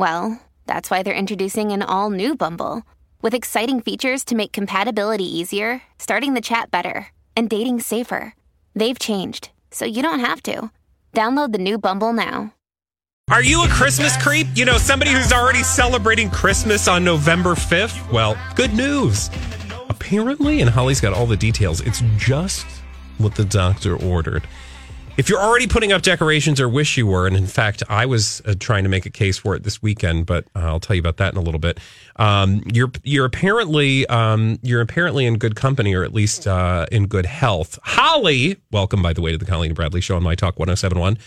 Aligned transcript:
well, 0.00 0.40
that's 0.64 0.90
why 0.90 1.02
they're 1.02 1.12
introducing 1.12 1.72
an 1.72 1.82
all 1.82 2.08
new 2.08 2.34
Bumble 2.34 2.84
with 3.20 3.34
exciting 3.34 3.82
features 3.82 4.24
to 4.24 4.34
make 4.34 4.50
compatibility 4.50 5.24
easier, 5.24 5.82
starting 5.98 6.32
the 6.32 6.40
chat 6.40 6.70
better, 6.70 7.08
and 7.36 7.50
dating 7.50 7.80
safer. 7.80 8.34
They've 8.74 8.98
changed, 8.98 9.50
so 9.70 9.84
you 9.84 10.00
don't 10.02 10.20
have 10.20 10.42
to. 10.44 10.70
Download 11.12 11.52
the 11.52 11.58
new 11.58 11.76
Bumble 11.76 12.14
now. 12.14 12.54
Are 13.30 13.42
you 13.42 13.62
a 13.62 13.68
Christmas 13.68 14.16
creep? 14.16 14.46
You 14.54 14.64
know, 14.64 14.78
somebody 14.78 15.10
who's 15.12 15.34
already 15.34 15.62
celebrating 15.62 16.30
Christmas 16.30 16.88
on 16.88 17.04
November 17.04 17.50
5th? 17.50 18.10
Well, 18.10 18.38
good 18.56 18.72
news. 18.72 19.28
Apparently, 19.90 20.62
and 20.62 20.70
Holly's 20.70 21.02
got 21.02 21.12
all 21.12 21.26
the 21.26 21.36
details, 21.36 21.82
it's 21.82 22.02
just 22.16 22.64
what 23.18 23.34
the 23.34 23.44
doctor 23.44 24.02
ordered. 24.02 24.48
If 25.20 25.28
you're 25.28 25.38
already 25.38 25.66
putting 25.66 25.92
up 25.92 26.00
decorations 26.00 26.62
or 26.62 26.68
wish 26.70 26.96
you 26.96 27.06
were, 27.06 27.26
and 27.26 27.36
in 27.36 27.46
fact, 27.46 27.82
I 27.90 28.06
was 28.06 28.40
uh, 28.46 28.54
trying 28.58 28.84
to 28.84 28.88
make 28.88 29.04
a 29.04 29.10
case 29.10 29.36
for 29.36 29.54
it 29.54 29.64
this 29.64 29.82
weekend, 29.82 30.24
but 30.24 30.46
uh, 30.56 30.60
I'll 30.60 30.80
tell 30.80 30.96
you 30.96 31.00
about 31.00 31.18
that 31.18 31.34
in 31.34 31.38
a 31.38 31.42
little 31.42 31.60
bit. 31.60 31.78
Um, 32.16 32.62
you're 32.72 32.90
you're 33.02 33.26
apparently 33.26 34.06
um, 34.06 34.58
you're 34.62 34.80
apparently 34.80 35.26
in 35.26 35.36
good 35.36 35.56
company, 35.56 35.92
or 35.92 36.04
at 36.04 36.14
least 36.14 36.46
uh, 36.46 36.86
in 36.90 37.06
good 37.06 37.26
health. 37.26 37.78
Holly, 37.82 38.56
welcome 38.70 39.02
by 39.02 39.12
the 39.12 39.20
way 39.20 39.30
to 39.30 39.36
the 39.36 39.44
Colleen 39.44 39.74
Bradley 39.74 40.00
Show 40.00 40.16
on 40.16 40.22
My 40.22 40.34
Talk 40.34 40.58
1071. 40.58 41.18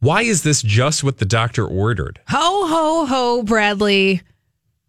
Why 0.00 0.22
is 0.22 0.42
this 0.42 0.60
just 0.60 1.04
what 1.04 1.18
the 1.18 1.24
doctor 1.24 1.64
ordered? 1.64 2.18
Ho, 2.30 2.66
ho, 2.66 3.06
ho, 3.06 3.42
Bradley. 3.44 4.22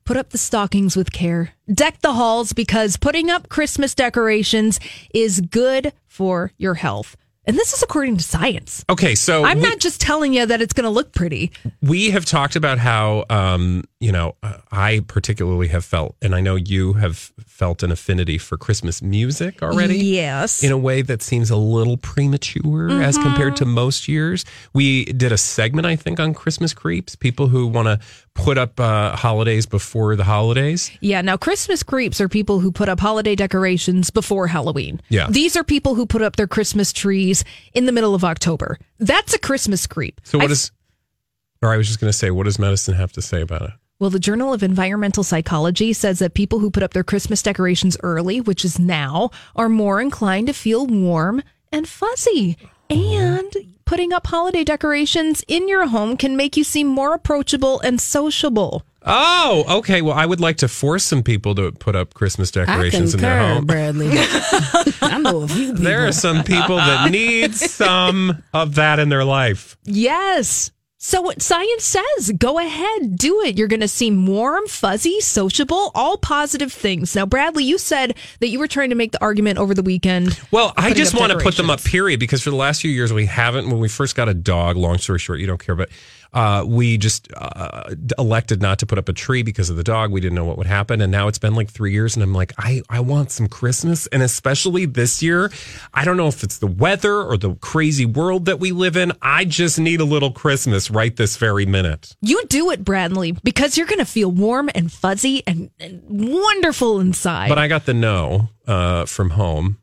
Put 0.04 0.18
up 0.18 0.32
the 0.32 0.40
stockings 0.40 0.96
with 0.96 1.12
care. 1.12 1.52
Deck 1.72 2.02
the 2.02 2.14
halls 2.14 2.54
because 2.54 2.98
putting 2.98 3.30
up 3.30 3.50
Christmas 3.50 3.94
decorations 3.94 4.80
is 5.14 5.42
good 5.42 5.94
for 6.08 6.54
your 6.58 6.74
health. 6.74 7.16
And 7.50 7.58
this 7.58 7.74
is 7.74 7.82
according 7.82 8.18
to 8.18 8.24
science. 8.24 8.86
Okay, 8.92 9.16
so 9.16 9.44
I'm 9.44 9.58
we- 9.58 9.64
not 9.64 9.80
just 9.80 10.00
telling 10.00 10.36
you 10.36 10.46
that 10.46 10.62
it's 10.62 10.72
going 10.72 10.84
to 10.84 10.92
look 10.92 11.14
pretty. 11.14 11.52
we 11.82 12.12
have 12.12 12.24
talked 12.24 12.56
about 12.56 12.78
how 12.78 13.26
um, 13.32 13.86
you 14.00 14.12
know 14.12 14.36
uh, 14.44 14.58
I 14.72 15.02
particularly 15.08 15.68
have 15.70 15.84
felt, 15.84 16.16
and 16.22 16.36
I 16.36 16.42
know 16.42 16.56
you 16.56 16.94
have 16.94 17.18
felt 17.18 17.82
an 17.82 17.92
affinity 17.92 18.38
for 18.38 18.56
Christmas 18.56 19.02
music 19.02 19.64
already. 19.64 19.98
Yes. 19.98 20.64
In 20.64 20.72
a 20.72 20.78
way 20.78 21.02
that 21.02 21.24
seems 21.24 21.50
a 21.50 21.56
little 21.58 21.98
premature 21.98 23.02
as 23.02 23.18
compared 23.18 23.56
to 23.56 23.66
most 23.66 24.08
years. 24.08 24.46
We 24.74 25.06
did 25.06 25.32
a 25.32 25.38
segment, 25.38 25.88
I 25.88 25.96
think, 25.96 26.20
on 26.20 26.36
Christmas 26.36 26.72
creeps. 26.72 27.16
People 27.16 27.48
who 27.48 27.66
want 27.66 27.88
to 27.88 28.00
put 28.44 28.58
up 28.58 28.80
uh, 28.80 29.16
holidays 29.16 29.66
before 29.66 30.16
the 30.16 30.24
holidays. 30.24 30.92
Yeah, 31.02 31.22
now 31.22 31.38
Christmas 31.38 31.84
creeps 31.84 32.20
are 32.22 32.30
people 32.30 32.60
who 32.60 32.72
put 32.72 32.90
up 32.90 33.00
holiday 33.00 33.36
decorations 33.36 34.10
before 34.10 34.48
Halloween. 34.48 35.02
Yeah. 35.10 35.28
These 35.30 35.56
are 35.56 35.64
people 35.64 35.96
who 35.96 36.06
put 36.06 36.22
up 36.22 36.36
their 36.36 36.48
Christmas 36.48 36.92
trees 36.94 37.44
in 37.74 37.86
the 37.86 37.92
middle 37.92 38.16
of 38.16 38.24
October. 38.24 38.78
That's 39.00 39.34
a 39.34 39.40
Christmas 39.40 39.88
creep. 39.88 40.20
So 40.24 40.38
what 40.38 40.46
I- 40.46 40.48
does? 40.50 40.72
Or 41.62 41.74
I 41.74 41.78
was 41.78 41.88
just 41.88 42.00
going 42.00 42.10
to 42.10 42.18
say, 42.18 42.32
what 42.32 42.46
does 42.46 42.58
medicine 42.58 42.94
have 42.96 43.12
to 43.14 43.22
say 43.22 43.42
about 43.42 43.64
it? 43.64 43.72
Well, 44.00 44.10
the 44.10 44.18
Journal 44.20 44.54
of 44.54 44.64
Environmental 44.64 45.24
Psychology 45.26 45.92
says 45.92 46.20
that 46.20 46.34
people 46.34 46.60
who 46.60 46.72
put 46.72 46.84
up 46.84 46.94
their 46.94 47.04
Christmas 47.04 47.42
decorations 47.42 47.98
early, 48.02 48.40
which 48.40 48.64
is 48.64 48.80
now, 48.80 49.30
are 49.58 49.68
more 49.68 50.00
inclined 50.00 50.48
to 50.48 50.54
feel 50.54 50.88
warm 50.88 51.44
and 51.74 51.86
fuzzy. 51.86 52.58
And 52.90 53.52
putting 53.86 54.14
up 54.14 54.28
holiday 54.28 54.64
decorations 54.64 55.44
in 55.48 55.68
your 55.68 55.88
home 55.88 56.18
can 56.18 56.36
make 56.36 56.58
you 56.58 56.64
seem 56.64 56.88
more 56.88 57.14
approachable 57.14 57.80
and 57.82 58.00
sociable. 58.00 58.84
Oh, 59.04 59.64
okay. 59.80 60.02
Well, 60.02 60.16
I 60.16 60.26
would 60.26 60.40
like 60.42 60.58
to 60.58 60.68
force 60.68 61.04
some 61.04 61.24
people 61.24 61.56
to 61.56 61.72
put 61.72 61.96
up 61.96 62.14
Christmas 62.14 62.52
decorations 62.52 63.14
in 63.14 63.22
their 63.22 63.40
home. 63.40 63.66
Bradley. 63.68 64.10
I 65.02 65.20
know 65.22 65.44
a 65.44 65.48
few 65.48 65.68
people. 65.68 65.84
There 65.84 66.08
are 66.08 66.12
some 66.12 66.44
people 66.44 66.78
that 66.78 67.10
need 67.10 67.56
some 67.56 68.44
of 68.54 68.76
that 68.76 69.00
in 69.00 69.10
their 69.10 69.24
life. 69.24 69.78
Yes. 69.86 70.72
So 71.02 71.22
what 71.22 71.42
science 71.42 71.86
says, 71.86 72.34
go 72.38 72.60
ahead, 72.60 73.18
do 73.18 73.40
it. 73.40 73.58
You're 73.58 73.70
going 73.70 73.80
to 73.80 73.88
seem 73.88 74.28
warm, 74.28 74.68
fuzzy, 74.68 75.22
sociable, 75.22 75.92
all 75.96 76.18
positive 76.18 76.74
things. 76.74 77.16
Now, 77.16 77.26
Bradley, 77.26 77.64
you 77.64 77.78
said 77.78 78.18
that 78.42 78.50
you 78.50 78.60
were 78.60 78.68
trying 78.68 78.90
to 78.90 78.98
make 78.98 79.14
the 79.14 79.22
argument 79.22 79.60
over 79.60 79.74
the 79.74 79.82
weekend. 79.82 80.38
Well, 80.52 80.74
I 80.76 80.94
just 80.94 81.18
want 81.18 81.32
to 81.32 81.38
put 81.38 81.56
them 81.56 81.70
up, 81.70 81.82
period, 81.82 82.20
because 82.20 82.44
for 82.44 82.50
the 82.50 82.58
last 82.58 82.82
few 82.82 82.92
years 82.92 83.14
we 83.14 83.28
haven't. 83.28 83.70
When 83.70 83.80
we 83.80 83.88
first 83.88 84.18
got 84.18 84.28
a 84.28 84.34
dog, 84.34 84.76
long 84.76 84.98
story 84.98 85.20
short, 85.20 85.40
you 85.40 85.48
don't 85.48 85.66
care, 85.66 85.74
but 85.74 85.88
uh, 86.34 86.64
we 86.68 86.98
just 86.98 87.28
uh, 87.36 87.96
elected 88.18 88.62
not 88.62 88.80
to 88.80 88.86
put 88.86 88.98
up 88.98 89.10
a 89.10 89.14
tree 89.14 89.44
because 89.44 89.70
of 89.70 89.78
the 89.78 89.84
dog. 89.84 90.12
We 90.12 90.22
didn't 90.22 90.36
know 90.36 90.46
what 90.46 90.58
would 90.58 90.68
happen, 90.68 91.02
and 91.02 91.12
now 91.12 91.28
it's 91.28 91.40
been 91.40 91.56
like 91.56 91.70
three 91.70 91.92
years, 91.92 92.16
and 92.16 92.24
I'm 92.24 92.34
like, 92.34 92.54
I 92.58 92.82
I 92.90 93.00
want 93.00 93.32
some 93.32 93.48
Christmas, 93.48 94.08
and 94.08 94.22
especially 94.22 94.86
this 94.86 95.24
year, 95.24 95.52
I 95.94 96.06
don't 96.06 96.18
know 96.18 96.28
if 96.28 96.44
it's 96.44 96.58
the 96.58 96.68
weather 96.68 97.24
or 97.24 97.38
the 97.38 97.56
crazy 97.56 98.06
world 98.06 98.46
that 98.46 98.60
we 98.60 98.72
live 98.72 98.96
in. 98.96 99.12
I 99.22 99.46
just 99.46 99.80
need 99.80 100.02
a 100.02 100.06
little 100.06 100.32
Christmas 100.32 100.92
right 100.92 101.16
this 101.16 101.38
very 101.38 101.66
minute. 101.66 102.16
You 102.22 102.44
do 102.48 102.72
it, 102.72 102.84
Bradley, 102.84 103.34
because 103.44 103.78
you're 103.78 103.88
going 103.88 104.00
to 104.00 104.06
feel 104.06 104.32
warm 104.32 104.70
and 104.76 104.92
fuzzy 104.92 105.44
and, 105.48 105.70
and 105.80 106.04
wonderful 106.08 107.00
inside. 107.00 107.50
But 107.50 107.58
I 107.58 107.68
got 107.68 107.86
the 107.86 107.94
no 107.94 108.50
uh, 108.68 109.06
from 109.06 109.32
home 109.32 109.78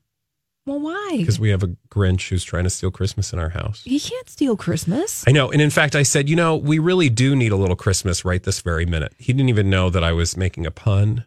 well, 0.67 0.81
why? 0.81 1.17
because 1.19 1.39
we 1.39 1.51
have 1.51 1.63
a 1.63 1.69
Grinch 1.89 2.29
who's 2.29 2.45
trying 2.45 2.65
to 2.65 2.71
steal 2.71 2.91
Christmas 2.91 3.33
in 3.33 3.39
our 3.39 3.51
house. 3.51 3.83
You 3.85 4.01
can't 4.01 4.29
steal 4.29 4.57
Christmas. 4.57 5.25
I 5.27 5.33
know. 5.33 5.51
And 5.51 5.63
in 5.63 5.71
fact, 5.71 5.95
I 5.95 6.03
said, 6.03 6.29
you 6.29 6.37
know, 6.37 6.57
we 6.57 6.79
really 6.79 7.09
do 7.09 7.37
need 7.37 7.53
a 7.53 7.57
little 7.57 7.77
Christmas 7.77 8.25
right 8.25 8.43
this 8.43 8.61
very 8.61 8.85
minute. 8.85 9.15
He 9.17 9.33
didn't 9.33 9.49
even 9.49 9.71
know 9.71 9.91
that 9.91 10.03
I 10.03 10.13
was 10.13 10.37
making 10.37 10.67
a 10.67 10.71
pun. 10.73 11.25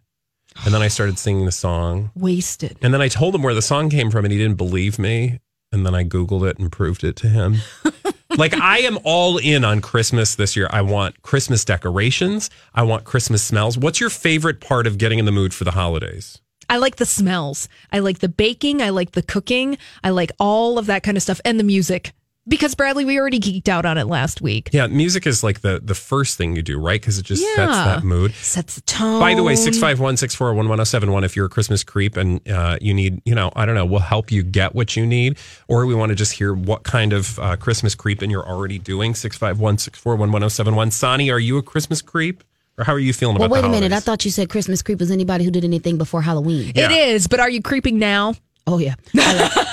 And 0.66 0.74
then 0.74 0.82
I 0.82 0.90
started 0.90 1.18
singing 1.18 1.46
the 1.46 1.52
song. 1.54 2.12
Wasted. 2.16 2.78
And 2.82 2.94
then 2.94 3.02
I 3.02 3.08
told 3.08 3.34
him 3.34 3.44
where 3.44 3.54
the 3.54 3.62
song 3.62 3.90
came 3.90 4.12
from, 4.12 4.26
and 4.26 4.32
he 4.32 4.38
didn't 4.38 4.58
believe 4.58 5.00
me. 5.00 5.40
And 5.72 5.86
then 5.86 5.96
I 5.96 6.04
Googled 6.04 6.50
it 6.50 6.58
and 6.58 6.72
proved 6.72 7.04
it 7.04 7.16
to 7.18 7.30
him. 7.30 7.58
like, 8.38 8.54
I 8.56 8.80
am 8.80 8.98
all 9.04 9.38
in 9.38 9.64
on 9.64 9.80
Christmas 9.80 10.36
this 10.36 10.56
year. 10.56 10.68
I 10.72 10.82
want 10.82 11.22
Christmas 11.22 11.64
decorations, 11.64 12.50
I 12.74 12.84
want 12.84 13.06
Christmas 13.06 13.44
smells. 13.44 13.78
What's 13.78 14.02
your 14.02 14.10
favorite 14.10 14.60
part 14.60 14.86
of 14.86 14.98
getting 14.98 15.20
in 15.20 15.26
the 15.26 15.32
mood 15.32 15.54
for 15.54 15.64
the 15.64 15.72
holidays? 15.72 16.42
I 16.70 16.78
like 16.78 16.98
the 16.98 17.06
smells. 17.06 17.68
I 17.92 18.00
like 18.00 18.20
the 18.20 18.30
baking. 18.30 18.82
I 18.82 18.90
like 18.90 19.12
the 19.12 19.24
cooking. 19.24 19.78
I 20.04 20.12
like 20.12 20.32
all 20.40 20.78
of 20.78 20.86
that 20.86 21.04
kind 21.04 21.18
of 21.18 21.24
stuff 21.24 21.42
and 21.44 21.60
the 21.60 21.64
music. 21.64 22.14
Because 22.48 22.74
Bradley, 22.74 23.06
we 23.06 23.20
already 23.20 23.40
geeked 23.40 23.68
out 23.68 23.86
on 23.86 24.00
it 24.00 24.06
last 24.06 24.42
week. 24.42 24.70
Yeah, 24.72 24.88
music 24.88 25.28
is 25.28 25.44
like 25.44 25.62
the, 25.62 25.80
the 25.84 25.94
first 25.94 26.36
thing 26.36 26.56
you 26.56 26.64
do, 26.64 26.80
right? 26.80 27.00
Because 27.00 27.20
it 27.20 27.26
just 27.26 27.44
sets 27.44 27.72
that 27.72 28.04
mood. 28.04 28.34
Sets 28.34 28.74
the 28.76 28.82
tone. 28.82 29.20
By 29.20 29.36
the 29.36 29.44
way, 29.44 29.56
651 29.56 30.18
641 30.18 30.68
1071. 30.68 31.24
If 31.24 31.36
you're 31.36 31.46
a 31.46 31.50
Christmas 31.50 31.84
creep 31.84 32.18
and 32.18 32.48
uh, 32.50 32.78
you 32.82 32.96
need, 32.96 33.22
you 33.24 33.36
know, 33.36 33.52
I 33.56 33.68
don't 33.68 33.76
know, 33.76 33.86
we'll 33.86 34.00
help 34.00 34.32
you 34.32 34.42
get 34.42 34.74
what 34.74 34.96
you 34.96 35.06
need, 35.06 35.38
or 35.68 35.86
we 35.86 35.94
want 35.94 36.10
to 36.10 36.16
just 36.16 36.34
hear 36.34 36.56
what 36.56 36.84
kind 36.84 37.14
of 37.14 37.38
uh, 37.38 37.56
Christmas 37.56 37.96
and 38.04 38.32
you're 38.32 38.48
already 38.48 38.80
doing. 38.80 39.14
651 39.14 39.78
641 39.78 40.32
1071. 40.32 40.90
Sonny, 40.90 41.30
are 41.30 41.40
you 41.40 41.58
a 41.58 41.62
Christmas 41.62 42.02
creep? 42.02 42.44
Or 42.80 42.84
how 42.86 42.94
are 42.94 43.00
you 43.00 43.14
feeling 43.14 43.36
Well, 43.38 43.46
about 43.48 43.54
wait 43.56 43.62
the 43.62 43.68
a 43.68 43.72
minute. 43.72 43.92
I 43.92 44.00
thought 44.00 44.24
you 44.26 44.32
said 44.32 44.50
Christmas 44.50 44.82
creep 44.82 45.00
was 45.00 45.12
anybody 45.12 45.44
who 45.44 45.52
did 45.52 45.64
anything 45.66 45.98
before 45.98 46.22
Halloween. 46.22 46.72
Yeah. 46.74 46.86
It 46.90 47.10
is, 47.10 47.28
but 47.28 47.40
are 47.42 47.50
you 47.50 47.62
creeping 47.62 48.00
now? 48.00 48.34
Oh 48.68 48.78
yeah. 48.78 48.96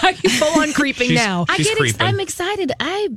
Are 0.03 0.13
you 0.13 0.31
full 0.31 0.61
on 0.61 0.73
creeping 0.73 1.09
She's- 1.09 1.25
now? 1.25 1.45
I 1.49 1.57
She's 1.59 1.69
get. 1.69 1.81
Ex- 1.81 1.97
I'm 2.01 2.19
excited. 2.19 2.73
I. 2.81 3.09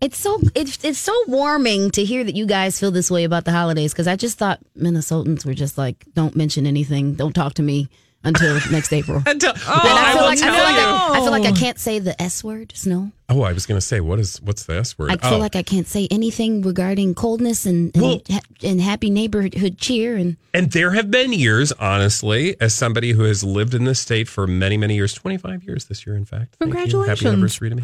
It's 0.00 0.18
so 0.18 0.40
it's 0.56 0.84
it's 0.84 0.98
so 0.98 1.14
warming 1.28 1.92
to 1.92 2.04
hear 2.04 2.24
that 2.24 2.34
you 2.34 2.44
guys 2.44 2.80
feel 2.80 2.90
this 2.90 3.08
way 3.08 3.22
about 3.22 3.44
the 3.44 3.52
holidays 3.52 3.92
because 3.92 4.08
I 4.08 4.16
just 4.16 4.36
thought 4.36 4.58
Minnesotans 4.76 5.46
were 5.46 5.54
just 5.54 5.78
like, 5.78 6.04
don't 6.14 6.34
mention 6.34 6.66
anything, 6.66 7.14
don't 7.14 7.32
talk 7.34 7.54
to 7.54 7.62
me 7.62 7.88
until 8.24 8.54
next 8.70 8.92
April. 8.92 9.22
Until- 9.26 9.52
oh, 9.54 9.62
I 9.66 10.10
I 10.10 10.12
feel 10.12 10.20
will 10.22 10.28
like 10.28 10.38
I 10.38 10.54
feel 10.54 10.64
like 10.64 10.76
you. 10.76 10.82
I, 10.82 11.10
I 11.12 11.20
feel 11.20 11.30
like 11.30 11.44
I 11.44 11.52
can't 11.52 11.78
say 11.78 11.98
the 11.98 12.20
S 12.20 12.44
word, 12.44 12.72
snow. 12.74 13.10
Oh, 13.28 13.42
I 13.42 13.52
was 13.52 13.66
going 13.66 13.78
to 13.78 13.86
say, 13.86 14.00
what 14.00 14.18
is 14.20 14.40
what's 14.42 14.64
the 14.64 14.76
S 14.76 14.98
word? 14.98 15.10
I 15.10 15.16
feel 15.16 15.38
oh. 15.38 15.38
like 15.38 15.56
I 15.56 15.62
can't 15.62 15.86
say 15.86 16.06
anything 16.10 16.62
regarding 16.62 17.14
coldness 17.14 17.66
and 17.66 17.90
and, 17.94 18.02
Well- 18.02 18.22
ha- 18.30 18.40
and 18.62 18.80
happy 18.80 19.10
neighborhood 19.10 19.78
cheer 19.78 20.16
and 20.16 20.36
And 20.54 20.70
there 20.70 20.92
have 20.92 21.10
been 21.10 21.32
years, 21.32 21.72
honestly, 21.72 22.56
as 22.60 22.74
somebody 22.74 23.12
who 23.12 23.24
has 23.24 23.42
lived 23.42 23.74
in 23.74 23.84
this 23.84 24.00
state 24.00 24.28
for 24.28 24.46
many, 24.46 24.76
many 24.76 24.94
years 24.94 25.14
25 25.14 25.64
years 25.64 25.86
this 25.86 26.06
year, 26.06 26.16
in 26.16 26.24
fact. 26.24 26.56
Thank 26.58 26.92
you. 26.92 27.02
Happy 27.02 27.26
anniversary 27.26 27.70
to 27.70 27.76
me. 27.76 27.82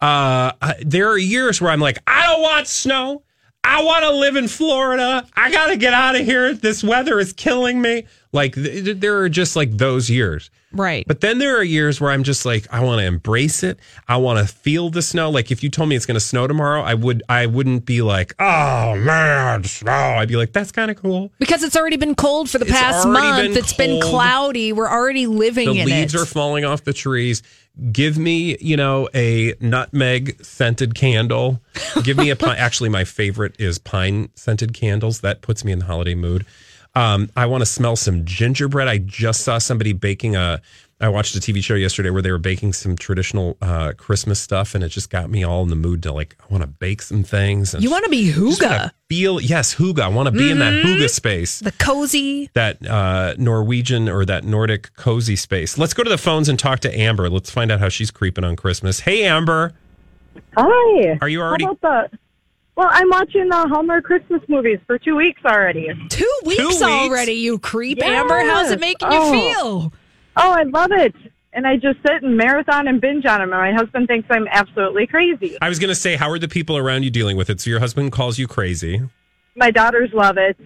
Uh, 0.00 0.52
I- 0.60 0.74
there 0.84 1.08
are 1.08 1.18
years 1.18 1.60
where 1.60 1.70
I'm 1.70 1.80
like, 1.80 1.98
I 2.06 2.26
don't 2.26 2.42
want 2.42 2.66
snow. 2.66 3.22
I 3.64 3.84
want 3.84 4.02
to 4.04 4.10
live 4.10 4.34
in 4.34 4.48
Florida. 4.48 5.24
I 5.36 5.52
got 5.52 5.68
to 5.68 5.76
get 5.76 5.94
out 5.94 6.16
of 6.16 6.22
here. 6.24 6.52
This 6.52 6.82
weather 6.82 7.20
is 7.20 7.32
killing 7.32 7.80
me. 7.80 8.06
Like, 8.32 8.54
th- 8.54 8.96
there 8.98 9.18
are 9.18 9.28
just 9.28 9.56
like 9.56 9.72
those 9.76 10.08
years. 10.08 10.50
Right. 10.72 11.04
But 11.06 11.20
then 11.20 11.38
there 11.38 11.54
are 11.58 11.62
years 11.62 12.00
where 12.00 12.10
I'm 12.10 12.22
just 12.22 12.46
like, 12.46 12.66
I 12.72 12.80
want 12.80 13.00
to 13.00 13.04
embrace 13.04 13.62
it. 13.62 13.78
I 14.08 14.16
want 14.16 14.38
to 14.38 14.52
feel 14.52 14.88
the 14.88 15.02
snow. 15.02 15.28
Like 15.28 15.50
if 15.50 15.62
you 15.62 15.68
told 15.68 15.90
me 15.90 15.96
it's 15.96 16.06
going 16.06 16.14
to 16.14 16.20
snow 16.20 16.46
tomorrow, 16.46 16.80
I 16.80 16.94
would, 16.94 17.22
I 17.28 17.44
wouldn't 17.44 17.84
be 17.84 18.00
like, 18.00 18.34
oh 18.38 18.96
man, 18.96 19.64
snow. 19.64 19.92
I'd 19.92 20.28
be 20.28 20.36
like, 20.36 20.52
that's 20.54 20.72
kind 20.72 20.90
of 20.90 20.96
cool. 20.96 21.30
because 21.38 21.62
it's 21.62 21.76
already 21.76 21.98
been 21.98 22.14
cold 22.14 22.48
for 22.48 22.56
the 22.56 22.64
It's 22.64 22.72
past 22.72 23.06
month. 23.06 23.48
been 23.52 23.56
It's 23.62 23.74
been 23.74 24.00
cloudy. 24.00 24.72
We're 24.72 24.88
already 24.88 25.26
living 25.26 25.68
in 25.68 25.76
it. 25.76 25.84
The 25.84 25.92
in 25.92 25.98
leaves 26.00 26.14
it. 26.14 26.22
are 26.22 26.24
falling 26.26 26.64
off 26.64 26.84
the 26.84 26.94
trees. 26.94 27.42
Give 27.92 28.16
me, 28.16 28.56
you 28.58 28.78
know, 28.78 29.10
a 29.14 29.54
nutmeg 29.60 30.42
scented 30.42 30.94
candle. 30.94 31.60
Give 32.02 32.16
me 32.16 32.30
a 32.30 32.36
pine. 32.36 32.56
Actually, 32.58 32.88
my 32.88 33.04
favorite 33.04 33.56
is 33.58 33.78
pine 33.78 34.30
scented 34.36 34.72
candles. 34.72 35.20
That 35.20 35.42
puts 35.42 35.66
me 35.66 35.72
in 35.72 35.80
the 35.80 35.84
holiday 35.84 36.14
mood. 36.14 36.46
Um, 36.94 37.30
I 37.36 37.46
want 37.46 37.62
to 37.62 37.66
smell 37.66 37.96
some 37.96 38.24
gingerbread. 38.24 38.88
I 38.88 38.98
just 38.98 39.42
saw 39.42 39.58
somebody 39.58 39.92
baking 39.92 40.36
a. 40.36 40.60
I 41.00 41.08
watched 41.08 41.34
a 41.34 41.40
TV 41.40 41.64
show 41.64 41.74
yesterday 41.74 42.10
where 42.10 42.22
they 42.22 42.30
were 42.30 42.38
baking 42.38 42.74
some 42.74 42.94
traditional 42.96 43.56
uh, 43.60 43.92
Christmas 43.96 44.40
stuff, 44.40 44.72
and 44.76 44.84
it 44.84 44.88
just 44.90 45.10
got 45.10 45.30
me 45.30 45.42
all 45.42 45.64
in 45.64 45.68
the 45.68 45.74
mood 45.74 46.00
to 46.04 46.12
like. 46.12 46.36
I 46.40 46.44
want 46.52 46.62
to 46.62 46.68
bake 46.68 47.02
some 47.02 47.24
things. 47.24 47.74
and 47.74 47.82
you 47.82 47.90
want 47.90 48.04
to 48.04 48.10
be 48.10 48.30
just 48.30 48.62
wanna 48.62 48.92
Feel 49.08 49.40
yes, 49.40 49.74
hygge. 49.74 49.98
I 49.98 50.06
want 50.08 50.26
to 50.26 50.30
be 50.32 50.48
in 50.50 50.60
that 50.60 50.72
hygge 50.72 51.10
space 51.10 51.58
the 51.58 51.72
cozy. 51.72 52.50
that 52.54 52.86
uh, 52.86 53.34
Norwegian 53.36 54.08
or 54.08 54.24
that 54.26 54.44
Nordic 54.44 54.94
cozy 54.94 55.34
space. 55.34 55.76
Let's 55.76 55.92
go 55.92 56.04
to 56.04 56.10
the 56.10 56.18
phones 56.18 56.48
and 56.48 56.56
talk 56.58 56.80
to 56.80 56.96
Amber. 56.96 57.28
Let's 57.28 57.50
find 57.50 57.72
out 57.72 57.80
how 57.80 57.88
she's 57.88 58.10
creeping 58.12 58.44
on 58.44 58.54
Christmas. 58.54 59.00
Hey, 59.00 59.24
Amber, 59.24 59.72
Hi. 60.56 61.18
are 61.20 61.28
you 61.28 61.42
already? 61.42 61.66
How 62.76 62.82
about 62.82 62.90
that? 62.92 62.96
Well, 62.96 63.00
I'm 63.02 63.08
watching 63.10 63.52
uh, 63.52 63.62
the 63.64 63.68
Hallmark 63.68 64.04
Christmas 64.04 64.42
movies 64.48 64.78
for 64.86 64.98
two 64.98 65.16
weeks 65.16 65.40
already. 65.44 65.88
Two 66.08 66.30
weeks, 66.44 66.58
weeks? 66.62 66.82
already, 66.82 67.32
you 67.32 67.58
creep. 67.58 67.98
Yes. 67.98 68.08
Amber, 68.08 68.40
how's 68.40 68.70
it 68.70 68.80
making 68.80 69.08
Oh. 69.10 69.32
you 69.32 69.54
feel? 69.54 69.92
Oh, 70.36 70.50
I 70.52 70.62
love 70.64 70.90
it. 70.92 71.14
And 71.54 71.66
I 71.66 71.76
just 71.76 71.98
sit 72.06 72.22
and 72.22 72.34
marathon 72.36 72.88
and 72.88 72.98
binge 72.98 73.26
on 73.26 73.40
them. 73.40 73.52
And 73.52 73.60
my 73.60 73.72
husband 73.74 74.08
thinks 74.08 74.26
I'm 74.30 74.48
absolutely 74.50 75.06
crazy. 75.06 75.58
I 75.60 75.68
was 75.68 75.78
going 75.78 75.90
to 75.90 75.94
say, 75.94 76.16
how 76.16 76.30
are 76.30 76.38
the 76.38 76.48
people 76.48 76.78
around 76.78 77.02
you 77.02 77.10
dealing 77.10 77.36
with 77.36 77.50
it? 77.50 77.60
So 77.60 77.68
your 77.68 77.80
husband 77.80 78.10
calls 78.12 78.38
you 78.38 78.46
crazy. 78.48 79.02
My 79.54 79.70
daughters 79.70 80.08
love 80.14 80.38
it. 80.38 80.56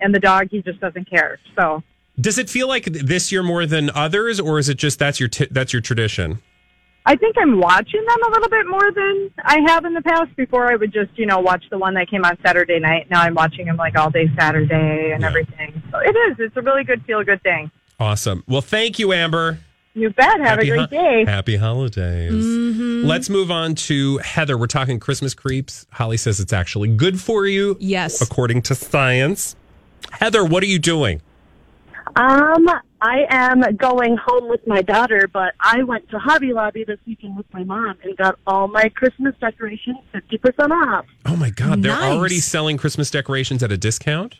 And 0.00 0.14
the 0.14 0.18
dog, 0.20 0.48
he 0.50 0.62
just 0.62 0.80
doesn't 0.80 1.08
care. 1.08 1.38
So 1.54 1.82
Does 2.18 2.38
it 2.38 2.48
feel 2.48 2.66
like 2.66 2.84
this 2.86 3.30
year 3.30 3.42
more 3.42 3.66
than 3.66 3.90
others, 3.94 4.40
or 4.40 4.58
is 4.58 4.70
it 4.70 4.78
just 4.78 4.98
that's 4.98 5.20
your 5.20 5.28
t- 5.28 5.48
that's 5.50 5.72
your 5.74 5.82
tradition? 5.82 6.40
I 7.04 7.16
think 7.16 7.36
I'm 7.38 7.58
watching 7.58 8.04
them 8.06 8.22
a 8.28 8.30
little 8.30 8.48
bit 8.48 8.66
more 8.68 8.92
than 8.92 9.30
I 9.44 9.58
have 9.66 9.84
in 9.84 9.92
the 9.94 10.02
past. 10.02 10.34
Before 10.36 10.70
I 10.70 10.76
would 10.76 10.92
just, 10.92 11.10
you 11.16 11.26
know, 11.26 11.40
watch 11.40 11.64
the 11.70 11.78
one 11.78 11.94
that 11.94 12.08
came 12.08 12.24
on 12.24 12.36
Saturday 12.44 12.78
night. 12.78 13.10
Now 13.10 13.22
I'm 13.22 13.34
watching 13.34 13.66
them 13.66 13.76
like 13.76 13.96
all 13.98 14.10
day 14.10 14.30
Saturday 14.38 15.10
and 15.12 15.22
Yeah. 15.22 15.26
everything. 15.28 15.82
So 15.90 15.98
it 15.98 16.14
is. 16.16 16.36
It's 16.38 16.56
a 16.56 16.62
really 16.62 16.84
good 16.84 17.02
feel 17.04 17.22
good 17.24 17.42
thing. 17.42 17.70
Awesome. 17.98 18.44
Well, 18.46 18.60
thank 18.62 18.98
you, 18.98 19.12
Amber. 19.12 19.58
You 19.94 20.10
bet. 20.10 20.26
Have 20.40 20.40
Happy 20.58 20.70
a 20.70 20.76
great 20.76 20.80
ho- 20.80 20.86
day. 20.86 21.24
Happy 21.26 21.56
holidays. 21.56 22.32
Mm-hmm. 22.32 23.04
Let's 23.06 23.28
move 23.28 23.50
on 23.50 23.74
to 23.74 24.18
Heather. 24.18 24.56
We're 24.56 24.66
talking 24.66 24.98
Christmas 24.98 25.34
creeps. 25.34 25.86
Holly 25.90 26.16
says 26.16 26.40
it's 26.40 26.52
actually 26.52 26.88
good 26.96 27.20
for 27.20 27.46
you. 27.46 27.76
Yes. 27.80 28.22
According 28.22 28.62
to 28.62 28.74
science. 28.74 29.54
Heather, 30.12 30.44
what 30.44 30.62
are 30.62 30.66
you 30.66 30.78
doing? 30.78 31.20
Um, 32.14 32.68
I 33.00 33.24
am 33.30 33.62
going 33.76 34.16
home 34.16 34.48
with 34.48 34.66
my 34.66 34.82
daughter, 34.82 35.28
but 35.32 35.54
I 35.58 35.82
went 35.82 36.10
to 36.10 36.18
Hobby 36.18 36.52
Lobby 36.52 36.84
this 36.84 36.98
weekend 37.06 37.36
with 37.36 37.46
my 37.54 37.64
mom 37.64 37.96
and 38.04 38.16
got 38.18 38.38
all 38.46 38.68
my 38.68 38.90
Christmas 38.90 39.34
decorations 39.40 39.96
50% 40.14 40.70
off. 40.70 41.06
Oh 41.24 41.36
my 41.36 41.50
God, 41.50 41.82
they're 41.82 41.92
already 41.92 42.38
selling 42.38 42.76
Christmas 42.76 43.10
decorations 43.10 43.62
at 43.62 43.72
a 43.72 43.78
discount? 43.78 44.36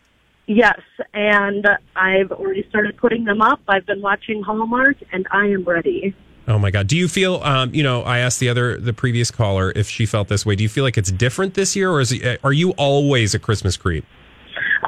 Yes, 0.46 0.80
and 1.14 1.66
I've 1.96 2.30
already 2.30 2.66
started 2.68 2.96
putting 2.98 3.24
them 3.24 3.40
up. 3.40 3.60
I've 3.68 3.86
been 3.86 4.02
watching 4.02 4.42
Hallmark 4.42 4.96
and 5.12 5.26
I 5.30 5.46
am 5.46 5.64
ready. 5.64 6.14
Oh 6.48 6.58
my 6.58 6.70
God. 6.70 6.88
Do 6.88 6.96
you 6.96 7.08
feel, 7.08 7.36
um, 7.42 7.72
you 7.74 7.82
know, 7.82 8.02
I 8.02 8.18
asked 8.18 8.40
the 8.40 8.48
other, 8.48 8.76
the 8.76 8.92
previous 8.92 9.30
caller 9.30 9.72
if 9.74 9.88
she 9.88 10.04
felt 10.04 10.28
this 10.28 10.44
way. 10.44 10.56
Do 10.56 10.62
you 10.62 10.68
feel 10.68 10.84
like 10.84 10.98
it's 10.98 11.12
different 11.12 11.54
this 11.54 11.74
year 11.74 11.90
or 11.90 12.00
is 12.00 12.12
it, 12.12 12.40
are 12.44 12.52
you 12.52 12.72
always 12.72 13.34
a 13.34 13.38
Christmas 13.38 13.76
creep? 13.76 14.04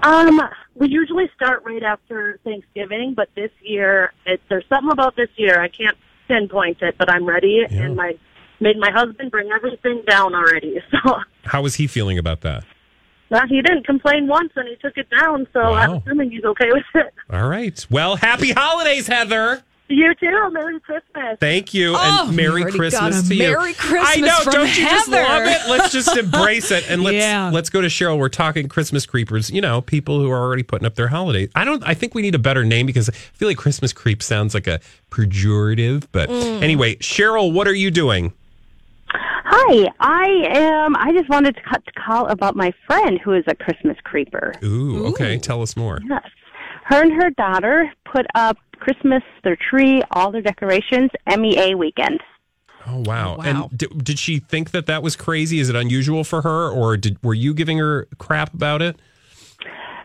Um, 0.04 0.40
we 0.74 0.88
usually 0.88 1.30
start 1.34 1.62
right 1.64 1.82
after 1.82 2.38
Thanksgiving, 2.44 3.14
but 3.16 3.28
this 3.34 3.50
year, 3.62 4.12
it, 4.26 4.40
there's 4.48 4.64
something 4.68 4.92
about 4.92 5.16
this 5.16 5.30
year. 5.36 5.60
I 5.60 5.68
can't 5.68 5.96
pinpoint 6.28 6.82
it, 6.82 6.96
but 6.98 7.10
I'm 7.10 7.24
ready 7.26 7.66
Yeah. 7.70 7.82
and 7.82 7.96
my 7.96 8.16
made 8.60 8.78
my 8.78 8.90
husband 8.90 9.30
bring 9.30 9.50
everything 9.50 10.02
down 10.08 10.34
already. 10.34 10.76
So 11.04 11.16
How 11.44 11.64
is 11.66 11.74
he 11.74 11.86
feeling 11.86 12.18
about 12.18 12.42
that? 12.42 12.64
Well, 13.30 13.46
he 13.48 13.60
didn't 13.62 13.84
complain 13.84 14.26
once, 14.28 14.52
and 14.56 14.68
he 14.68 14.76
took 14.76 14.96
it 14.96 15.08
down. 15.10 15.46
So 15.52 15.60
I'm 15.60 15.94
assuming 15.96 16.30
he's 16.30 16.44
okay 16.44 16.68
with 16.70 16.84
it. 16.94 17.12
All 17.30 17.48
right. 17.48 17.84
Well, 17.90 18.16
happy 18.16 18.52
holidays, 18.52 19.06
Heather. 19.08 19.62
You 19.88 20.14
too. 20.14 20.50
Merry 20.50 20.80
Christmas. 20.80 21.36
Thank 21.40 21.74
you. 21.74 21.92
Oh, 21.94 22.24
and 22.28 22.36
Merry 22.36 22.46
we 22.46 22.62
already 22.62 22.70
got 22.70 22.78
Christmas 22.78 23.28
to 23.28 23.34
you. 23.34 23.42
Merry 23.42 23.74
Christmas 23.74 24.16
I 24.16 24.20
know. 24.20 24.38
from 24.42 24.52
don't 24.54 24.68
you 24.78 24.84
just 24.88 25.08
love 25.10 25.42
it? 25.46 25.68
Let's 25.68 25.92
just 25.92 26.16
embrace 26.16 26.70
it. 26.70 26.90
And 26.90 27.02
let's 27.02 27.16
Yeah. 27.16 27.50
let's 27.52 27.68
go 27.68 27.82
to 27.82 27.88
Cheryl. 27.88 28.18
We're 28.18 28.30
talking 28.30 28.66
Christmas 28.68 29.04
creepers, 29.04 29.50
you 29.50 29.60
know, 29.60 29.82
people 29.82 30.20
who 30.20 30.30
are 30.30 30.38
already 30.40 30.62
putting 30.62 30.86
up 30.86 30.94
their 30.94 31.08
holidays. 31.08 31.50
I 31.54 31.64
don't 31.66 31.82
I 31.86 31.92
think 31.92 32.14
we 32.14 32.22
need 32.22 32.34
a 32.34 32.38
better 32.38 32.64
name 32.64 32.86
because 32.86 33.10
I 33.10 33.12
feel 33.12 33.46
like 33.46 33.58
Christmas 33.58 33.92
creep 33.92 34.22
sounds 34.22 34.54
like 34.54 34.66
a 34.66 34.80
pejorative. 35.10 36.04
But 36.12 36.30
Mm. 36.30 36.62
anyway, 36.62 36.96
Cheryl, 36.96 37.52
what 37.52 37.68
are 37.68 37.74
you 37.74 37.90
doing? 37.90 38.32
Hi, 39.10 39.88
I 40.00 40.46
am. 40.58 40.96
I 40.96 41.12
just 41.12 41.28
wanted 41.28 41.56
to 41.56 41.62
to 41.62 41.92
call 41.92 42.26
about 42.28 42.56
my 42.56 42.72
friend 42.86 43.20
who 43.22 43.32
is 43.34 43.44
a 43.46 43.54
Christmas 43.54 43.96
creeper. 44.02 44.54
Ooh, 44.64 45.06
okay. 45.08 45.38
Tell 45.38 45.60
us 45.62 45.76
more. 45.76 46.00
Yes, 46.08 46.22
her 46.84 47.02
and 47.02 47.12
her 47.12 47.30
daughter 47.30 47.92
put 48.04 48.26
up 48.34 48.58
Christmas, 48.78 49.22
their 49.42 49.56
tree, 49.56 50.02
all 50.10 50.30
their 50.30 50.42
decorations. 50.42 51.10
MEA 51.26 51.74
weekend. 51.74 52.20
Oh 52.86 52.98
wow! 52.98 53.36
Wow. 53.36 53.42
And 53.42 53.78
did, 53.78 54.04
did 54.04 54.18
she 54.18 54.38
think 54.38 54.72
that 54.72 54.86
that 54.86 55.02
was 55.02 55.16
crazy? 55.16 55.58
Is 55.58 55.70
it 55.70 55.76
unusual 55.76 56.22
for 56.22 56.42
her, 56.42 56.68
or 56.68 56.96
did 56.96 57.22
were 57.22 57.34
you 57.34 57.54
giving 57.54 57.78
her 57.78 58.06
crap 58.18 58.52
about 58.52 58.82
it? 58.82 58.96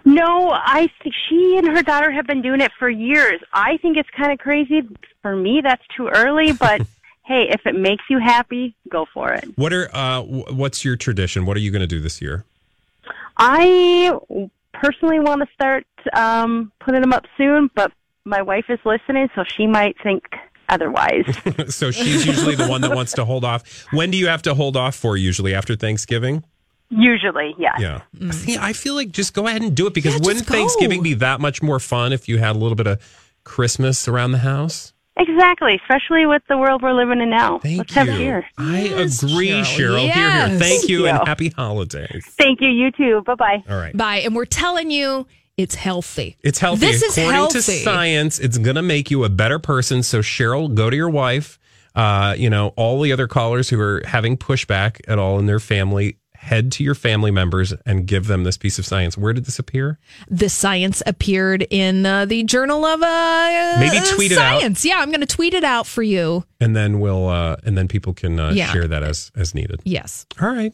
No, 0.05 0.51
I 0.51 0.89
think 1.03 1.13
she 1.27 1.57
and 1.57 1.67
her 1.67 1.83
daughter 1.83 2.09
have 2.09 2.25
been 2.25 2.41
doing 2.41 2.61
it 2.61 2.71
for 2.79 2.89
years. 2.89 3.41
I 3.53 3.77
think 3.77 3.97
it's 3.97 4.09
kind 4.11 4.31
of 4.31 4.39
crazy. 4.39 4.81
For 5.21 5.35
me, 5.35 5.61
that's 5.61 5.83
too 5.95 6.07
early. 6.07 6.53
But 6.59 6.81
hey, 7.25 7.49
if 7.49 7.65
it 7.65 7.75
makes 7.75 8.03
you 8.09 8.17
happy, 8.19 8.75
go 8.89 9.05
for 9.13 9.33
it. 9.33 9.45
What 9.55 9.73
are 9.73 9.89
uh, 9.93 10.23
wh- 10.23 10.57
what's 10.57 10.85
your 10.85 10.95
tradition? 10.95 11.45
What 11.45 11.57
are 11.57 11.59
you 11.59 11.71
going 11.71 11.81
to 11.81 11.87
do 11.87 11.99
this 11.99 12.21
year? 12.21 12.45
I 13.37 14.17
personally 14.81 15.19
want 15.19 15.41
to 15.41 15.47
start 15.53 15.85
um, 16.13 16.71
putting 16.79 17.01
them 17.01 17.13
up 17.13 17.25
soon, 17.37 17.69
but 17.75 17.91
my 18.25 18.41
wife 18.41 18.65
is 18.69 18.79
listening, 18.85 19.29
so 19.35 19.43
she 19.57 19.67
might 19.67 19.95
think 20.01 20.23
otherwise. 20.69 21.25
so 21.69 21.91
she's 21.91 22.25
usually 22.25 22.55
the 22.55 22.67
one 22.67 22.81
that 22.81 22.95
wants 22.95 23.13
to 23.13 23.25
hold 23.25 23.43
off. 23.43 23.85
When 23.91 24.11
do 24.11 24.17
you 24.17 24.27
have 24.27 24.41
to 24.43 24.53
hold 24.53 24.77
off 24.77 24.95
for? 24.95 25.17
Usually 25.17 25.53
after 25.53 25.75
Thanksgiving. 25.75 26.43
Usually, 26.89 27.53
yes. 27.59 27.75
Yeah. 27.79 28.01
See, 28.31 28.57
I 28.57 28.73
feel 28.73 28.95
like 28.95 29.11
just 29.11 29.33
go 29.33 29.47
ahead 29.47 29.61
and 29.61 29.75
do 29.75 29.85
it 29.87 29.93
because 29.93 30.15
Mm. 30.15 30.21
Yeah, 30.21 30.27
wouldn't. 30.27 30.45
Thanksgiving 30.47 31.03
be 31.03 31.13
that 31.15 31.39
much 31.39 31.61
more 31.61 31.79
fun 31.79 32.13
if 32.13 32.27
you 32.27 32.39
had 32.39 32.55
a 32.55 32.59
little 32.59 32.75
bit 32.75 32.87
of 32.87 32.99
Christmas 33.43 34.07
around 34.07 34.31
the 34.31 34.39
house? 34.39 34.93
Exactly, 35.19 35.75
especially 35.83 36.25
with 36.25 36.41
the 36.47 36.57
world 36.57 36.81
we're 36.81 36.93
living 36.93 37.19
in 37.21 37.29
now. 37.29 37.59
Thank 37.59 37.77
Let's 37.79 37.95
you. 37.95 38.05
have 38.05 38.17
cheer. 38.17 38.45
I 38.57 38.81
Yes, 38.83 39.21
agree, 39.21 39.49
Cheryl. 39.49 39.63
Cheryl. 39.63 40.11
Here, 40.11 40.47
here. 40.47 40.59
Thank 40.59 40.87
you, 40.89 41.07
and 41.07 41.27
happy 41.27 41.49
holidays. 41.49 42.25
Thank 42.37 42.61
you. 42.61 42.69
You 42.69 42.91
too. 42.91 43.21
Bye 43.25 43.35
bye. 43.35 43.63
All 43.69 43.77
right. 43.77 43.95
Bye. 43.95 44.17
And 44.17 44.35
we're 44.35 44.45
telling 44.45 44.89
you 44.91 45.27
it's 45.57 45.75
healthy. 45.75 46.37
It's 46.41 46.59
healthy. 46.59 46.85
This 46.85 47.01
is 47.03 47.17
According 47.17 47.35
healthy. 47.35 47.53
to 47.55 47.61
science, 47.61 48.39
it's 48.39 48.57
going 48.57 48.77
to 48.77 48.81
make 48.81 49.11
you 49.11 49.25
a 49.25 49.29
better 49.29 49.59
person. 49.59 50.03
So, 50.03 50.19
Cheryl, 50.19 50.73
go 50.73 50.89
to 50.89 50.95
your 50.95 51.09
wife. 51.09 51.59
Uh, 51.95 52.33
you 52.37 52.49
know, 52.49 52.67
all 52.77 53.01
the 53.01 53.11
other 53.11 53.27
callers 53.27 53.67
who 53.67 53.77
are 53.81 54.01
having 54.05 54.37
pushback 54.37 55.01
at 55.09 55.19
all 55.19 55.37
in 55.37 55.47
their 55.47 55.59
family, 55.59 56.17
head 56.39 56.71
to 56.71 56.83
your 56.83 56.95
family 56.95 57.31
members 57.31 57.73
and 57.85 58.07
give 58.07 58.27
them 58.27 58.43
this 58.45 58.57
piece 58.57 58.79
of 58.79 58.85
science. 58.85 59.17
Where 59.17 59.33
did 59.33 59.45
this 59.45 59.59
appear? 59.59 59.99
This 60.29 60.53
science 60.53 61.03
appeared 61.05 61.67
in 61.69 62.05
uh, 62.05 62.25
the 62.25 62.43
Journal 62.43 62.85
of 62.85 63.01
uh, 63.03 63.75
Maybe 63.79 63.97
tweet 64.15 64.31
it 64.31 64.37
out. 64.37 64.59
Science. 64.61 64.85
Yeah, 64.85 64.99
I'm 64.99 65.09
going 65.09 65.19
to 65.21 65.27
tweet 65.27 65.53
it 65.53 65.63
out 65.63 65.85
for 65.85 66.01
you. 66.01 66.45
And 66.59 66.75
then 66.75 66.99
we'll, 66.99 67.27
uh, 67.27 67.57
and 67.65 67.77
then 67.77 67.87
people 67.87 68.13
can 68.13 68.39
uh, 68.39 68.51
Yeah. 68.51 68.71
share 68.71 68.87
that 68.87 69.03
as 69.03 69.31
as 69.35 69.53
needed. 69.53 69.81
Yes. 69.83 70.25
All 70.41 70.49
right. 70.49 70.73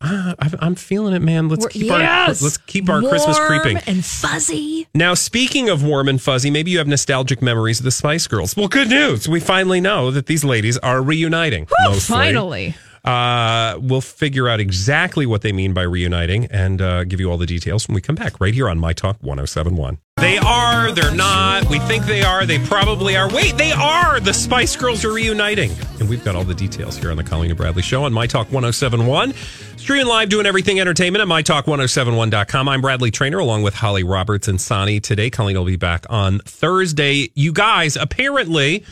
Uh, 0.00 0.34
I'm, 0.60 0.74
feeling 0.74 1.14
it, 1.14 1.22
man. 1.22 1.48
Let's 1.48 1.64
We're- 1.64 1.72
keep 1.72 1.90
our 1.90 2.00
let's 2.26 2.56
keep 2.58 2.90
our 2.90 3.00
Christmas 3.00 3.38
creeping. 3.38 3.78
and 3.86 4.04
fuzzy. 4.04 4.86
Now, 4.94 5.14
speaking 5.14 5.70
of 5.70 5.82
warm 5.84 6.08
and 6.08 6.20
fuzzy, 6.20 6.50
maybe 6.50 6.70
you 6.72 6.78
have 6.78 6.88
nostalgic 6.88 7.40
memories 7.40 7.78
of 7.78 7.84
the 7.84 7.90
Spice 7.90 8.26
Girls. 8.26 8.54
Well, 8.56 8.68
good 8.68 8.88
news. 8.90 9.28
We 9.28 9.40
finally 9.40 9.80
know 9.80 10.10
that 10.10 10.26
these 10.26 10.44
ladies 10.44 10.76
are 10.78 11.00
reuniting. 11.00 11.66
Finally. 12.00 12.74
Uh, 13.04 13.78
we'll 13.82 14.00
figure 14.00 14.48
out 14.48 14.60
exactly 14.60 15.26
what 15.26 15.42
they 15.42 15.52
mean 15.52 15.74
by 15.74 15.82
reuniting 15.82 16.46
and 16.46 16.80
uh, 16.80 17.04
give 17.04 17.20
you 17.20 17.30
all 17.30 17.36
the 17.36 17.46
details 17.46 17.86
when 17.86 17.94
we 17.94 18.00
come 18.00 18.14
back 18.14 18.40
right 18.40 18.54
here 18.54 18.68
on 18.68 18.78
My 18.78 18.94
Talk 18.94 19.16
1071. 19.20 19.98
They 20.16 20.38
are, 20.38 20.90
they're 20.92 21.14
not. 21.14 21.68
We 21.68 21.80
think 21.80 22.06
they 22.06 22.22
are, 22.22 22.46
they 22.46 22.58
probably 22.60 23.14
are. 23.16 23.28
Wait, 23.30 23.58
they 23.58 23.72
are. 23.72 24.20
The 24.20 24.32
Spice 24.32 24.74
Girls 24.74 25.04
are 25.04 25.12
reuniting. 25.12 25.72
And 26.00 26.08
we've 26.08 26.24
got 26.24 26.34
all 26.34 26.44
the 26.44 26.54
details 26.54 26.96
here 26.96 27.10
on 27.10 27.16
the 27.18 27.24
Colleen 27.24 27.50
and 27.50 27.58
Bradley 27.58 27.82
Show 27.82 28.04
on 28.04 28.12
My 28.12 28.26
Talk 28.26 28.46
1071. 28.46 29.34
Streaming 29.76 30.06
live, 30.06 30.30
doing 30.30 30.46
everything 30.46 30.80
entertainment 30.80 31.20
at 31.20 31.28
MyTalk1071.com. 31.28 32.68
I'm 32.68 32.80
Bradley 32.80 33.10
Traynor 33.10 33.38
along 33.38 33.64
with 33.64 33.74
Holly 33.74 34.02
Roberts 34.02 34.48
and 34.48 34.58
Sonny. 34.58 34.98
Today, 34.98 35.28
Colleen 35.28 35.58
will 35.58 35.66
be 35.66 35.76
back 35.76 36.06
on 36.08 36.38
Thursday. 36.38 37.30
You 37.34 37.52
guys, 37.52 37.96
apparently, 37.96 38.84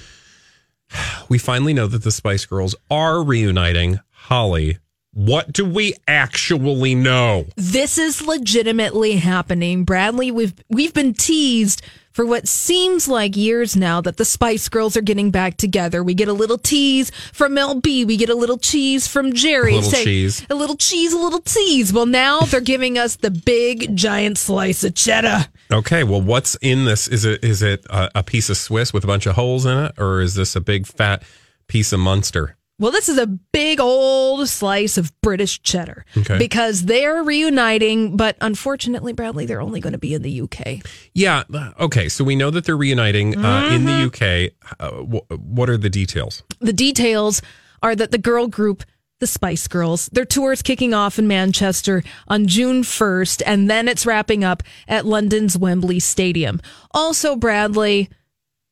we 1.33 1.39
finally 1.39 1.73
know 1.73 1.87
that 1.87 2.03
the 2.03 2.11
Spice 2.11 2.45
Girls 2.45 2.75
are 2.91 3.25
reuniting. 3.25 4.01
Holly, 4.11 4.77
what 5.15 5.51
do 5.51 5.65
we 5.65 5.95
actually 6.07 6.95
know? 6.95 7.47
This 7.57 7.97
is 7.97 8.21
legitimately 8.21 9.17
happening. 9.17 9.85
Bradley, 9.85 10.31
we've 10.31 10.53
we've 10.69 10.93
been 10.93 11.15
teased 11.15 11.81
for 12.13 12.27
what 12.27 12.47
seems 12.47 13.09
like 13.09 13.35
years 13.35 13.75
now 13.75 14.03
that 14.03 14.19
the 14.19 14.27
Spice 14.27 14.69
Girls 14.69 14.95
are 14.95 15.01
getting 15.01 15.31
back 15.31 15.57
together. 15.57 16.05
We 16.05 16.13
get 16.13 16.29
a 16.29 16.35
little 16.35 16.59
tease 16.59 17.11
from 17.33 17.55
LB, 17.55 18.07
We 18.07 18.19
get 18.19 18.29
a 18.29 18.35
little 18.35 18.59
cheese 18.59 19.09
from 19.09 19.33
Geri. 19.33 19.73
A 19.73 19.77
little 19.77 19.91
cheese. 19.91 20.47
A 20.51 20.55
little 20.55 20.77
cheese, 20.77 21.15
a 21.15 21.19
little 21.19 21.41
tease. 21.41 21.95
Well, 21.95 22.05
now 22.05 22.41
they're 22.41 22.61
giving 22.61 22.99
us 22.99 23.17
the 23.17 23.31
big 23.31 23.97
giant 23.97 24.37
slice 24.37 24.85
of 24.85 24.95
cheddar. 24.95 25.47
Okay, 25.73 26.05
well, 26.05 26.21
what's 26.21 26.55
in 26.57 26.85
this? 26.85 27.09
Is 27.09 27.25
it 27.25 27.43
is 27.43 27.63
it 27.63 27.85
a, 27.91 28.11
a 28.17 28.23
piece 28.23 28.51
of 28.51 28.57
Swiss 28.57 28.93
with 28.93 29.05
a 29.05 29.07
bunch 29.07 29.27
of 29.27 29.35
holes 29.37 29.65
in 29.67 29.77
it, 29.79 29.93
or 29.99 30.21
is 30.21 30.35
this 30.35 30.55
a 30.57 30.61
big 30.61 30.87
fat 30.87 31.23
piece 31.69 31.93
of 31.93 32.01
Munster? 32.01 32.57
Well, 32.79 32.91
this 32.91 33.09
is 33.09 33.17
a 33.17 33.27
big 33.29 33.79
old 33.79 34.49
slice 34.49 34.99
of 34.99 35.13
British 35.21 35.63
cheddar 35.63 36.05
Okay. 36.17 36.37
because 36.37 36.83
they're 36.87 37.23
reuniting, 37.23 38.17
but 38.17 38.37
unfortunately, 38.41 39.13
Bradley, 39.13 39.47
they're 39.47 39.61
only 39.61 39.79
going 39.79 39.93
to 39.93 39.99
be 40.01 40.15
in 40.15 40.23
the 40.23 40.41
UK. 40.41 40.83
Yeah. 41.15 41.45
uh, 41.55 41.71
Okay. 41.79 42.09
So 42.09 42.25
we 42.25 42.35
know 42.35 42.51
that 42.51 42.65
they're 42.65 42.77
reuniting 42.77 43.37
uh, 43.39 43.69
in 43.73 43.85
the 43.85 43.93
UK. 44.07 44.53
Uh, 44.81 44.91
wh- 45.03 45.31
what 45.49 45.71
are 45.71 45.77
the 45.77 45.91
details? 45.91 46.43
The 46.59 46.73
details 46.73 47.41
are 47.85 47.95
that 47.95 48.11
the 48.11 48.19
girl 48.19 48.49
group, 48.49 48.83
the 49.23 49.27
Spice 49.29 49.69
Girls, 49.69 50.07
their 50.13 50.25
tour 50.25 50.51
is 50.51 50.63
kicking 50.63 50.93
off 50.93 51.17
in 51.17 51.29
Manchester 51.29 52.03
on 52.27 52.49
June 52.49 52.83
1st, 52.83 53.41
and 53.47 53.71
then 53.71 53.87
it's 53.87 54.05
wrapping 54.05 54.43
up 54.43 54.65
at 54.89 55.07
London's 55.07 55.57
Wembley 55.57 56.01
Stadium. 56.01 56.61
Also, 56.91 57.37
Bradley, 57.37 58.11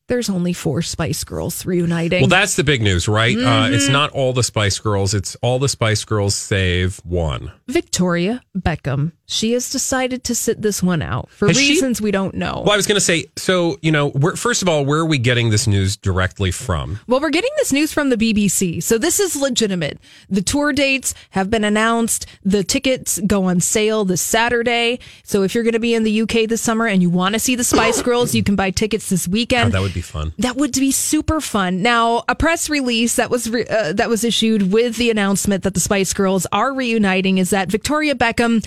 there's 0.09 0.29
only 0.29 0.53
four 0.53 0.83
Spice 0.83 1.23
Girls 1.23 1.65
reuniting. 1.65 2.23
Well, 2.23 2.29
that's 2.29 2.57
the 2.57 2.65
big 2.65 2.83
news, 2.83 3.07
right? 3.07 3.37
Uh, 3.37 3.69
it's 3.71 3.85
Mm-hmm. 3.85 3.93
not 3.93 4.11
all 4.11 4.33
the 4.33 4.43
Spice 4.43 4.81
Girls. 4.81 5.15
It's 5.15 5.37
all 5.37 5.61
the 5.61 5.69
Spice 5.69 6.05
Girls 6.05 6.35
save 6.35 6.97
one. 7.05 7.53
Victoria 7.69 8.43
Beckham. 8.59 9.13
She 9.33 9.53
has 9.53 9.71
decided 9.71 10.25
to 10.25 10.35
sit 10.35 10.61
this 10.61 10.83
one 10.83 11.03
out 11.03 11.31
for 11.31 11.47
Has 11.47 11.57
she- 11.57 11.69
reasons 11.71 12.01
we 12.03 12.11
don't 12.11 12.35
know. 12.35 12.63
Well, 12.65 12.73
I 12.73 12.77
was 12.77 12.89
going 12.89 12.97
to 12.97 13.01
say, 13.01 13.27
so, 13.37 13.79
you 13.81 13.93
know, 13.93 14.11
first 14.35 14.61
of 14.61 14.69
all, 14.69 14.85
where 14.85 14.99
are 14.99 15.07
we 15.07 15.19
getting 15.19 15.51
this 15.51 15.69
news 15.69 15.97
directly 15.97 16.51
from? 16.51 16.99
Well, 17.07 17.21
we're 17.21 17.31
getting 17.31 17.53
this 17.59 17.73
news 17.73 17.93
from 17.93 18.11
the 18.11 18.17
BBC. 18.17 18.83
So 18.83 18.99
this 18.99 19.21
is 19.21 19.37
legitimate. 19.37 20.01
The 20.29 20.43
tour 20.43 20.73
dates 20.73 21.15
have 21.31 21.49
been 21.49 21.63
announced. 21.63 22.27
The 22.45 22.65
tickets 22.65 23.21
go 23.25 23.45
on 23.45 23.61
sale 23.61 24.05
this 24.05 24.21
Saturday. 24.21 24.99
So 25.23 25.45
if 25.45 25.55
you're 25.55 25.63
going 25.63 25.75
to 25.75 25.79
be 25.79 25.95
in 25.95 26.03
the 26.03 26.23
UK 26.23 26.49
this 26.49 26.61
summer 26.61 26.89
and 26.89 27.01
you 27.01 27.09
want 27.09 27.35
to 27.35 27.39
see 27.39 27.55
the 27.55 27.63
Spice 27.63 28.03
Girls, 28.11 28.35
you 28.35 28.43
can 28.43 28.57
buy 28.57 28.73
tickets 28.73 29.11
this 29.11 29.29
Oh, 29.29 29.31
weekend. 29.31 29.73
that 29.75 29.81
would 29.81 29.95
be 29.95 30.01
fun. 30.01 30.33
That 30.39 30.57
would 30.57 30.73
be 30.73 30.91
super 30.91 31.41
fun. 31.41 31.83
Now, 31.83 32.25
a 32.29 32.35
press 32.35 32.69
release 32.69 33.15
that 33.15 33.31
was 33.31 33.49
re- 33.49 33.67
uh, 33.67 33.93
that 33.93 34.09
was 34.09 34.25
issued 34.25 34.73
with 34.73 34.97
the 34.97 35.09
announcement 35.09 35.63
that 35.63 35.75
the 35.75 35.81
Spice 35.81 36.13
Girls 36.13 36.49
are 36.51 36.75
reuniting 36.75 37.39
is 37.39 37.51
that 37.51 37.71
Victoria 37.71 38.17
Beckham 38.17 38.67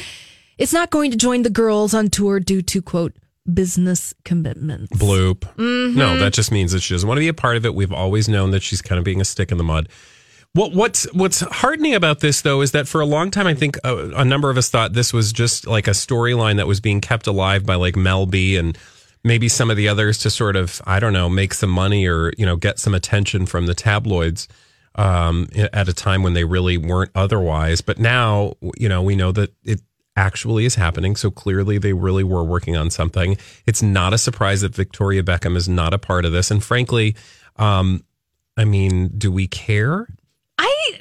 is 0.64 0.74
not 0.74 0.90
going 0.90 1.12
to 1.12 1.18
join 1.18 1.44
the 1.44 1.50
girls 1.50 1.94
on 1.94 2.10
tour 2.10 2.40
due 2.40 2.62
to 2.62 2.82
quote 2.82 3.14
business 3.54 4.14
commitments. 4.24 4.98
Bloop. 4.98 5.40
Mm-hmm. 5.58 5.98
No, 5.98 6.18
that 6.18 6.32
just 6.32 6.52
means 6.52 6.72
that 6.72 6.80
she 6.80 6.94
doesn't 6.94 7.08
want 7.08 7.18
to 7.18 7.22
be 7.22 7.28
a 7.28 7.34
part 7.34 7.58
of 7.58 7.66
it. 7.66 7.76
We've 7.76 7.92
always 7.92 8.30
known 8.30 8.52
that 8.52 8.64
she's 8.64 8.82
kind 8.82 8.98
of 8.98 9.04
being 9.04 9.20
a 9.20 9.26
stick 9.26 9.52
in 9.52 9.58
the 9.58 9.64
mud. 9.64 9.90
What 10.54 10.74
what's 10.74 11.12
what's 11.14 11.42
heartening 11.42 11.96
about 11.96 12.22
this 12.22 12.42
though 12.42 12.62
is 12.62 12.72
that 12.72 12.88
for 12.88 13.02
a 13.02 13.06
long 13.06 13.32
time 13.32 13.48
I 13.48 13.56
think 13.56 13.78
a, 13.84 14.12
a 14.16 14.24
number 14.24 14.50
of 14.50 14.58
us 14.58 14.70
thought 14.70 14.94
this 14.94 15.12
was 15.12 15.34
just 15.34 15.68
like 15.68 15.88
a 15.88 15.92
storyline 15.92 16.58
that 16.58 16.68
was 16.68 16.80
being 16.80 17.02
kept 17.02 17.28
alive 17.28 17.66
by 17.66 17.76
like 17.76 17.96
Mel 17.96 18.26
B 18.26 18.56
and 18.56 18.78
maybe 19.24 19.50
some 19.50 19.72
of 19.72 19.78
the 19.78 19.88
others 19.88 20.20
to 20.20 20.30
sort 20.30 20.56
of 20.56 20.80
I 20.86 21.00
don't 21.00 21.12
know 21.12 21.28
make 21.28 21.54
some 21.56 21.72
money 21.72 22.08
or 22.08 22.32
you 22.38 22.46
know 22.46 22.56
get 22.56 22.80
some 22.80 22.94
attention 22.94 23.48
from 23.48 23.66
the 23.66 23.74
tabloids 23.74 24.48
um, 24.96 25.50
at 25.56 25.90
a 25.90 25.94
time 25.94 26.22
when 26.22 26.34
they 26.34 26.44
really 26.44 26.78
weren't 26.78 27.12
otherwise. 27.16 27.82
But 27.82 27.98
now 27.98 28.54
you 28.78 28.88
know 28.88 29.02
we 29.02 29.16
know 29.16 29.32
that 29.32 29.52
it 29.64 29.82
actually 30.16 30.66
is 30.66 30.76
happening. 30.76 31.16
So 31.16 31.32
clearly 31.32 31.78
they 31.78 31.94
really 31.94 32.24
were 32.24 32.44
working 32.44 32.78
on 32.78 32.90
something. 32.90 33.38
It's 33.66 33.82
not 33.82 34.14
a 34.14 34.18
surprise 34.18 34.62
that 34.62 34.76
Victoria 34.76 35.24
Beckham 35.24 35.56
is 35.56 35.68
not 35.68 35.94
a 35.94 35.98
part 35.98 36.26
of 36.26 36.32
this. 36.32 36.52
And 36.52 36.64
frankly, 36.64 37.16
um, 37.58 38.04
I 38.56 38.66
mean, 38.66 39.10
do 39.18 39.32
we 39.32 39.48
care? 39.48 40.08
I 40.58 41.00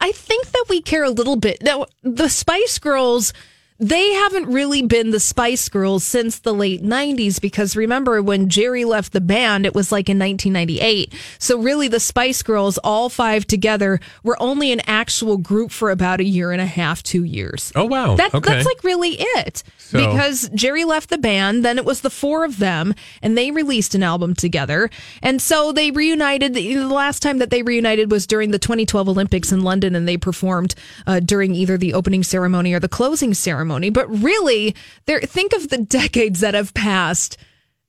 I 0.00 0.12
think 0.12 0.50
that 0.50 0.66
we 0.68 0.80
care 0.80 1.04
a 1.04 1.10
little 1.10 1.36
bit. 1.36 1.62
Now, 1.62 1.86
the 2.02 2.28
Spice 2.28 2.78
Girls, 2.78 3.32
they 3.80 4.12
haven't 4.12 4.46
really 4.46 4.82
been 4.82 5.10
the 5.10 5.18
Spice 5.18 5.68
Girls 5.70 6.04
since 6.04 6.38
the 6.38 6.52
late 6.52 6.82
90s 6.82 7.40
because 7.40 7.74
remember 7.74 8.22
when 8.22 8.48
Geri 8.50 8.84
left 8.84 9.14
the 9.14 9.22
band, 9.22 9.64
it 9.64 9.74
was 9.74 9.90
like 9.90 10.10
in 10.10 10.18
1998. 10.18 11.14
So 11.38 11.58
really 11.58 11.88
the 11.88 11.98
Spice 11.98 12.42
Girls, 12.42 12.76
all 12.84 13.08
five 13.08 13.46
together, 13.46 13.98
were 14.22 14.36
only 14.40 14.70
an 14.70 14.82
actual 14.86 15.38
group 15.38 15.70
for 15.70 15.90
about 15.90 16.20
a 16.20 16.24
year 16.24 16.52
and 16.52 16.60
a 16.60 16.66
half, 16.66 17.02
2 17.02 17.24
years. 17.24 17.72
Oh 17.74 17.86
wow. 17.86 18.16
That, 18.16 18.34
okay. 18.34 18.50
That's 18.52 18.66
like 18.66 18.84
really 18.84 19.16
it. 19.18 19.62
So- 19.78 19.98
because 19.98 20.50
Geri 20.50 20.84
left 20.84 21.08
the 21.08 21.16
band, 21.18 21.64
then 21.64 21.78
it 21.78 21.86
was 21.86 22.02
the 22.02 22.10
four 22.10 22.44
of 22.44 22.58
them, 22.58 22.94
and 23.22 23.36
they 23.36 23.50
released 23.50 23.94
an 23.94 24.02
album 24.02 24.34
together. 24.34 24.90
And 25.22 25.40
so 25.40 25.72
they 25.72 25.90
reunited. 25.90 26.52
The 26.54 26.74
the 26.74 26.86
last 26.86 27.22
time 27.22 27.38
that 27.38 27.50
they 27.50 27.62
reunited 27.62 28.10
was 28.10 28.26
during 28.26 28.50
the 28.50 28.58
2012 28.58 29.08
Olympics 29.08 29.50
in 29.52 29.62
London, 29.62 29.94
and 29.96 30.06
they 30.06 30.16
performed 30.18 30.74
uh, 31.06 31.18
during 31.20 31.54
either 31.54 31.76
the 31.78 31.94
opening 31.94 32.22
ceremony 32.22 32.72
or 32.74 32.78
the 32.78 32.88
closing 32.88 33.32
ceremony. 33.34 33.69
But 33.90 34.08
really, 34.22 34.74
there 35.06 35.20
think 35.20 35.52
of 35.52 35.68
the 35.68 35.78
decades 35.78 36.40
that 36.40 36.54
have 36.54 36.74
passed 36.74 37.36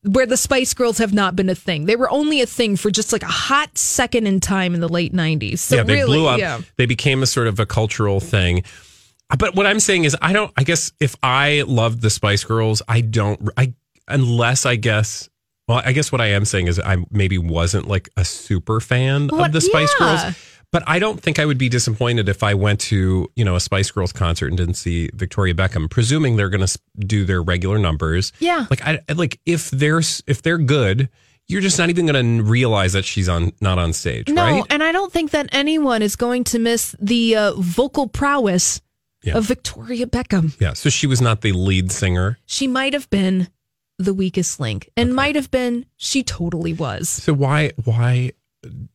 where 0.04 0.26
the 0.26 0.38
Spice 0.38 0.74
Girls 0.74 0.98
have 0.98 1.14
not 1.14 1.36
been 1.36 1.50
a 1.50 1.56
thing. 1.56 1.86
They 1.86 1.96
were 1.96 2.10
only 2.10 2.42
a 2.42 2.46
thing 2.48 2.76
for 2.76 2.90
just 2.90 3.14
like 3.14 3.22
a 3.24 3.28
hot 3.28 3.78
second 3.78 4.26
in 4.26 4.40
time 4.40 4.74
in 4.74 4.82
the 4.82 4.90
late 4.90 5.14
90s. 5.14 5.60
So 5.60 5.76
yeah, 5.76 5.84
they 5.84 5.94
really, 5.94 6.18
blew 6.18 6.28
up. 6.28 6.40
yeah. 6.40 6.62
They 6.78 6.88
became 6.88 7.22
a 7.22 7.28
sort 7.28 7.46
of 7.48 7.60
a 7.60 7.66
cultural 7.68 8.20
thing. 8.20 8.64
But 9.38 9.56
what 9.56 9.66
I'm 9.66 9.80
saying 9.80 10.04
is, 10.06 10.16
I 10.22 10.34
don't. 10.34 10.52
I 10.58 10.64
guess 10.64 10.92
if 11.00 11.16
I 11.24 11.64
loved 11.68 12.02
the 12.02 12.10
Spice 12.10 12.44
Girls, 12.44 12.82
I 12.88 13.02
don't. 13.02 13.50
I 13.56 13.74
unless 14.08 14.66
I 14.66 14.76
guess. 14.76 15.30
Well, 15.68 15.82
I 15.86 15.94
guess 15.94 16.12
what 16.12 16.20
I 16.20 16.28
am 16.28 16.44
saying 16.44 16.68
is, 16.68 16.80
I 16.80 16.98
maybe 17.12 17.38
wasn't 17.38 17.88
like 17.88 18.10
a 18.18 18.26
super 18.26 18.82
fan 18.82 19.30
What- 19.30 19.48
of 19.48 19.54
the 19.54 19.62
Spice 19.62 19.94
yeah. 20.00 20.06
Girls. 20.24 20.36
But 20.72 20.84
I 20.88 21.00
don't 21.00 21.22
think 21.22 21.38
I 21.38 21.46
would 21.46 21.58
be 21.58 21.68
disappointed 21.68 22.30
if 22.30 22.44
I 22.44 22.54
went 22.54 22.80
to 22.82 23.30
you 23.36 23.46
know 23.46 23.56
a 23.56 23.60
Spice 23.60 23.92
Girls 23.92 24.14
concert 24.14 24.48
and 24.48 24.58
didn't 24.58 24.76
see 24.76 25.10
Victoria 25.14 25.54
Beckham, 25.54 25.90
presuming 25.90 26.36
they're 26.38 26.50
going 26.50 26.66
to 26.66 26.80
do 27.00 27.26
their 27.26 27.42
regular 27.44 27.78
numbers. 27.78 28.32
Yeah. 28.40 28.68
Like 28.70 28.82
I 28.86 29.00
like 29.14 29.40
if 29.46 29.70
they're 29.72 30.00
if 30.28 30.42
they're 30.42 30.58
good, 30.58 31.10
you're 31.48 31.62
just 31.62 31.78
not 31.78 31.90
even 31.90 32.06
going 32.06 32.38
to 32.38 32.44
realize 32.44 32.94
that 32.94 33.04
she's 33.04 33.28
on 33.28 33.52
not 33.60 33.78
on 33.80 33.92
stage, 33.92 34.30
No, 34.30 34.44
right? 34.44 34.64
and 34.70 34.82
I 34.82 34.92
don't 34.94 35.12
think 35.12 35.32
that 35.32 35.50
anyone 35.52 36.02
is 36.02 36.16
going 36.16 36.46
to 36.46 36.60
miss 36.60 36.96
the 37.02 37.36
uh, 37.36 37.54
vocal 37.58 38.08
prowess 38.08 38.80
Yeah. 39.24 39.36
of 39.38 39.44
Victoria 39.46 40.06
Beckham. 40.08 40.56
Yeah. 40.62 40.72
So 40.74 40.90
she 40.90 41.06
was 41.06 41.20
not 41.20 41.42
the 41.42 41.52
lead 41.52 41.92
singer. 41.92 42.38
She 42.46 42.68
might 42.68 42.94
have 42.94 43.10
been 43.10 43.50
the 44.00 44.14
weakest 44.14 44.60
link, 44.60 44.90
and 44.98 45.14
might 45.14 45.36
have 45.36 45.52
been. 45.52 45.86
She 45.98 46.24
totally 46.24 46.74
was 46.74 47.10
So 47.10 47.34
why 47.34 47.72
why 47.84 48.32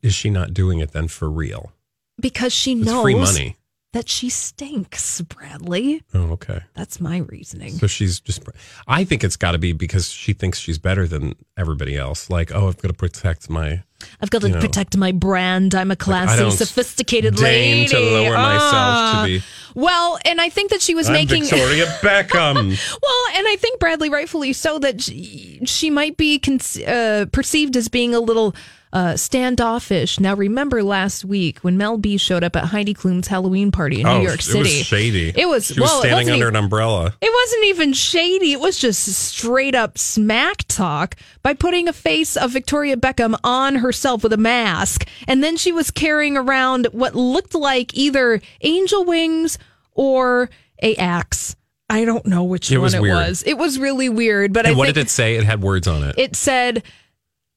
is 0.03 0.15
she 0.15 0.31
not 0.31 0.55
doing 0.55 0.79
it 0.79 0.93
then 0.93 1.09
for 1.09 1.31
real? 1.31 1.73
because 2.21 2.53
she 2.53 2.73
It's 2.73 2.87
knows 2.87 3.03
free 3.03 3.15
money. 3.15 3.57
that 3.93 4.09
she 4.09 4.31
stinks. 4.31 5.21
Bradley, 5.21 6.03
Oh, 6.15 6.31
okay. 6.33 6.61
that's 6.75 6.99
my 7.01 7.19
reasoning. 7.19 7.73
So 7.73 7.87
she's 7.87 8.21
just. 8.21 8.43
I 8.87 9.05
think 9.05 9.23
it's 9.23 9.37
got 9.37 9.53
to 9.53 9.59
be 9.59 9.73
because 9.73 10.09
she 10.11 10.33
thinks 10.33 10.59
she's 10.59 10.79
better 10.79 11.07
than 11.07 11.35
everybody 11.59 11.97
else. 11.97 12.31
Like, 12.31 12.53
oh, 12.55 12.69
I've 12.69 12.79
got 12.79 12.89
to 12.89 12.95
protect 12.95 13.51
my 13.51 13.83
I've 14.21 14.31
got 14.31 14.43
to 14.43 14.49
know, 14.49 14.61
protect 14.61 14.97
my 14.97 15.13
brand. 15.13 15.75
I'm 15.75 15.91
a 15.91 15.97
classy, 15.97 16.41
don't 16.43 16.53
sophisticated 16.53 17.39
lady. 17.39 17.89
to 17.89 17.99
lower 17.99 18.35
myself 18.35 18.73
Ah. 18.75 19.23
to 19.27 19.29
be. 19.29 19.45
Well, 19.75 20.19
and 20.25 20.41
I 20.41 20.49
think 20.49 20.71
that 20.71 20.81
she 20.81 20.95
was 20.95 21.09
I'm 21.09 21.13
making. 21.15 21.43
Victoria 21.45 21.85
Beckham. 22.01 22.69
Well, 23.03 23.27
and 23.37 23.47
I 23.49 23.57
think 23.59 23.79
Bradley, 23.81 24.09
rightfully 24.09 24.53
so, 24.55 24.79
that 24.79 25.03
she, 25.03 25.61
she 25.67 25.91
might 25.91 26.17
be 26.17 26.39
con- 26.39 26.61
uh, 26.87 27.27
perceived 27.33 27.77
as 27.77 27.89
being 27.89 28.15
a 28.15 28.21
little 28.21 28.55
uh, 28.97 29.15
standoffish. 29.15 30.19
Now, 30.19 30.35
remember 30.35 30.83
last 30.83 31.23
week 31.23 31.59
when 31.59 31.77
Mel 31.77 31.99
B 31.99 32.17
showed 32.17 32.43
up 32.43 32.57
at 32.57 32.65
Heidi 32.65 32.95
Klum's 32.95 33.29
Halloween 33.29 33.71
party 33.71 34.01
in 34.01 34.07
oh, 34.07 34.19
New 34.19 34.27
York 34.27 34.41
City? 34.41 34.59
it 34.59 34.63
was 34.63 34.87
shady. 34.87 35.33
It 35.37 35.47
was 35.47 35.67
She 35.67 35.79
was 35.79 35.91
well, 35.91 36.01
standing 36.01 36.31
under 36.31 36.47
even- 36.47 36.57
an 36.57 36.65
umbrella. 36.65 37.15
It 37.21 37.31
wasn't 37.31 37.65
even 37.67 37.93
shady. 37.93 38.53
It 38.53 38.61
was 38.61 38.79
just 38.79 39.05
straight 39.05 39.75
up 39.75 39.99
smack 39.99 40.65
talk 40.67 41.15
by 41.43 41.53
putting 41.53 41.89
a 41.89 41.93
face 41.93 42.39
of 42.39 42.53
Victoria 42.53 42.97
Beckham 42.97 43.39
on 43.45 43.75
herself 43.77 44.23
with 44.23 44.33
a 44.33 44.39
mask. 44.39 45.07
And 45.29 45.45
then 45.45 45.59
she 45.59 45.73
was 45.73 45.91
carrying 45.91 46.39
around 46.39 46.89
what 46.93 47.15
looked 47.15 47.55
like 47.55 47.93
either 47.93 48.41
angel 48.63 49.05
wings 49.05 49.59
or 49.93 50.49
a 50.83 50.97
axe. 50.97 51.55
I 51.91 52.07
don't 52.07 52.25
know 52.25 52.45
which 52.45 52.73
It 52.73 52.79
one 52.79 52.95
it 52.95 53.03
weird. 53.03 53.15
was. 53.15 53.43
It 53.47 53.59
was 53.59 53.79
really 53.79 54.09
weird, 54.09 54.55
but 54.55 54.67
what 54.69 54.75
think 54.87 54.95
did 54.95 55.01
it 55.03 55.11
say? 55.11 55.37
It 55.37 55.45
had 55.45 55.61
words 55.63 55.87
on 55.87 56.03
it. 56.03 56.15
it 56.17 56.35
said 56.35 56.83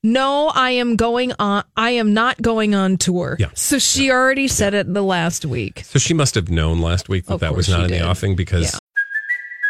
no 0.03 0.47
i 0.55 0.71
am 0.71 0.95
going 0.95 1.33
on 1.39 1.63
i 1.75 1.91
am 1.91 2.13
not 2.13 2.41
going 2.41 2.73
on 2.73 2.95
tour 2.97 3.35
Yeah. 3.39 3.49
so 3.53 3.79
she 3.79 4.11
already 4.11 4.47
said 4.47 4.73
it 4.73 4.93
the 4.93 5.03
last 5.03 5.45
week 5.45 5.81
so 5.85 5.99
she 5.99 6.13
must 6.13 6.35
have 6.35 6.49
known 6.49 6.79
last 6.79 7.09
week 7.09 7.25
that 7.25 7.33
Of 7.35 7.39
that 7.41 7.55
was 7.55 7.67
not 7.67 7.85
in 7.85 7.91
the 7.91 8.07
offing 8.07 8.35
because 8.35 8.73
Yeah. 8.73 8.79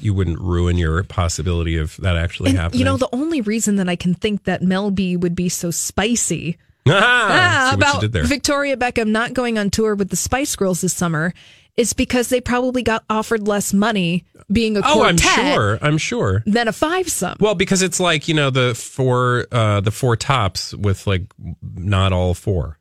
You 0.00 0.14
wouldn't 0.14 0.38
ruin 0.40 0.76
your 0.78 1.02
possibility 1.04 1.76
of 1.76 1.96
that 1.98 2.16
actually 2.16 2.50
and 2.50 2.58
happening. 2.58 2.78
you 2.78 2.84
know 2.84 2.96
the 2.96 3.08
only 3.12 3.40
reason 3.40 3.76
that 3.76 3.88
i 3.88 3.96
can 3.96 4.14
think 4.14 4.44
that 4.44 4.62
mel 4.62 4.90
b 4.90 5.16
would 5.16 5.34
be 5.34 5.48
so 5.48 5.70
spicy 5.70 6.56
ah, 6.88 6.90
ah, 6.92 7.70
see 7.72 7.76
what 7.78 8.02
you 8.02 8.08
about 8.08 8.26
victoria 8.28 8.76
beckham 8.76 9.08
not 9.08 9.34
going 9.34 9.58
on 9.58 9.70
tour 9.70 9.94
with 9.94 10.10
the 10.10 10.16
spice 10.16 10.54
girls 10.56 10.80
this 10.80 10.92
summer 10.94 11.32
is 11.76 11.92
because 11.92 12.28
they 12.28 12.40
probably 12.40 12.82
got 12.82 13.04
offered 13.08 13.46
less 13.46 13.72
money 13.72 14.24
being 14.50 14.76
a 14.76 14.80
oh, 14.84 15.04
I'm 15.04 15.16
sure. 15.16 15.78
I'm 15.80 15.96
sure. 15.96 16.42
than 16.44 16.66
a 16.66 16.72
five-some 16.72 17.36
Well, 17.38 17.54
because 17.54 17.82
it's 17.82 18.00
like 18.00 18.26
you 18.26 18.34
know 18.34 18.50
the 18.50 18.74
four 18.74 19.46
uh 19.52 19.80
the 19.80 19.92
four 19.92 20.16
tops 20.16 20.74
with 20.74 21.06
like 21.06 21.22
not 21.62 22.12
all 22.12 22.34
four. 22.34 22.78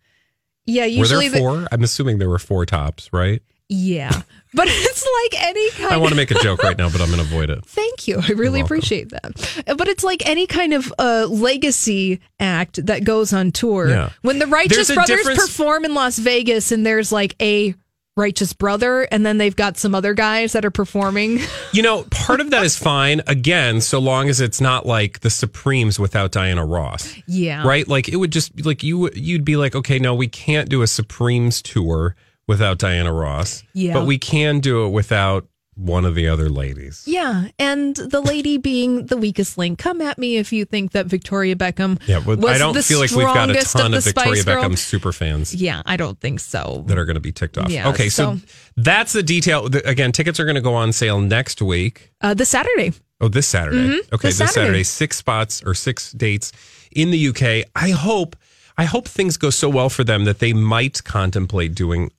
yeah 0.65 0.83
Were 0.83 0.88
usually 0.88 1.27
there 1.27 1.39
the- 1.39 1.45
four? 1.45 1.67
I'm 1.71 1.83
assuming 1.83 2.17
there 2.17 2.29
were 2.29 2.39
four 2.39 2.65
tops, 2.65 3.13
right? 3.13 3.43
Yeah 3.69 4.21
but 4.53 4.67
it's 4.71 5.07
like 5.31 5.43
any 5.43 5.69
kind 5.71 5.93
I 5.93 5.97
want 5.97 6.09
to 6.09 6.15
make 6.15 6.31
a 6.31 6.39
joke 6.39 6.63
right 6.63 6.77
now, 6.77 6.89
but 6.89 7.01
I'm 7.01 7.07
going 7.07 7.19
to 7.19 7.25
avoid 7.25 7.50
it. 7.50 7.65
Thank 7.65 8.07
you. 8.07 8.19
I 8.21 8.31
really 8.31 8.62
appreciate 8.62 9.09
that. 9.09 9.75
But 9.77 9.88
it's 9.88 10.03
like 10.03 10.27
any 10.27 10.47
kind 10.47 10.74
of 10.74 10.91
uh, 10.97 11.27
legacy 11.29 12.21
act 12.39 12.86
that 12.88 13.03
goes 13.03 13.33
on 13.33 13.51
tour. 13.51 13.89
Yeah. 13.89 14.09
When 14.21 14.39
the 14.39 14.47
Righteous 14.47 14.91
Brothers 14.91 15.17
difference- 15.17 15.45
perform 15.47 15.86
in 15.86 15.93
Las 15.93 16.17
Vegas 16.17 16.71
and 16.71 16.86
there's 16.86 17.12
like 17.12 17.36
a 17.41 17.75
Righteous 18.15 18.53
Brother 18.53 19.03
and 19.03 19.24
then 19.24 19.38
they've 19.38 19.55
got 19.55 19.77
some 19.77 19.93
other 19.93 20.15
guys 20.15 20.53
that 20.53 20.65
are 20.65 20.71
performing. 20.71 21.39
You 21.74 21.83
know, 21.83 22.05
part 22.09 22.39
of 22.39 22.50
that 22.51 22.63
is 22.63 22.75
fine. 22.75 23.21
Again, 23.27 23.81
so 23.81 24.00
long 24.00 24.29
as 24.29 24.41
it's 24.41 24.59
not 24.59 24.88
like 24.88 25.19
the 25.19 25.29
Supremes 25.29 26.00
without 26.00 26.31
Diana 26.31 26.65
Ross. 26.65 27.13
Yeah. 27.27 27.67
Right? 27.67 27.88
Like 27.88 28.09
it 28.09 28.15
would 28.15 28.31
just 28.31 28.55
be 28.55 28.63
like 28.63 28.81
you 28.81 29.12
you'd 29.13 29.45
be 29.45 29.57
like, 29.57 29.75
okay, 29.75 30.00
no, 30.00 30.15
we 30.15 30.27
can't 30.27 30.69
do 30.69 30.81
a 30.81 30.88
Supremes 30.88 31.62
tour 31.62 32.15
without 32.47 32.77
Diana 32.77 33.11
Ross. 33.13 33.63
Yeah. 33.73 33.93
But 33.93 34.05
we 34.05 34.17
can 34.17 34.59
do 34.59 34.85
it 34.85 34.89
without 34.89 35.47
one 35.75 36.05
of 36.05 36.15
the 36.15 36.27
other 36.27 36.49
ladies. 36.49 37.03
Yeah, 37.05 37.49
and 37.59 37.95
the 37.95 38.19
lady 38.19 38.57
being 38.57 39.05
the 39.05 39.15
weakest 39.17 39.59
link. 39.59 39.77
Come 39.77 40.01
at 40.01 40.17
me 40.17 40.37
if 40.37 40.51
you 40.51 40.65
think 40.65 40.93
that 40.93 41.05
Victoria 41.05 41.55
Beckham. 41.55 42.01
Yeah, 42.07 42.19
but 42.25 42.39
was 42.39 42.49
I 42.49 42.57
don't 42.57 42.73
the 42.73 42.81
feel 42.81 42.99
like 42.99 43.11
we've 43.11 43.27
got 43.27 43.51
a 43.51 43.53
ton 43.63 43.91
the 43.91 43.97
of 43.97 44.03
Victoria. 44.03 44.41
Beckham 44.43 44.75
super 44.75 45.11
fans 45.13 45.53
Yeah, 45.53 45.83
I 45.85 45.95
don't 45.95 46.19
think 46.19 46.39
so. 46.39 46.83
that 46.87 46.97
are 46.97 47.05
going 47.05 47.13
to 47.13 47.19
be 47.21 47.31
ticked 47.31 47.59
off. 47.59 47.69
Yeah, 47.69 47.89
okay, 47.89 48.09
so, 48.09 48.37
so- 48.37 48.41
that's 48.77 49.13
the 49.13 49.21
detail. 49.21 49.67
Again, 49.85 50.11
tickets 50.13 50.39
are 50.39 50.45
going 50.45 50.55
to 50.55 50.61
go 50.61 50.73
on 50.73 50.93
sale 50.93 51.21
next 51.21 51.61
week. 51.61 52.11
Uh, 52.21 52.33
this 52.33 52.49
Saturday. 52.49 52.93
Oh, 53.21 53.27
this 53.27 53.47
Saturday. 53.47 53.77
Mhm, 53.77 54.13
Okay, 54.13 54.29
this 54.29 54.37
this 54.39 54.53
Saturday. 54.53 54.53
Saturday. 54.53 54.83
six 54.83 55.17
spots 55.17 55.61
or 55.63 55.75
six 55.75 56.11
dates 56.11 56.51
in 56.91 57.12
the 57.12 57.27
UK. 57.27 57.65
I 57.75 57.91
hope, 57.91 58.36
I 58.79 58.86
hope 58.86 59.07
things 59.07 59.38
go 59.38 59.51
so 59.51 59.69
well 59.69 59.89
for 59.89 60.03
them 60.03 60.25
that 60.25 60.39
they 60.39 60.53
might 60.53 61.03
contemplate 61.03 61.75
doing 61.75 62.10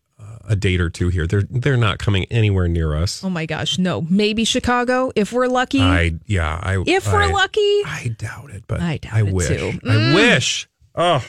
a 0.48 0.56
date 0.56 0.80
or 0.80 0.90
two 0.90 1.08
here. 1.08 1.26
They're 1.26 1.42
they're 1.48 1.76
not 1.76 1.98
coming 1.98 2.24
anywhere 2.30 2.66
near 2.68 2.96
us. 2.96 3.22
Oh 3.22 3.30
my 3.30 3.46
gosh, 3.46 3.78
no. 3.78 4.00
Maybe 4.08 4.44
Chicago 4.44 5.12
if 5.14 5.32
we're 5.32 5.46
lucky. 5.46 5.80
I 5.80 6.14
yeah. 6.26 6.58
I 6.62 6.82
if 6.86 7.06
we're 7.06 7.30
lucky. 7.32 7.82
I 7.84 8.14
doubt 8.18 8.50
it, 8.50 8.64
but 8.66 8.80
I 8.80 8.96
doubt 8.96 9.12
I 9.12 9.20
it 9.26 9.32
wish. 9.34 9.48
too. 9.48 9.78
I 9.84 9.88
Mm. 9.94 10.14
wish. 10.14 10.68
Oh, 10.94 11.24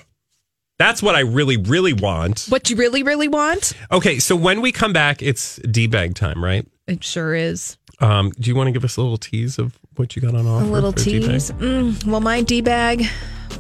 that's 0.78 1.04
what 1.04 1.16
I 1.16 1.20
really 1.20 1.58
really 1.58 1.94
want. 1.94 2.46
What 2.50 2.70
you 2.70 2.76
really, 2.78 3.04
really 3.04 3.28
want? 3.28 3.74
Okay, 3.92 4.20
so 4.20 4.36
when 4.36 4.62
we 4.62 4.72
come 4.72 4.94
back, 4.94 5.22
it's 5.22 5.58
d 5.70 5.88
bag 5.88 6.16
time, 6.16 6.44
right? 6.44 6.66
It 6.88 7.04
sure 7.04 7.36
is. 7.36 7.78
Um, 8.00 8.32
do 8.40 8.50
you 8.50 8.56
want 8.56 8.68
to 8.68 8.72
give 8.72 8.86
us 8.86 8.96
a 8.96 9.02
little 9.02 9.18
tease 9.18 9.60
of 9.60 9.78
what 9.98 10.16
you 10.16 10.22
got 10.22 10.34
on 10.34 10.48
offer? 10.48 10.64
A 10.64 10.68
little 10.68 10.94
tease. 10.94 11.52
Mm, 11.52 12.06
well, 12.06 12.22
my 12.22 12.42
D 12.42 12.62
bag, 12.62 13.06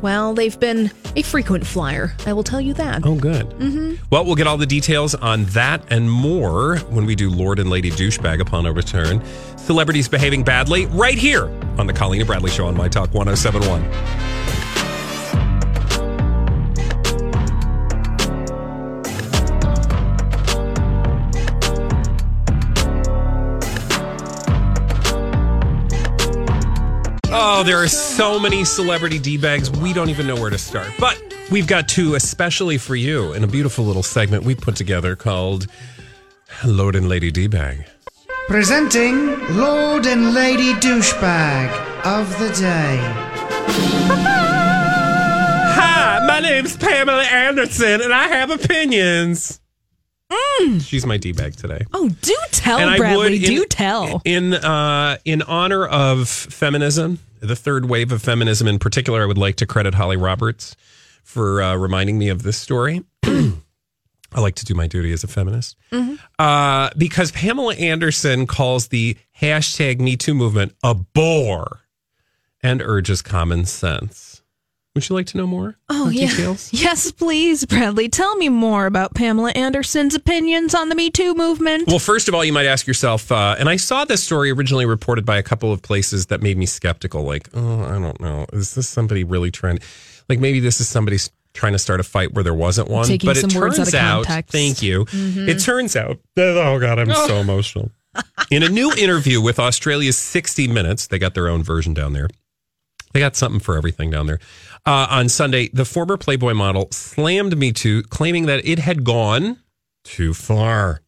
well, 0.02 0.34
they've 0.34 0.60
been 0.60 0.92
a 1.16 1.22
frequent 1.22 1.66
flyer. 1.66 2.14
I 2.26 2.34
will 2.34 2.44
tell 2.44 2.62
you 2.62 2.74
that. 2.76 3.02
Oh, 3.06 3.16
good. 3.16 3.44
hmm 3.54 3.96
Well, 4.12 4.26
we'll 4.26 4.36
get 4.36 4.48
all 4.48 4.58
the 4.58 4.66
details 4.66 5.16
on 5.16 5.46
that 5.46 5.84
and 5.92 6.10
more 6.10 6.78
when 6.90 7.06
we 7.06 7.16
do 7.16 7.30
Lord 7.30 7.60
and 7.60 7.70
Lady 7.70 7.92
Douchebag 7.92 8.40
upon 8.42 8.66
our 8.66 8.74
return. 8.74 9.24
Celebrities 9.58 10.08
behaving 10.08 10.44
badly 10.44 10.86
right 10.88 11.18
here 11.18 11.46
on 11.78 11.88
the 11.88 11.94
Colleen 11.94 12.22
and 12.22 12.28
Bradley 12.28 12.52
Show 12.52 12.66
on 12.68 12.76
My 12.76 12.88
Talk 12.88 13.14
1071. 13.14 14.29
Oh, 27.60 27.64
there 27.64 27.84
are 27.84 27.90
so 27.90 28.40
many 28.40 28.64
celebrity 28.64 29.20
D 29.20 29.38
bags. 29.38 29.70
We 29.70 29.92
don't 29.92 30.10
even 30.10 30.26
know 30.26 30.36
where 30.36 30.50
to 30.50 30.58
start. 30.58 30.94
But 30.98 31.22
we've 31.52 31.68
got 31.68 31.90
two 31.90 32.16
especially 32.16 32.78
for 32.78 32.96
you 32.96 33.34
in 33.34 33.44
a 33.44 33.48
beautiful 33.48 33.84
little 33.84 34.02
segment 34.02 34.46
we 34.46 34.56
put 34.56 34.78
together 34.78 35.18
called 35.18 35.68
Lord 36.66 36.96
and 36.96 37.10
Lady 37.10 37.32
D 37.32 37.48
bag. 37.48 37.86
Presenting 38.48 39.58
Lord 39.58 40.06
and 40.06 40.34
Lady 40.34 40.72
Douchebag 40.76 41.70
of 42.06 42.30
the 42.40 42.48
Day. 42.58 42.98
Hi, 45.76 46.26
my 46.26 46.40
name's 46.40 46.78
Pamela 46.78 47.24
Anderson, 47.24 48.00
and 48.00 48.14
I 48.14 48.30
have 48.30 48.52
opinions. 48.52 49.60
She's 50.82 51.06
my 51.06 51.18
D 51.18 51.32
bag 51.32 51.56
today. 51.56 51.86
Oh, 51.94 52.10
do 52.22 52.36
tell, 52.52 52.80
And 52.80 52.98
Bradley. 52.98 53.36
in- 53.38 53.42
do 53.42 53.66
tell. 53.66 54.22
In 54.26 54.54
uh, 54.54 55.18
in 55.26 55.42
honor 55.44 55.86
of 55.86 56.28
feminism, 56.28 57.20
the 57.40 57.56
third 57.56 57.90
wave 57.90 58.12
of 58.12 58.22
feminism 58.22 58.68
in 58.68 58.78
particular, 58.80 59.24
I 59.24 59.26
would 59.26 59.38
like 59.38 59.56
to 59.58 59.66
credit 59.66 59.94
Holly 59.96 60.18
Roberts 60.18 60.76
for 61.24 61.62
uh, 61.62 61.76
reminding 61.76 62.18
me 62.18 62.28
of 62.30 62.44
this 62.44 62.58
story. 62.58 63.04
I 63.24 64.42
like 64.42 64.56
to 64.56 64.66
do 64.66 64.76
my 64.76 64.86
duty 64.88 65.12
as 65.14 65.24
a 65.24 65.28
feminist. 65.28 65.76
Uh, 66.38 66.90
because 66.98 67.32
Pamela 67.32 67.74
Anderson 67.76 68.46
calls 68.46 68.90
the 68.90 69.18
hashtag 69.42 70.00
Me 70.00 70.16
Too 70.18 70.34
movement 70.36 70.76
a 70.84 70.94
bore 70.94 71.82
and 72.62 72.82
urges 72.82 73.22
common 73.22 73.66
sense. 73.66 74.29
Would 74.96 75.08
you 75.08 75.16
like 75.16 75.28
to 75.28 75.38
know 75.38 75.46
more? 75.46 75.78
Oh, 75.88 76.10
yeah. 76.10 76.30
Details? 76.30 76.72
Yes, 76.80 77.12
please, 77.12 77.64
Bradley. 77.66 78.10
Tell 78.10 78.36
me 78.36 78.50
more 78.50 78.86
about 78.88 79.14
Pamela 79.14 79.52
Anderson's 79.52 80.16
opinions 80.16 80.74
on 80.74 80.90
the 80.90 80.96
Me 80.96 81.12
Too 81.12 81.36
movement. 81.36 81.88
Well, 81.88 82.00
first 82.00 82.28
of 82.28 82.34
all, 82.34 82.44
you 82.44 82.52
might 82.52 82.66
ask 82.66 82.88
yourself, 82.88 83.32
uh, 83.32 83.56
and 83.60 83.70
I 83.70 83.76
saw 83.76 84.04
this 84.06 84.24
story 84.24 84.50
originally 84.52 84.86
reported 84.88 85.26
by 85.26 85.38
a 85.38 85.44
couple 85.44 85.72
of 85.72 85.82
places 85.84 86.26
that 86.28 86.42
made 86.42 86.58
me 86.58 86.66
skeptical. 86.66 87.24
Like, 87.24 87.50
oh, 87.54 87.84
I 87.84 88.00
don't 88.00 88.20
know, 88.20 88.46
is 88.52 88.74
this 88.74 88.90
somebody 88.90 89.24
really 89.24 89.52
trying? 89.52 89.80
Like, 90.28 90.40
maybe 90.40 90.60
this 90.60 90.82
is 90.82 90.90
somebody 90.90 91.18
trying 91.54 91.74
to 91.74 91.80
start 91.80 92.00
a 92.00 92.04
fight 92.04 92.34
where 92.34 92.44
there 92.44 92.54
wasn't 92.54 92.90
one. 92.90 93.06
Taking 93.06 93.28
but 93.28 93.38
it 93.38 93.50
turns 93.50 93.80
out 93.94 94.22
of 94.26 94.30
out, 94.30 94.46
thank 94.48 94.82
you. 94.82 95.06
Mhm. 95.06 95.48
It 95.48 95.60
turns 95.60 95.96
out, 95.96 96.18
that, 96.36 96.58
oh 96.58 96.80
god, 96.80 96.98
I'm 97.00 97.14
so 97.14 97.36
emotional. 97.40 97.92
In 98.50 98.64
a 98.64 98.70
new 98.70 98.92
interview 98.94 99.40
with 99.40 99.60
Australia's 99.60 100.18
60 100.18 100.68
Minutes, 100.68 101.08
they 101.08 101.20
got 101.20 101.36
their 101.36 101.48
own 101.48 101.62
version 101.64 101.94
down 101.94 102.14
there. 102.14 102.28
They 103.14 103.20
got 103.20 103.36
something 103.36 103.60
for 103.60 103.76
everything 103.76 104.12
down 104.12 104.28
there. 104.28 104.40
Uh, 104.86 105.08
on 105.10 105.30
Sunday, 105.30 105.70
the 105.70 105.86
former 105.86 106.18
Playboy 106.18 106.54
model 106.54 106.88
slammed 106.92 107.58
Me 107.58 107.72
Too, 107.72 108.04
claiming 108.04 108.46
that 108.48 108.66
it 108.66 108.80
had 108.80 109.04
gone 109.04 109.58
too 110.04 110.34
far. 110.34 111.02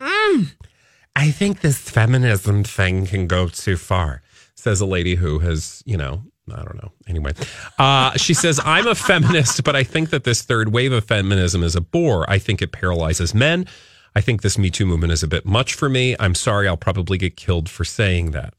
I 1.16 1.32
think 1.32 1.62
this 1.62 1.78
feminism 1.78 2.64
thing 2.64 3.06
can 3.06 3.28
go 3.28 3.48
too 3.48 3.78
far, 3.78 4.22
says 4.56 4.82
a 4.82 4.86
lady 4.86 5.16
who 5.16 5.40
has, 5.40 5.84
you 5.86 5.98
know, 5.98 6.24
I 6.52 6.64
don't 6.64 6.76
know. 6.76 6.92
Anyway, 7.08 7.34
uh, 7.80 8.16
she 8.18 8.34
says, 8.34 8.60
I'm 8.64 8.88
a 8.88 8.96
feminist, 8.96 9.64
but 9.64 9.76
I 9.76 9.84
think 9.84 10.10
that 10.12 10.24
this 10.24 10.42
third 10.42 10.72
wave 10.72 10.92
of 10.92 11.06
feminism 11.06 11.64
is 11.64 11.76
a 11.76 11.82
bore. 11.82 12.30
I 12.30 12.40
think 12.40 12.62
it 12.62 12.72
paralyzes 12.72 13.34
men. 13.34 13.68
I 14.16 14.22
think 14.22 14.42
this 14.42 14.58
Me 14.58 14.70
Too 14.70 14.86
movement 14.86 15.14
is 15.14 15.24
a 15.24 15.28
bit 15.28 15.46
much 15.46 15.74
for 15.74 15.90
me. 15.90 16.16
I'm 16.20 16.36
sorry, 16.36 16.68
I'll 16.68 16.78
probably 16.78 17.18
get 17.18 17.38
killed 17.38 17.70
for 17.70 17.86
saying 17.86 18.32
that. 18.32 18.54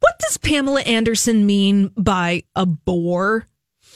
What 0.00 0.18
does 0.18 0.36
Pamela 0.38 0.80
Anderson 0.82 1.46
mean 1.46 1.92
by 1.96 2.44
a 2.56 2.66
bore? 2.66 3.46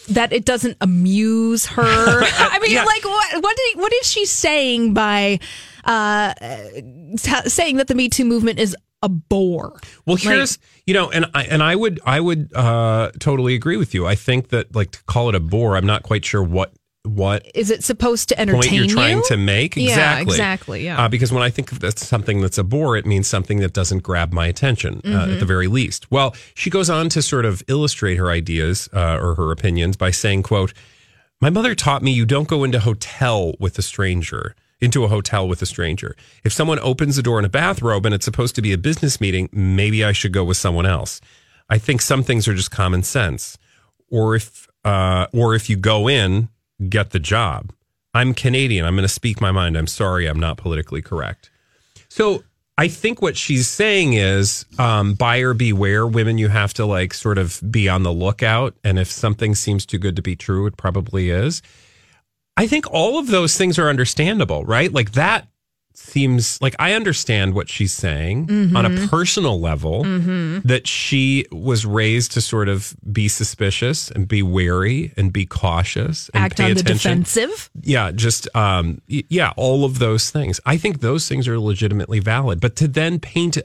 That 0.09 0.33
it 0.33 0.45
doesn't 0.45 0.77
amuse 0.81 1.67
her. 1.67 1.83
I 1.85 2.59
mean, 2.61 2.71
Yeah. 2.73 2.85
like 2.85 3.05
what? 3.05 3.43
What, 3.43 3.57
did, 3.57 3.79
what 3.81 3.93
is 3.95 4.07
she 4.07 4.25
saying 4.25 4.95
by 4.95 5.41
uh, 5.85 6.33
t- 6.35 7.49
saying 7.49 7.77
that 7.77 7.89
the 7.89 7.95
Me 7.95 8.09
Too 8.09 8.25
movement 8.25 8.59
is 8.59 8.77
a 9.03 9.09
bore? 9.09 9.79
Well, 10.07 10.15
Like- 10.17 10.21
here's 10.23 10.59
you 10.87 10.95
know, 10.95 11.11
and 11.11 11.27
I 11.35 11.45
and 11.45 11.63
I 11.63 11.75
would 11.75 11.99
I 12.07 12.21
would 12.21 12.53
uh, 12.55 13.11
totally 13.19 13.55
agree 13.55 13.77
with 13.77 13.95
you. 13.95 14.07
I 14.07 14.15
think 14.15 14.49
that 14.51 14.75
like 14.75 14.93
to 14.93 15.03
call 15.05 15.29
it 15.29 15.35
a 15.35 15.41
bore, 15.41 15.77
I'm 15.77 15.87
not 15.87 16.03
quite 16.05 16.25
sure 16.25 16.43
what 16.43 16.73
what 17.07 17.47
Is 17.55 17.71
it 17.71 17.85
supposed 17.85 18.29
to 18.31 18.41
entertain 18.41 18.61
point 18.63 18.73
you're 18.73 18.87
trying 18.89 19.19
you? 19.19 19.25
to 19.29 19.37
make. 19.37 19.77
Yeah, 19.77 19.83
Exactly. 19.91 20.35
exactly, 20.35 20.85
yeah. 20.85 21.05
Uh, 21.05 21.09
because 21.09 21.33
when 21.33 21.43
I 21.43 21.51
think 21.51 21.73
of 21.73 21.81
that's 21.81 22.07
something 22.07 22.41
that's 22.41 22.59
a 22.59 22.65
bore, 22.65 22.97
it 22.97 23.07
means 23.07 23.27
something 23.27 23.61
that 23.61 23.73
doesn't 23.73 24.03
grab 24.03 24.33
my 24.33 24.47
attention 24.47 25.01
uh, 25.05 25.09
Mm-hmm. 25.09 25.33
at 25.35 25.41
the 25.41 25.47
very 25.47 25.67
least. 25.69 26.11
Well, 26.11 26.35
she 26.55 26.71
goes 26.71 26.91
on 26.91 27.09
to 27.11 27.23
sort 27.23 27.45
of 27.45 27.63
illustrate 27.69 28.17
her 28.17 28.31
ideas 28.31 28.89
uh, 28.93 29.19
or 29.21 29.35
her 29.37 29.51
opinions 29.53 29.97
by 29.97 30.11
saying, 30.11 30.43
"quote 30.43 30.73
My 31.41 31.51
mother 31.51 31.75
taught 31.75 32.03
me 32.03 32.11
you 32.11 32.27
don't 32.27 32.49
go 32.49 32.65
into 32.65 32.81
hotel 32.81 33.55
with 33.61 33.79
a 33.79 33.83
stranger." 33.83 34.55
Into 34.79 35.05
a 35.05 35.09
hotel 35.09 35.49
with 35.49 35.63
a 35.63 35.67
stranger. 35.67 36.15
If 36.45 36.53
someone 36.53 36.79
opens 36.81 37.17
the 37.17 37.23
door 37.23 37.39
in 37.39 37.47
a 37.47 37.49
bathrobe 37.49 38.05
and 38.05 38.15
it's 38.15 38.27
supposed 38.27 38.55
to 38.57 38.61
be 38.63 38.75
a 38.75 38.79
business 38.79 39.23
meeting, 39.23 39.49
maybe 39.51 40.05
I 40.05 40.13
should 40.13 40.35
go 40.35 40.45
with 40.45 40.59
someone 40.59 40.85
else. 40.85 41.19
I 41.71 41.79
think 41.79 42.03
some 42.03 42.23
things 42.23 42.47
are 42.47 42.53
just 42.53 42.71
common 42.71 43.03
sense. 43.03 43.57
Or 44.11 44.35
if 44.37 44.69
uh, 44.85 45.29
or 45.33 45.55
if 45.55 45.71
you 45.71 45.77
go 45.79 46.09
in, 46.11 46.51
get 46.89 47.11
the 47.11 47.19
job. 47.19 47.73
I'm 48.15 48.33
Canadian. 48.35 48.85
I'm 48.85 48.95
going 48.95 49.03
to 49.03 49.09
speak 49.09 49.41
my 49.41 49.53
mind. 49.53 49.77
I'm 49.77 49.87
sorry, 49.87 50.27
I'm 50.27 50.41
not 50.41 50.57
politically 50.57 51.03
correct. 51.03 51.51
So 52.09 52.45
I 52.79 52.89
think 52.89 53.23
what 53.23 53.37
she's 53.37 53.69
saying 53.69 54.15
is 54.15 54.65
um, 54.79 55.15
buyer 55.15 55.55
beware. 55.55 56.07
Women, 56.07 56.39
you 56.39 56.49
have 56.49 56.75
to 56.75 56.87
like 56.87 57.15
sort 57.15 57.39
of 57.39 57.61
be 57.71 57.89
on 57.89 58.03
the 58.03 58.13
lookout. 58.13 58.75
And 58.85 58.99
if 58.99 59.11
something 59.11 59.55
seems 59.55 59.87
too 59.87 59.99
good 59.99 60.17
to 60.17 60.23
be 60.23 60.37
true, 60.37 60.67
it 60.67 60.77
probably 60.77 61.31
is. 61.31 61.63
I 62.57 62.67
think 62.67 62.91
all 62.91 63.19
of 63.19 63.27
those 63.27 63.57
things 63.57 63.79
are 63.79 63.89
understandable, 63.89 64.65
right? 64.65 64.93
Like 64.93 65.13
that 65.13 65.49
seems 65.99 66.61
like 66.61 66.77
I 66.79 66.93
understand 66.93 67.55
what 67.55 67.69
she's 67.69 67.93
saying 67.93 68.43
on 68.51 68.85
Mm-hmm. 68.87 69.05
a 69.05 69.09
personal 69.09 69.61
level 69.61 70.03
that 70.65 70.87
she 70.87 71.47
was 71.51 71.87
raised 71.87 72.33
to 72.33 72.41
sort 72.41 72.69
of 72.69 72.95
be 73.13 73.29
suspicious 73.29 74.11
and 74.11 74.29
be 74.29 74.43
wary 74.43 75.13
and 75.17 75.33
be 75.33 75.47
cautious 75.47 76.29
and 76.35 76.45
Act 76.45 76.61
on 76.61 76.75
the 76.75 76.83
defensive. 76.83 77.71
yeah 77.83 78.11
just 78.11 78.49
um 78.55 79.01
yeah 79.09 79.53
all 79.57 79.85
of 79.85 79.99
those 79.99 80.31
things 80.31 80.61
i 80.67 80.77
think 80.77 81.01
those 81.01 81.29
things 81.29 81.49
are 81.49 81.59
legitimately 81.59 82.19
valid 82.21 82.61
but 82.61 82.77
to 82.77 82.89
then 82.89 83.19
paint 83.19 83.59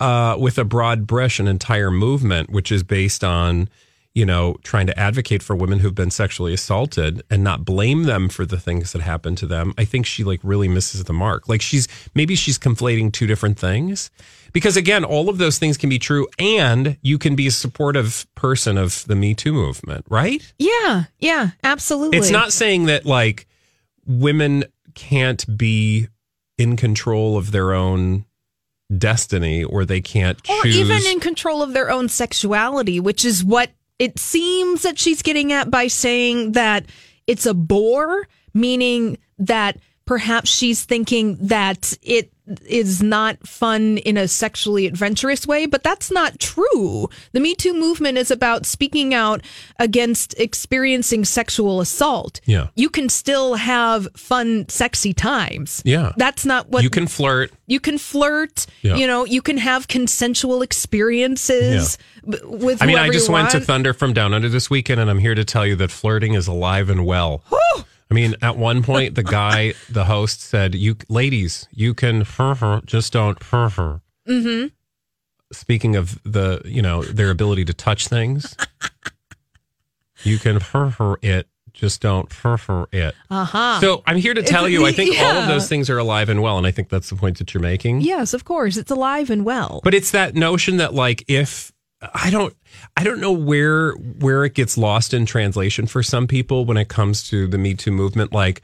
uh 0.00 0.36
with 0.38 0.58
a 0.58 0.64
broad 0.64 1.06
brush 1.06 1.38
an 1.40 1.46
entire 1.48 1.90
movement 1.90 2.50
which 2.50 2.72
is 2.72 2.82
based 2.82 3.22
on 3.24 3.68
you 4.16 4.24
know 4.26 4.56
trying 4.64 4.86
to 4.86 4.98
advocate 4.98 5.42
for 5.42 5.54
women 5.54 5.78
who've 5.78 5.94
been 5.94 6.10
sexually 6.10 6.54
assaulted 6.54 7.22
and 7.30 7.44
not 7.44 7.64
blame 7.64 8.04
them 8.04 8.28
for 8.28 8.46
the 8.46 8.58
things 8.58 8.92
that 8.92 9.02
happened 9.02 9.36
to 9.38 9.46
them 9.46 9.74
i 9.76 9.84
think 9.84 10.06
she 10.06 10.24
like 10.24 10.40
really 10.42 10.66
misses 10.68 11.04
the 11.04 11.12
mark 11.12 11.48
like 11.48 11.60
she's 11.60 11.86
maybe 12.14 12.34
she's 12.34 12.58
conflating 12.58 13.12
two 13.12 13.26
different 13.26 13.58
things 13.58 14.10
because 14.54 14.74
again 14.76 15.04
all 15.04 15.28
of 15.28 15.36
those 15.36 15.58
things 15.58 15.76
can 15.76 15.90
be 15.90 15.98
true 15.98 16.26
and 16.38 16.96
you 17.02 17.18
can 17.18 17.36
be 17.36 17.46
a 17.46 17.50
supportive 17.50 18.26
person 18.34 18.78
of 18.78 19.04
the 19.06 19.14
me 19.14 19.34
too 19.34 19.52
movement 19.52 20.04
right 20.08 20.52
Yeah, 20.58 21.04
yeah, 21.18 21.50
absolutely. 21.62 22.16
it's 22.18 22.30
not 22.30 22.52
saying 22.52 22.86
that 22.86 23.04
like 23.04 23.46
women 24.06 24.64
can't 24.94 25.44
be 25.58 26.08
in 26.56 26.76
control 26.76 27.36
of 27.36 27.50
their 27.52 27.74
own 27.74 28.24
destiny 28.96 29.62
or 29.64 29.84
they 29.84 30.00
can't 30.00 30.38
or 30.48 30.62
choose. 30.62 30.76
even 30.76 31.02
in 31.12 31.20
control 31.20 31.62
of 31.62 31.72
their 31.74 31.90
own 31.90 32.08
sexuality, 32.08 32.98
which 33.00 33.24
is 33.24 33.44
what 33.44 33.70
it 33.98 34.18
seems 34.18 34.82
that 34.82 34.98
she's 34.98 35.22
getting 35.22 35.52
at 35.52 35.70
by 35.70 35.86
saying 35.86 36.52
that 36.52 36.84
it's 37.26 37.46
a 37.46 37.54
bore, 37.54 38.28
meaning 38.54 39.18
that 39.38 39.78
perhaps 40.04 40.50
she's 40.50 40.84
thinking 40.84 41.36
that 41.48 41.96
it 42.02 42.32
is 42.66 43.02
not 43.02 43.46
fun 43.46 43.98
in 43.98 44.16
a 44.16 44.28
sexually 44.28 44.86
adventurous 44.86 45.46
way, 45.46 45.66
but 45.66 45.82
that's 45.82 46.10
not 46.10 46.38
true. 46.38 47.08
The 47.32 47.40
Me 47.40 47.54
Too 47.54 47.74
movement 47.74 48.18
is 48.18 48.30
about 48.30 48.66
speaking 48.66 49.12
out 49.14 49.42
against 49.78 50.34
experiencing 50.38 51.24
sexual 51.24 51.80
assault. 51.80 52.40
Yeah. 52.44 52.68
You 52.76 52.88
can 52.88 53.08
still 53.08 53.54
have 53.54 54.08
fun, 54.16 54.68
sexy 54.68 55.12
times. 55.12 55.82
Yeah. 55.84 56.12
That's 56.16 56.46
not 56.46 56.68
what 56.68 56.82
you 56.84 56.90
can 56.90 57.06
flirt. 57.06 57.52
you 57.66 57.80
can 57.80 57.98
flirt. 57.98 58.66
Yeah. 58.82 58.96
You 58.96 59.06
know, 59.06 59.24
you 59.24 59.42
can 59.42 59.58
have 59.58 59.88
consensual 59.88 60.62
experiences 60.62 61.98
b- 62.28 62.38
with. 62.44 62.82
I 62.82 62.86
mean, 62.86 62.98
I 62.98 63.10
just 63.10 63.28
went 63.28 63.50
to. 63.50 63.60
Thunder 63.60 63.92
from 63.92 64.12
Down 64.12 64.32
Under 64.32 64.48
this 64.48 64.70
weekend, 64.70 65.00
and 65.00 65.10
I'm 65.10 65.18
here 65.18 65.34
to 65.34 65.44
tell 65.44 65.66
you 65.66 65.74
that 65.76 65.90
flirting 65.90 66.34
is 66.34 66.46
alive 66.46 66.88
and 66.90 67.04
well. 67.04 67.42
I 68.10 68.14
mean, 68.14 68.34
at 68.40 68.56
one 68.56 68.82
point, 68.82 69.14
the 69.16 69.22
guy, 69.24 69.74
the 69.90 70.04
host, 70.04 70.40
said, 70.40 70.74
"You 70.74 70.96
ladies, 71.08 71.66
you 71.72 71.92
can 71.94 72.24
just 72.84 73.12
don't." 73.12 73.38
Mm-hmm. 73.40 74.66
Speaking 75.52 75.94
of 75.96 76.20
the, 76.24 76.60
you 76.64 76.82
know, 76.82 77.02
their 77.02 77.30
ability 77.30 77.64
to 77.66 77.74
touch 77.74 78.08
things, 78.08 78.56
you 80.24 80.38
can 80.38 80.58
fur 80.58 80.90
fur 80.90 81.16
it, 81.22 81.48
just 81.72 82.00
don't 82.00 82.32
fur 82.32 82.56
fur 82.56 82.86
it. 82.90 83.14
Uh 83.30 83.44
huh. 83.44 83.80
So 83.80 84.02
I'm 84.06 84.16
here 84.16 84.34
to 84.34 84.42
tell 84.42 84.64
It's- 84.64 84.72
you, 84.80 84.86
I 84.86 84.92
think 84.92 85.16
all 85.20 85.36
of 85.36 85.46
those 85.48 85.68
things 85.68 85.88
are 85.90 85.98
alive 85.98 86.28
and 86.28 86.42
well, 86.42 86.58
and 86.58 86.66
I 86.66 86.70
think 86.72 86.88
that's 86.88 87.10
the 87.10 87.16
point 87.16 87.38
that 87.38 87.54
you're 87.54 87.62
making. 87.62 88.00
yes, 88.00 88.34
of 88.34 88.44
course, 88.44 88.76
it's 88.76 88.90
alive 88.90 89.30
and 89.30 89.44
well. 89.44 89.80
But 89.84 89.94
it's 89.94 90.10
that 90.12 90.34
notion 90.34 90.78
that 90.78 90.94
like 90.94 91.24
if 91.28 91.72
I 92.14 92.30
don't 92.30 92.54
I 92.96 93.04
don't 93.04 93.20
know 93.20 93.32
where 93.32 93.92
where 93.92 94.44
it 94.44 94.54
gets 94.54 94.76
lost 94.76 95.14
in 95.14 95.24
translation 95.26 95.86
for 95.86 96.02
some 96.02 96.26
people 96.26 96.64
when 96.64 96.76
it 96.76 96.88
comes 96.88 97.26
to 97.30 97.46
the 97.46 97.58
Me 97.58 97.74
Too 97.74 97.90
movement. 97.90 98.32
Like 98.32 98.60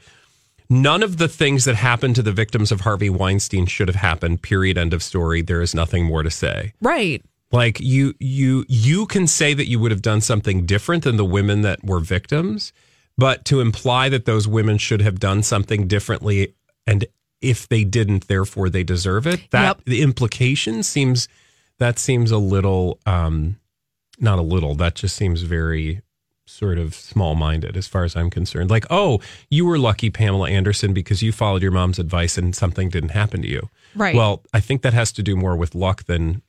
none 0.69 1.01
of 1.03 1.17
the 1.17 1.27
things 1.27 1.65
that 1.65 1.75
happened 1.75 2.15
to 2.15 2.21
the 2.21 2.31
victims 2.31 2.71
of 2.71 2.81
Harvey 2.81 3.09
Weinstein 3.09 3.65
should 3.65 3.87
have 3.87 3.95
happened. 3.95 4.41
Period. 4.43 4.77
End 4.77 4.93
of 4.93 5.01
story. 5.01 5.41
There 5.41 5.61
is 5.61 5.73
nothing 5.73 6.05
more 6.05 6.23
to 6.23 6.29
say. 6.31 6.73
right. 6.81 7.21
Like 7.51 7.79
you 7.79 8.15
you 8.19 8.65
you 8.67 9.05
can 9.05 9.27
say 9.27 9.53
that 9.53 9.67
you 9.67 9.79
would 9.79 9.91
have 9.91 10.01
done 10.01 10.21
something 10.21 10.65
different 10.65 11.03
than 11.03 11.17
the 11.17 11.25
women 11.25 11.61
that 11.61 11.83
were 11.83 11.99
victims, 11.99 12.73
but 13.15 13.45
to 13.45 13.61
imply 13.61 14.09
that 14.09 14.25
those 14.25 14.47
women 14.47 14.79
should 14.79 15.01
have 15.03 15.19
done 15.19 15.43
something 15.43 15.87
differently 15.87 16.55
and 16.87 17.05
if 17.41 17.67
they 17.67 17.83
didn't, 17.83 18.27
therefore 18.27 18.69
they 18.69 18.83
deserve 18.83 19.27
it. 19.27 19.41
That 19.51 19.63
Yep. 19.77 19.81
the 19.85 20.01
implication 20.01 20.81
seems 20.81 21.27
that 21.83 21.99
seems 21.99 22.31
a 22.31 22.37
little 22.37 22.99
um 23.05 23.57
not 24.19 24.39
a 24.39 24.43
little, 24.43 24.75
that 24.75 24.95
just 24.95 25.15
seems 25.15 25.41
very 25.41 26.01
sort 26.45 26.77
of 26.77 26.93
small 26.93 27.35
minded 27.35 27.75
as 27.75 27.87
far 27.87 28.03
as 28.03 28.15
I'm 28.15 28.29
concerned. 28.29 28.69
Like, 28.69 28.85
oh, 28.89 29.19
you 29.49 29.65
were 29.65 29.77
lucky, 29.79 30.09
Pamela 30.09 30.49
Anderson, 30.49 30.93
because 30.93 31.21
you 31.23 31.31
followed 31.31 31.61
your 31.63 31.71
mom's 31.71 31.99
advice 31.99 32.37
and 32.37 32.55
something 32.55 32.89
didn't 32.89 33.09
happen 33.09 33.41
to 33.41 33.47
you. 33.47 33.69
Right. 33.95 34.15
Well, 34.15 34.43
I 34.53 34.59
think 34.59 34.81
that 34.83 34.93
has 34.93 35.11
to 35.13 35.23
do 35.23 35.35
more 35.35 35.55
with 35.55 35.73
luck 35.73 36.03
than 36.03 36.41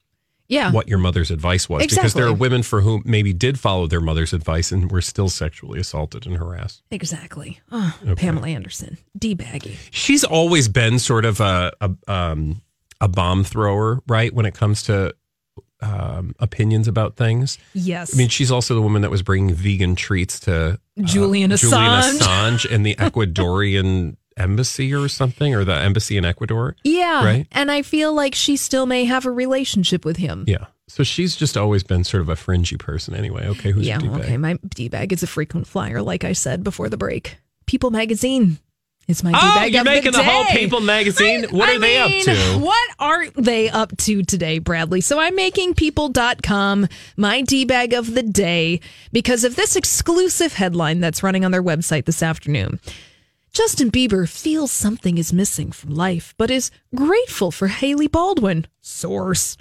Yeah. 0.49 0.73
what 0.73 0.89
your 0.89 0.99
mother's 0.99 1.31
advice 1.31 1.69
was 1.69 1.83
Exactly. 1.83 2.03
because 2.03 2.15
there 2.15 2.27
are 2.27 2.35
women 2.35 2.63
for 2.63 2.83
whom 2.83 3.03
maybe 3.07 3.33
did 3.33 3.59
follow 3.59 3.87
their 3.87 4.01
mother's 4.01 4.33
advice 4.35 4.71
and 4.73 4.91
were 4.93 5.01
still 5.01 5.29
sexually 5.31 5.81
assaulted 5.81 6.27
and 6.27 6.37
harassed. 6.37 6.83
Exactly. 6.91 7.61
Oh, 7.73 7.97
Pamela 8.17 8.49
Anderson, 8.49 8.99
d 9.19 9.35
baggy. 9.35 9.79
She's 9.91 10.23
always 10.25 10.69
been 10.69 10.99
sort 10.99 11.25
of 11.25 11.41
a 11.41 11.73
a, 11.81 11.91
um, 12.09 12.61
a 13.01 13.09
bomb 13.09 13.43
thrower, 13.43 14.03
right? 14.07 14.33
When 14.35 14.45
it 14.45 14.55
comes 14.55 14.83
to 14.85 15.15
um, 15.85 16.35
opinions 16.41 16.89
about 16.89 17.17
things. 17.17 17.59
Yes. 17.75 18.15
I 18.15 18.17
mean, 18.17 18.29
she's 18.29 18.51
also 18.51 18.75
the 18.75 18.83
woman 18.83 19.03
that 19.03 19.11
was 19.11 19.23
bringing 19.23 19.55
vegan 19.55 19.95
treats 19.95 20.41
to 20.41 20.55
uh, 20.55 20.77
Julian 21.03 21.51
Julian 21.51 21.91
Assange. 21.91 22.19
Assange 22.19 22.71
and 22.73 22.87
the 22.87 22.95
Ecuadorian 22.99 24.17
embassy 24.37 24.93
or 24.93 25.09
something, 25.09 25.55
or 25.55 25.65
the 25.65 25.75
embassy 25.75 26.17
in 26.17 26.25
Ecuador. 26.25 26.75
yeah. 26.83 27.25
Right? 27.25 27.47
And 27.53 27.71
I 27.71 27.83
feel 27.83 28.15
like 28.15 28.35
she 28.35 28.57
still 28.57 28.87
may 28.87 29.05
have 29.05 29.27
a 29.27 29.31
relationship 29.31 30.05
with 30.05 30.17
him. 30.17 30.45
Yeah. 30.49 30.67
So 30.89 31.03
she's 31.03 31.37
just 31.37 31.57
always 31.57 31.83
been 31.83 32.05
sort 32.05 32.21
of 32.21 32.29
a 32.29 32.37
fringy 32.37 32.77
person 32.77 33.15
anyway. 33.15 33.47
Okay, 33.49 33.71
who's 33.71 33.87
yeah. 33.87 33.99
Okay. 34.03 34.37
My 34.37 34.59
d 34.69 34.89
bag 34.89 35.13
is 35.13 35.23
a 35.23 35.27
frequent 35.27 35.67
flyer, 35.67 36.03
like 36.03 36.25
I 36.25 36.33
said 36.33 36.63
before 36.63 36.89
the 36.89 36.97
break. 36.97 37.39
People 37.67 37.91
Magazine 37.91 38.59
is 39.09 39.23
my 39.23 39.33
Oh, 39.35 39.55
D-bag 39.55 39.73
you're 39.73 39.81
of 39.81 39.87
making 39.87 40.13
the, 40.13 40.19
the, 40.19 40.25
whole. 40.25 40.45
People 40.47 40.81
magazine. 40.81 41.45
What 41.51 41.69
I 41.69 41.77
are 41.77 41.79
they 41.79 42.09
mean, 42.09 42.29
up 42.29 42.37
to? 42.37 42.59
What 42.59 42.91
are 42.99 43.31
they 43.31 43.69
up 43.69 43.97
to 43.99 44.23
today, 44.23 44.59
Bradley? 44.59 45.01
So 45.01 45.19
I'm 45.19 45.35
making 45.35 45.75
people.com 45.75 46.89
my 47.17 47.41
D 47.43 47.65
bag 47.65 47.93
of 47.93 48.15
the 48.15 48.23
day 48.23 48.81
because 49.13 49.45
of 49.45 49.57
this 49.57 49.77
exclusive 49.77 50.55
headline 50.55 51.01
that's 51.01 51.23
running 51.23 51.45
on 51.45 51.51
their 51.51 51.63
website 51.63 52.05
this 52.07 52.23
afternoon. 52.23 52.81
Justin 53.53 53.91
Bieber 53.91 54.29
feels 54.29 54.73
something 54.73 55.17
is 55.17 55.33
missing 55.33 55.71
from 55.71 55.91
life, 55.91 56.35
but 56.37 56.51
is 56.51 56.73
grateful 56.95 57.53
for 57.53 57.69
Hailey 57.69 58.09
Baldwin. 58.09 58.67
Source. 58.81 59.57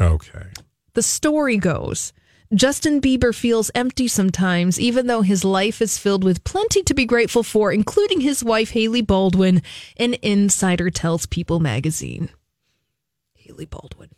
Okay. 0.00 0.46
The 0.94 1.02
story 1.02 1.58
goes 1.58 2.12
Justin 2.54 3.00
Bieber 3.00 3.34
feels 3.34 3.70
empty 3.74 4.06
sometimes, 4.06 4.78
even 4.78 5.06
though 5.06 5.22
his 5.22 5.42
life 5.42 5.80
is 5.80 5.96
filled 5.96 6.22
with 6.22 6.44
plenty 6.44 6.82
to 6.82 6.92
be 6.92 7.06
grateful 7.06 7.42
for, 7.42 7.72
including 7.72 8.20
his 8.20 8.44
wife, 8.44 8.72
Hailey 8.72 9.00
Baldwin, 9.00 9.62
an 9.96 10.16
insider 10.20 10.90
tells 10.90 11.24
People 11.24 11.60
magazine. 11.60 12.28
Hailey 13.36 13.64
Baldwin, 13.64 14.10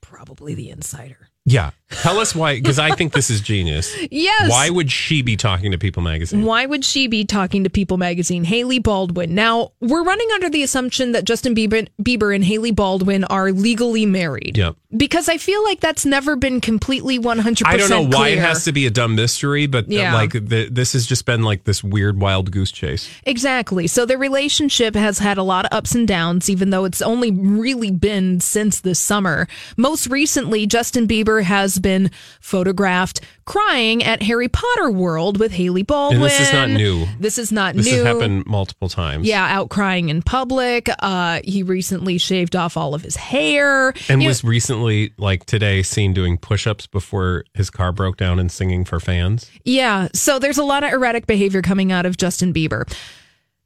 probably 0.00 0.54
the 0.54 0.70
insider. 0.70 1.30
Yeah. 1.50 1.70
Tell 1.90 2.18
us 2.18 2.34
why, 2.34 2.56
because 2.56 2.78
I 2.78 2.90
think 2.94 3.14
this 3.14 3.30
is 3.30 3.40
genius. 3.40 3.96
Yes. 4.10 4.50
Why 4.50 4.68
would 4.68 4.90
she 4.92 5.22
be 5.22 5.36
talking 5.36 5.72
to 5.72 5.78
People 5.78 6.02
Magazine? 6.02 6.44
Why 6.44 6.66
would 6.66 6.84
she 6.84 7.06
be 7.08 7.24
talking 7.24 7.64
to 7.64 7.70
People 7.70 7.96
magazine? 7.96 8.44
Hailey 8.44 8.78
Baldwin. 8.78 9.34
Now, 9.34 9.72
we're 9.80 10.02
running 10.02 10.28
under 10.34 10.50
the 10.50 10.62
assumption 10.62 11.12
that 11.12 11.24
Justin 11.24 11.54
Bieber, 11.54 11.88
Bieber 12.02 12.34
and 12.34 12.44
Hailey 12.44 12.72
Baldwin 12.72 13.24
are 13.24 13.52
legally 13.52 14.04
married. 14.06 14.56
Yep. 14.58 14.76
Because 14.96 15.28
I 15.28 15.36
feel 15.38 15.62
like 15.64 15.80
that's 15.80 16.04
never 16.06 16.36
been 16.36 16.60
completely 16.60 17.18
100% 17.18 17.62
I 17.66 17.76
don't 17.76 17.90
know 17.90 18.02
why 18.18 18.28
it 18.28 18.38
has 18.38 18.64
to 18.64 18.72
be 18.72 18.86
a 18.86 18.90
dumb 18.90 19.14
mystery, 19.14 19.66
but 19.66 19.84
uh, 19.84 19.88
Yeah. 19.90 20.14
like 20.14 20.32
the, 20.32 20.68
this 20.70 20.92
has 20.94 21.06
just 21.06 21.24
been 21.26 21.42
like 21.42 21.64
this 21.64 21.82
weird 21.84 22.20
wild 22.20 22.50
goose 22.50 22.72
chase. 22.72 23.08
Exactly. 23.24 23.86
So 23.86 24.04
their 24.06 24.18
relationship 24.18 24.94
has 24.94 25.18
had 25.18 25.38
a 25.38 25.42
lot 25.42 25.64
of 25.66 25.72
ups 25.76 25.94
and 25.94 26.08
downs, 26.08 26.48
even 26.50 26.70
though 26.70 26.84
it's 26.84 27.02
only 27.02 27.30
really 27.30 27.90
been 27.90 28.40
since 28.40 28.80
this 28.80 28.98
summer. 28.98 29.46
Most 29.76 30.06
recently, 30.08 30.66
Justin 30.66 31.06
Bieber 31.06 31.37
has 31.42 31.78
been 31.78 32.10
photographed 32.40 33.20
crying 33.44 34.04
at 34.04 34.22
Harry 34.22 34.48
Potter 34.48 34.90
World 34.90 35.38
with 35.38 35.52
Hailey 35.52 35.82
Baldwin. 35.82 36.22
And 36.22 36.30
this 36.30 36.40
is 36.40 36.52
not 36.52 36.68
new. 36.68 37.06
This 37.18 37.38
is 37.38 37.50
not 37.50 37.74
This 37.74 37.86
new. 37.86 37.90
This 37.92 38.04
has 38.04 38.14
happened 38.14 38.46
multiple 38.46 38.88
times. 38.88 39.26
Yeah, 39.26 39.44
out 39.44 39.70
crying 39.70 40.08
in 40.08 40.22
public. 40.22 40.88
Uh, 40.98 41.40
he 41.44 41.62
recently 41.62 42.18
shaved 42.18 42.54
off 42.54 42.76
all 42.76 42.94
of 42.94 43.02
his 43.02 43.16
hair. 43.16 43.94
And 44.08 44.22
You 44.22 44.28
was 44.28 44.44
recently, 44.44 45.12
like 45.16 45.46
today, 45.46 45.82
seen 45.82 46.12
doing 46.12 46.36
push 46.36 46.66
ups 46.66 46.86
before 46.86 47.44
his 47.54 47.70
car 47.70 47.92
broke 47.92 48.16
down 48.16 48.38
and 48.38 48.52
singing 48.52 48.84
for 48.84 49.00
fans. 49.00 49.50
Yeah, 49.64 50.08
so 50.12 50.38
there's 50.38 50.58
a 50.58 50.64
lot 50.64 50.84
of 50.84 50.92
erratic 50.92 51.26
behavior 51.26 51.62
coming 51.62 51.90
out 51.90 52.06
of 52.06 52.16
Justin 52.16 52.52
Bieber. 52.52 52.90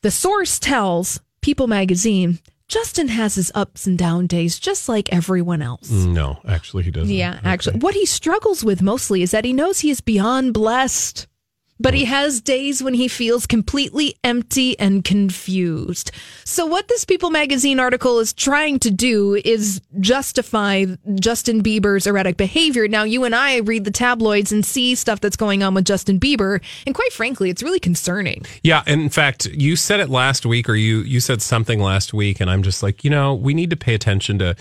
The 0.03 0.11
source 0.11 0.59
tells 0.59 1.21
People 1.43 1.67
magazine 1.67 2.39
Justin 2.73 3.09
has 3.09 3.35
his 3.35 3.53
ups 3.55 3.87
and 3.87 3.99
down 3.99 4.27
days 4.27 4.59
just 4.59 4.89
like 4.89 5.13
everyone 5.13 5.61
else. 5.61 5.91
No, 5.91 6.39
actually, 6.49 6.85
he 6.85 6.91
doesn't. 6.91 7.15
Yeah, 7.15 7.39
actually, 7.45 7.81
what 7.81 7.93
he 7.95 8.07
struggles 8.07 8.65
with 8.65 8.81
mostly 8.81 9.21
is 9.21 9.31
that 9.33 9.45
he 9.45 9.53
knows 9.53 9.81
he 9.81 9.91
is 9.91 10.01
beyond 10.01 10.55
blessed. 10.55 11.27
But 11.83 11.95
he 11.95 12.05
has 12.05 12.41
days 12.41 12.83
when 12.83 12.95
he 12.95 13.09
feels 13.09 13.47
completely 13.47 14.15
empty 14.23 14.79
and 14.79 15.05
confused. 15.05 16.13
So, 16.45 16.65
what 16.65 16.87
this 16.87 17.05
People 17.05 17.31
magazine 17.31 17.81
article 17.81 18.21
is 18.21 18.33
trying 18.33 18.79
to 18.81 18.91
do 18.91 19.35
is 19.45 19.81
justify 19.99 20.87
Justin 21.17 21.63
Bieber's 21.63 22.07
erratic 22.07 22.37
behavior. 22.37 22.87
Now, 22.87 23.03
you 23.03 23.25
and 23.25 23.35
I 23.35 23.59
read 23.59 23.85
the 23.85 23.91
tabloids 23.91 24.53
and 24.53 24.65
see 24.65 24.95
stuff 24.95 25.21
that's 25.21 25.37
going 25.37 25.65
on 25.65 25.75
with 25.75 25.85
Justin 25.85 26.21
Bieber. 26.21 26.63
And 26.87 26.95
quite 26.95 27.13
frankly, 27.13 27.51
it's 27.51 27.63
really 27.63 27.81
concerning. 27.81 28.45
Yeah, 28.63 28.85
and 28.87 29.01
in 29.01 29.11
fact, 29.11 29.47
you 29.47 29.75
said 29.75 29.99
it 29.99 30.09
last 30.09 30.47
week, 30.47 30.69
or 30.69 30.77
you 30.77 30.99
you 31.01 31.19
said 31.19 31.43
something 31.43 31.81
last 31.81 32.15
week, 32.15 32.41
and 32.41 32.49
I'm 32.49 32.63
just 32.63 32.83
like, 32.83 33.03
you 33.03 33.11
know, 33.11 33.35
we 33.35 33.55
need 33.55 33.71
to 33.71 33.77
pay 33.77 33.95
attention 33.95 34.39
to 34.39 34.55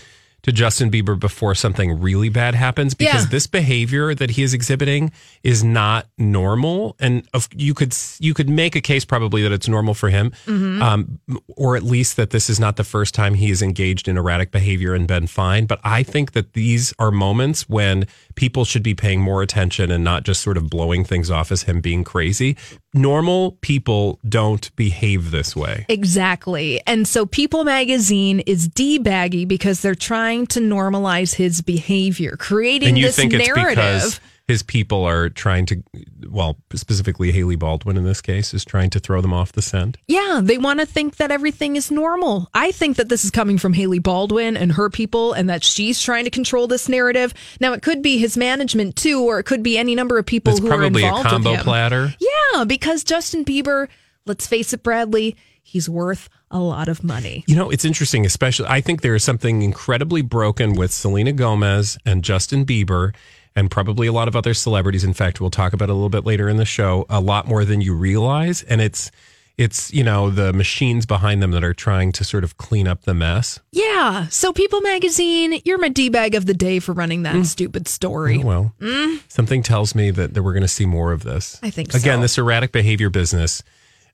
to 0.43 0.51
Justin 0.51 0.89
Bieber 0.89 1.19
before 1.19 1.53
something 1.53 1.99
really 2.01 2.29
bad 2.29 2.55
happens 2.55 2.93
because 2.93 3.23
Yeah. 3.25 3.29
this 3.29 3.45
behavior 3.47 4.15
that 4.15 4.31
he 4.31 4.43
is 4.43 4.53
exhibiting 4.53 5.11
is 5.43 5.63
not 5.63 6.07
normal, 6.17 6.95
and 6.99 7.23
of, 7.33 7.47
you 7.55 7.73
could 7.73 7.95
you 8.19 8.33
could 8.33 8.49
make 8.49 8.75
a 8.75 8.81
case 8.81 9.05
probably 9.05 9.43
that 9.43 9.51
it's 9.51 9.67
normal 9.67 9.93
for 9.93 10.09
him, 10.09 10.31
Mhm. 10.47 10.81
um, 10.81 11.19
or 11.55 11.75
at 11.75 11.83
least 11.83 12.15
that 12.17 12.31
this 12.31 12.49
is 12.49 12.59
not 12.59 12.75
the 12.75 12.83
first 12.83 13.13
time 13.13 13.35
he 13.35 13.49
has 13.49 13.61
engaged 13.61 14.07
in 14.07 14.17
erratic 14.17 14.51
behavior 14.51 14.93
and 14.95 15.07
been 15.07 15.27
fine. 15.27 15.65
But 15.65 15.79
I 15.83 16.03
think 16.03 16.31
that 16.31 16.53
these 16.53 16.93
are 16.97 17.11
moments 17.11 17.69
when 17.69 18.05
people 18.35 18.65
should 18.65 18.83
be 18.83 18.93
paying 18.93 19.21
more 19.21 19.41
attention 19.41 19.91
and 19.91 20.03
not 20.03 20.23
just 20.23 20.41
sort 20.41 20.57
of 20.57 20.69
blowing 20.69 21.03
things 21.03 21.31
off 21.31 21.51
as 21.51 21.63
him 21.63 21.81
being 21.81 22.03
crazy. 22.03 22.55
Normal 22.93 23.53
people 23.61 24.19
don't 24.27 24.75
behave 24.75 25.31
this 25.31 25.55
way. 25.55 25.85
Exactly. 25.87 26.81
And 26.85 27.07
so 27.07 27.25
People 27.25 27.63
magazine 27.63 28.41
is 28.41 28.67
debaggy 28.67 29.47
because 29.47 29.81
they're 29.81 29.95
trying 29.95 30.45
to 30.47 30.59
normalize 30.59 31.33
his 31.33 31.61
behavior, 31.61 32.35
creating 32.37 32.89
and 32.89 32.97
you 32.97 33.09
this 33.09 33.17
narrative. 33.17 34.19
His 34.47 34.63
people 34.63 35.05
are 35.05 35.29
trying 35.29 35.65
to, 35.67 35.81
well, 36.29 36.57
specifically 36.73 37.31
Hailey 37.31 37.55
Baldwin 37.55 37.95
in 37.95 38.03
this 38.03 38.19
case, 38.21 38.53
is 38.53 38.65
trying 38.65 38.89
to 38.89 38.99
throw 38.99 39.21
them 39.21 39.33
off 39.33 39.53
the 39.53 39.61
scent. 39.61 39.97
Yeah, 40.07 40.41
they 40.43 40.57
want 40.57 40.81
to 40.81 40.85
think 40.85 41.17
that 41.17 41.31
everything 41.31 41.77
is 41.77 41.89
normal. 41.89 42.49
I 42.53 42.71
think 42.71 42.97
that 42.97 43.07
this 43.07 43.23
is 43.23 43.31
coming 43.31 43.57
from 43.57 43.73
Hailey 43.73 43.99
Baldwin 43.99 44.57
and 44.57 44.73
her 44.73 44.89
people, 44.89 45.31
and 45.31 45.49
that 45.49 45.63
she's 45.63 46.01
trying 46.01 46.25
to 46.25 46.29
control 46.31 46.67
this 46.67 46.89
narrative. 46.89 47.33
Now, 47.61 47.71
it 47.73 47.81
could 47.81 48.01
be 48.01 48.17
his 48.17 48.35
management 48.35 48.95
too, 48.97 49.23
or 49.23 49.39
it 49.39 49.43
could 49.45 49.63
be 49.63 49.77
any 49.77 49.95
number 49.95 50.17
of 50.17 50.25
people 50.25 50.51
It's 50.51 50.59
who 50.61 50.67
probably 50.67 51.03
are 51.03 51.05
a 51.05 51.07
involved 51.09 51.29
combo 51.29 51.51
with 51.51 51.59
him. 51.59 51.63
platter. 51.63 52.13
Yeah, 52.19 52.65
because 52.65 53.03
Justin 53.05 53.45
Bieber, 53.45 53.87
let's 54.25 54.47
face 54.47 54.73
it, 54.73 54.83
Bradley, 54.83 55.37
he's 55.63 55.87
worth 55.87 56.27
a 56.49 56.59
lot 56.59 56.89
of 56.89 57.03
money. 57.03 57.45
You 57.47 57.55
know, 57.55 57.69
it's 57.69 57.85
interesting, 57.85 58.25
especially. 58.25 58.65
I 58.67 58.81
think 58.81 59.01
there 59.01 59.15
is 59.15 59.23
something 59.23 59.61
incredibly 59.61 60.21
broken 60.21 60.73
with 60.73 60.91
Selena 60.91 61.31
Gomez 61.31 61.97
and 62.05 62.21
Justin 62.23 62.65
Bieber, 62.65 63.13
and 63.55 63.69
probably 63.69 64.07
a 64.07 64.13
lot 64.13 64.27
of 64.27 64.35
other 64.35 64.53
celebrities. 64.53 65.03
In 65.03 65.13
fact, 65.13 65.41
we'll 65.41 65.49
talk 65.51 65.73
about 65.73 65.89
a 65.89 65.93
little 65.93 66.09
bit 66.09 66.25
later 66.25 66.47
in 66.49 66.57
the 66.57 66.65
show. 66.65 67.05
A 67.09 67.19
lot 67.19 67.47
more 67.47 67.65
than 67.65 67.81
you 67.81 67.93
realize, 67.93 68.63
and 68.63 68.81
it's 68.81 69.11
it's 69.57 69.93
you 69.93 70.03
know 70.03 70.29
the 70.29 70.53
machines 70.53 71.05
behind 71.05 71.43
them 71.43 71.51
that 71.51 71.63
are 71.63 71.73
trying 71.73 72.11
to 72.13 72.23
sort 72.23 72.43
of 72.43 72.57
clean 72.57 72.87
up 72.87 73.03
the 73.03 73.13
mess. 73.13 73.59
Yeah, 73.71 74.27
so 74.29 74.53
People 74.53 74.81
Magazine, 74.81 75.61
you're 75.65 75.77
my 75.77 75.89
d 75.89 76.09
bag 76.09 76.35
of 76.35 76.45
the 76.45 76.53
day 76.53 76.79
for 76.79 76.93
running 76.93 77.23
that 77.23 77.45
stupid 77.45 77.87
story. 77.87 78.41
Oh, 78.41 78.45
well, 78.45 78.73
Mm. 78.81 79.19
something 79.27 79.61
tells 79.61 79.93
me 79.93 80.09
that, 80.11 80.33
that 80.33 80.41
we're 80.43 80.53
going 80.53 80.61
to 80.63 80.67
see 80.69 80.85
more 80.85 81.11
of 81.11 81.23
this. 81.23 81.59
I 81.61 81.69
think 81.69 81.89
again, 81.93 82.19
so. 82.19 82.21
this 82.21 82.37
erratic 82.37 82.71
behavior 82.71 83.09
business. 83.09 83.61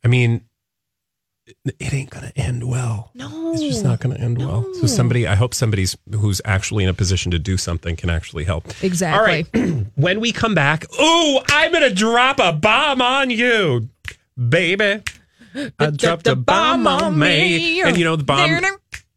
I 0.03 0.07
mean, 0.07 0.41
it, 1.65 1.93
ain't 1.93 2.09
going 2.09 2.27
to 2.27 2.37
end 2.37 2.67
well. 2.67 3.11
No, 3.13 3.53
It's 3.53 3.61
just 3.61 3.83
not 3.83 3.99
going 3.99 4.15
to 4.15 4.21
end 4.21 4.37
well. 4.37 4.65
So 4.75 4.87
somebody, 4.87 5.27
I 5.27 5.35
hope 5.35 5.53
somebody's 5.53 5.97
who's 6.13 6.41
actually 6.45 6.83
in 6.83 6.89
a 6.89 6.93
position 6.93 7.31
to 7.31 7.39
do 7.39 7.57
something 7.57 7.95
can 7.95 8.09
actually 8.09 8.43
help. 8.43 8.65
Exactly. 8.83 9.19
All 9.19 9.25
right. 9.25 9.87
when 9.95 10.19
we 10.19 10.31
come 10.31 10.53
back, 10.53 10.85
ooh, 10.99 11.39
I'm 11.49 11.71
going 11.71 11.87
to 11.87 11.93
drop 11.95 12.39
a 12.39 12.53
bomb 12.53 13.01
on 13.01 13.29
you, 13.29 13.89
baby. 14.37 15.03
I 15.79 15.89
dropped 15.95 16.27
a 16.27 16.35
bomb 16.35 16.87
on 16.87 17.17
me. 17.17 17.81
And 17.81 17.97
you 17.97 18.03
know 18.03 18.15
the 18.15 18.23
bomb. 18.23 18.61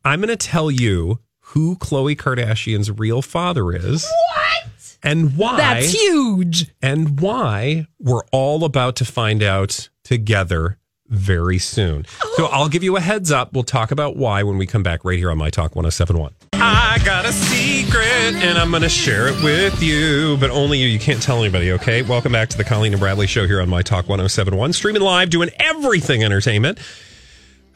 I'm 0.05 0.21
going 0.21 0.29
to 0.29 0.37
tell 0.37 0.71
you 0.71 1.19
who 1.41 1.77
Khloe 1.77 2.17
Kardashian's 2.17 2.91
real 2.91 3.23
father 3.23 3.73
is. 3.73 4.05
What? 4.05 4.97
And 5.03 5.37
why? 5.37 5.57
That's 5.57 5.93
huge. 5.93 6.71
And 6.83 7.21
why 7.21 7.87
we're 7.99 8.25
all 8.33 8.65
about 8.65 8.97
to 8.97 9.05
find 9.05 9.43
out 9.43 9.89
together 10.05 10.79
very 11.11 11.59
soon. 11.59 12.07
So 12.37 12.47
I'll 12.47 12.69
give 12.69 12.83
you 12.83 12.97
a 12.97 13.01
heads 13.01 13.31
up. 13.31 13.53
We'll 13.53 13.65
talk 13.65 13.91
about 13.91 14.17
why 14.17 14.43
when 14.45 14.57
we 14.57 14.67
come 14.67 14.83
back 14.83 15.05
right 15.05 15.19
here 15.19 15.31
on 15.31 15.39
My 15.39 15.51
Talk 15.51 15.77
1071. 15.77 16.33
I 16.55 16.99
got 17.05 17.27
a 17.27 17.33
secret 17.33 18.35
and 18.43 18.57
I'm 18.57 18.71
going 18.71 18.83
to 18.83 18.89
share 18.89 19.29
it 19.29 19.43
with 19.43 19.83
you, 19.83 20.37
but 20.39 20.51
only 20.51 20.79
you. 20.79 20.87
You 20.87 20.99
can't 20.99 21.21
tell 21.21 21.41
anybody, 21.41 21.73
okay? 21.73 22.03
Welcome 22.03 22.33
back 22.33 22.49
to 22.51 22.57
the 22.57 22.65
Colleen 22.65 22.93
and 22.93 23.01
Bradley 23.01 23.27
show 23.27 23.47
here 23.47 23.61
on 23.61 23.69
My 23.69 23.83
Talk 23.83 24.09
1071, 24.09 24.73
streaming 24.73 25.03
live, 25.03 25.31
doing 25.31 25.51
everything 25.59 26.23
entertainment. 26.23 26.79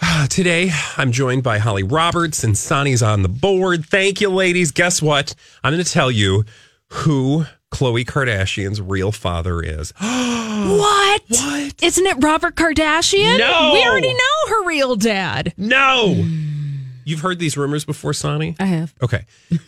Today, 0.30 0.70
I'm 0.96 1.12
joined 1.12 1.42
by 1.42 1.58
Holly 1.58 1.82
Roberts 1.82 2.44
and 2.44 2.56
Sonny's 2.56 3.02
on 3.02 3.22
the 3.22 3.28
board. 3.28 3.84
Thank 3.86 4.20
you, 4.20 4.30
ladies. 4.30 4.70
Guess 4.70 5.02
what? 5.02 5.34
I'm 5.62 5.72
going 5.72 5.84
to 5.84 5.90
tell 5.90 6.10
you 6.10 6.44
who 6.88 7.46
Khloe 7.74 8.04
Kardashian's 8.04 8.80
real 8.80 9.10
father 9.12 9.60
is. 9.60 9.92
What? 10.54 11.22
What? 11.28 11.82
Isn't 11.82 12.06
it 12.06 12.16
Robert 12.22 12.54
Kardashian? 12.54 13.38
No. 13.38 13.72
We 13.74 13.84
already 13.84 14.14
know 14.14 14.48
her 14.48 14.64
real 14.64 14.96
dad. 14.96 15.52
No. 15.58 16.14
You've 17.04 17.20
heard 17.20 17.38
these 17.38 17.56
rumors 17.56 17.84
before, 17.84 18.14
Sonny? 18.14 18.56
I 18.58 18.64
have. 18.66 18.94
Okay. 19.02 19.26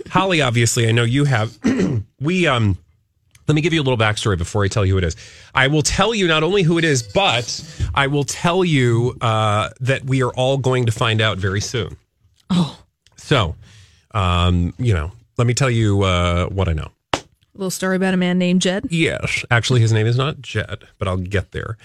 Holly, 0.08 0.40
obviously, 0.40 0.88
I 0.88 0.92
know 0.92 1.02
you 1.02 1.24
have. 1.24 1.58
we, 2.20 2.46
um, 2.46 2.78
let 3.48 3.54
me 3.54 3.60
give 3.60 3.74
you 3.74 3.80
a 3.80 3.84
little 3.84 3.98
backstory 3.98 4.38
before 4.38 4.64
I 4.64 4.68
tell 4.68 4.86
you 4.86 4.92
who 4.92 4.98
it 4.98 5.04
is. 5.04 5.16
I 5.54 5.66
will 5.66 5.82
tell 5.82 6.14
you 6.14 6.28
not 6.28 6.42
only 6.42 6.62
who 6.62 6.78
it 6.78 6.84
is, 6.84 7.02
but 7.02 7.88
I 7.94 8.06
will 8.06 8.24
tell 8.24 8.64
you 8.64 9.16
uh, 9.20 9.70
that 9.80 10.04
we 10.04 10.22
are 10.22 10.30
all 10.30 10.56
going 10.56 10.86
to 10.86 10.92
find 10.92 11.20
out 11.20 11.36
very 11.36 11.60
soon. 11.60 11.96
Oh. 12.48 12.78
So, 13.16 13.56
um, 14.12 14.72
you 14.78 14.94
know, 14.94 15.12
let 15.36 15.46
me 15.46 15.52
tell 15.52 15.70
you 15.70 16.02
uh, 16.04 16.46
what 16.46 16.68
I 16.68 16.72
know. 16.72 16.90
Little 17.58 17.70
story 17.70 17.96
about 17.96 18.14
a 18.14 18.16
man 18.16 18.38
named 18.38 18.62
Jed. 18.62 18.86
Yes. 18.90 19.44
Actually, 19.50 19.80
his 19.80 19.92
name 19.92 20.06
is 20.06 20.16
not 20.16 20.40
Jed, 20.40 20.84
but 20.98 21.08
I'll 21.08 21.16
get 21.16 21.52
there. 21.52 21.76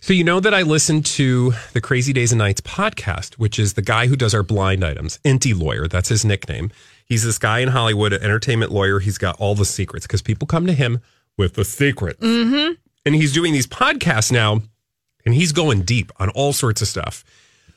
So, 0.00 0.12
you 0.12 0.24
know 0.24 0.40
that 0.40 0.54
I 0.54 0.62
listen 0.62 1.02
to 1.02 1.52
the 1.72 1.80
Crazy 1.80 2.12
Days 2.12 2.32
and 2.32 2.38
Nights 2.38 2.60
podcast, 2.60 3.34
which 3.34 3.58
is 3.58 3.74
the 3.74 3.82
guy 3.82 4.06
who 4.06 4.16
does 4.16 4.32
our 4.32 4.42
blind 4.42 4.84
items, 4.84 5.18
Enty 5.24 5.58
Lawyer. 5.58 5.88
That's 5.88 6.08
his 6.08 6.24
nickname. 6.24 6.70
He's 7.04 7.24
this 7.24 7.38
guy 7.38 7.58
in 7.58 7.68
Hollywood, 7.68 8.12
an 8.12 8.22
entertainment 8.22 8.70
lawyer. 8.70 9.00
He's 9.00 9.18
got 9.18 9.36
all 9.40 9.54
the 9.54 9.64
secrets 9.64 10.06
because 10.06 10.22
people 10.22 10.46
come 10.46 10.66
to 10.66 10.72
him 10.72 11.00
with 11.36 11.54
the 11.54 11.64
secret. 11.64 12.20
Mm-hmm. 12.20 12.74
And 13.04 13.14
he's 13.14 13.32
doing 13.32 13.52
these 13.52 13.66
podcasts 13.66 14.30
now. 14.30 14.62
And 15.24 15.34
he's 15.34 15.52
going 15.52 15.82
deep 15.82 16.12
on 16.18 16.30
all 16.30 16.52
sorts 16.52 16.80
of 16.80 16.88
stuff. 16.88 17.24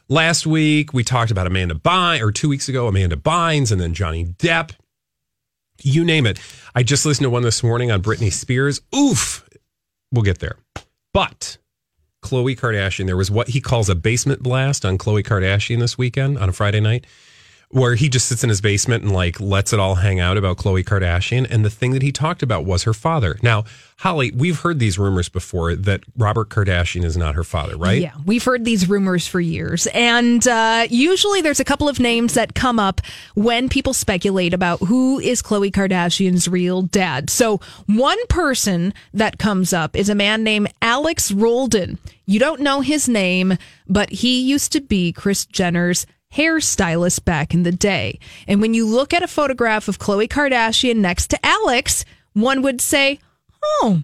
Last 0.08 0.46
week, 0.46 0.94
we 0.94 1.04
talked 1.04 1.32
about 1.32 1.48
Amanda 1.48 1.74
Bynes, 1.74 2.22
or 2.22 2.32
two 2.32 2.50
weeks 2.50 2.70
ago, 2.70 2.88
Amanda 2.88 3.16
Bynes, 3.16 3.72
and 3.72 3.82
then 3.82 3.94
Johnny 3.94 4.26
Depp. 4.26 4.72
You 5.84 6.04
name 6.04 6.26
it. 6.26 6.40
I 6.76 6.84
just 6.84 7.06
listened 7.06 7.26
to 7.26 7.30
one 7.30 7.44
this 7.44 7.64
morning 7.64 7.92
on 7.92 8.02
Britney 8.02 8.32
Spears. 8.32 8.82
Oof. 8.96 9.48
We'll 10.12 10.24
get 10.24 10.40
there. 10.40 10.58
But 11.14 11.58
Khloe 12.24 12.58
Kardashian, 12.58 13.06
there 13.06 13.18
was 13.18 13.32
what 13.32 13.50
he 13.50 13.62
calls 13.62 13.90
a 13.90 13.96
basement 13.96 14.44
blast 14.44 14.86
on 14.86 14.98
Khloe 14.98 15.24
Kardashian 15.24 15.80
this 15.80 15.98
weekend 15.98 16.38
on 16.38 16.50
a 16.50 16.54
Friday 16.54 16.80
night, 16.80 17.06
where 17.72 17.96
he 17.96 18.10
just 18.10 18.28
sits 18.28 18.44
in 18.44 18.50
his 18.50 18.62
basement 18.62 19.04
and 19.04 19.14
like 19.14 19.40
lets 19.40 19.74
it 19.74 19.80
all 19.80 19.96
hang 19.96 20.20
out 20.20 20.38
about 20.38 20.58
Khloe 20.58 20.84
Kardashian. 20.84 21.50
And 21.50 21.64
the 21.66 21.70
thing 21.70 21.92
that 21.92 22.02
he 22.02 22.12
talked 22.12 22.44
about 22.44 22.66
was 22.66 22.84
her 22.84 22.94
father. 22.94 23.38
Now, 23.42 23.64
Holly, 23.98 24.32
we've 24.32 24.60
heard 24.60 24.80
these 24.80 24.98
rumors 24.98 25.30
before 25.30 25.76
that 25.76 26.02
Robert 26.18 26.50
Kardashian 26.50 27.04
is 27.04 27.16
not 27.16 27.36
her 27.36 27.44
father, 27.44 27.78
right? 27.78 28.02
Yeah, 28.02 28.14
we've 28.26 28.44
heard 28.44 28.66
these 28.66 28.90
rumors 28.90 29.28
for 29.28 29.40
years. 29.40 29.88
And 29.94 30.46
uh, 30.48 30.88
usually 30.90 31.42
there's 31.42 31.60
a 31.60 31.64
couple 31.64 31.88
of 31.88 32.00
names 32.00 32.34
that 32.34 32.56
come 32.56 32.80
up 32.80 33.02
when 33.36 33.70
people 33.70 33.94
speculate 33.94 34.54
about 34.56 34.80
who 34.80 35.20
is 35.20 35.42
Khloe 35.42 35.72
Kardashian's 35.72 36.48
real 36.48 36.82
dad. 36.82 37.30
So 37.30 37.60
one 37.86 38.18
person 38.28 38.94
that 39.14 39.38
comes 39.38 39.72
up 39.72 39.96
is 39.96 40.10
a 40.10 40.16
man 40.16 40.44
named 40.44 40.74
Alex 40.82 41.32
Roldan. 41.32 42.00
You 42.26 42.40
don't 42.40 42.62
know 42.62 42.82
his 42.82 43.08
name, 43.08 43.58
but 43.88 44.10
he 44.10 44.42
used 44.42 44.72
to 44.72 44.82
be 44.82 45.14
Kris 45.14 45.46
Jenner's 45.46 46.08
hairstylist 46.34 47.26
back 47.26 47.54
in 47.54 47.64
the 47.64 47.72
day. 47.72 48.20
And 48.48 48.62
when 48.62 48.74
you 48.74 48.86
look 48.86 49.14
at 49.14 49.24
a 49.24 49.28
photograph 49.28 49.88
of 49.88 50.00
Khloe 50.00 50.28
Kardashian 50.28 50.98
next 50.98 51.28
to 51.28 51.46
Alex, 51.46 52.06
one 52.34 52.62
would 52.62 52.82
say, 52.82 53.20
oh, 53.64 54.04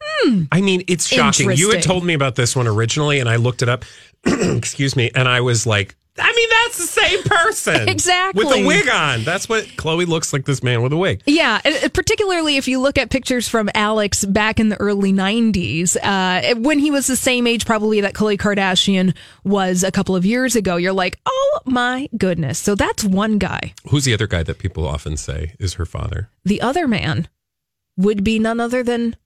hmm. 0.00 0.44
I 0.50 0.60
mean, 0.60 0.84
it's 0.88 1.06
shocking. 1.06 1.50
You 1.52 1.70
had 1.70 1.82
told 1.82 2.04
me 2.04 2.14
about 2.14 2.34
this 2.34 2.56
one 2.56 2.66
originally, 2.66 3.20
and 3.20 3.28
I 3.28 3.36
looked 3.36 3.62
it 3.62 3.68
up. 3.68 3.84
excuse 4.26 4.96
me, 4.96 5.10
and 5.14 5.28
I 5.28 5.40
was 5.40 5.66
like, 5.66 5.96
I 6.20 6.32
mean, 6.34 6.48
that's 6.50 6.78
the 6.78 7.00
same 7.00 7.22
person, 7.24 7.88
Exactly. 7.88 8.44
with 8.44 8.54
a 8.56 8.66
wig 8.66 8.88
on. 8.88 9.24
That's 9.24 9.48
what 9.48 9.64
Khloe 9.76 10.06
looks 10.06 10.32
like. 10.32 10.44
This 10.44 10.62
man 10.62 10.82
with 10.82 10.92
a 10.92 10.96
wig. 10.96 11.22
Yeah, 11.26 11.60
uh, 11.64 11.88
particularly 11.90 12.56
if 12.56 12.68
you 12.68 12.80
look 12.80 12.98
at 12.98 13.10
pictures 13.10 13.48
from 13.48 13.68
Alex 13.74 14.24
back 14.24 14.58
in 14.60 14.68
the 14.68 14.76
early 14.80 15.12
90s, 15.12 15.96
uh, 16.02 16.54
when 16.60 16.78
he 16.78 16.90
was 16.90 17.06
the 17.06 17.16
same 17.16 17.46
age 17.46 17.66
probably 17.66 18.00
that 18.00 18.14
Khloe 18.14 18.36
Kardashian 18.38 19.14
was 19.44 19.82
a 19.84 19.90
couple 19.92 20.16
of 20.16 20.24
years 20.26 20.56
ago, 20.56 20.76
you're 20.76 20.92
like, 20.92 21.18
oh 21.26 21.58
my 21.64 22.08
goodness. 22.16 22.58
So 22.58 22.74
that's 22.74 23.04
one 23.04 23.38
guy. 23.38 23.74
Who's 23.90 24.04
the 24.04 24.14
other 24.14 24.26
guy 24.26 24.42
that 24.42 24.58
people 24.58 24.86
often 24.86 25.16
say 25.16 25.54
is 25.58 25.74
her 25.74 25.86
father? 25.86 26.30
The 26.44 26.60
other 26.60 26.88
man 26.88 27.28
would 27.96 28.22
be 28.24 28.38
none 28.38 28.60
other 28.60 28.82
than 28.82 29.16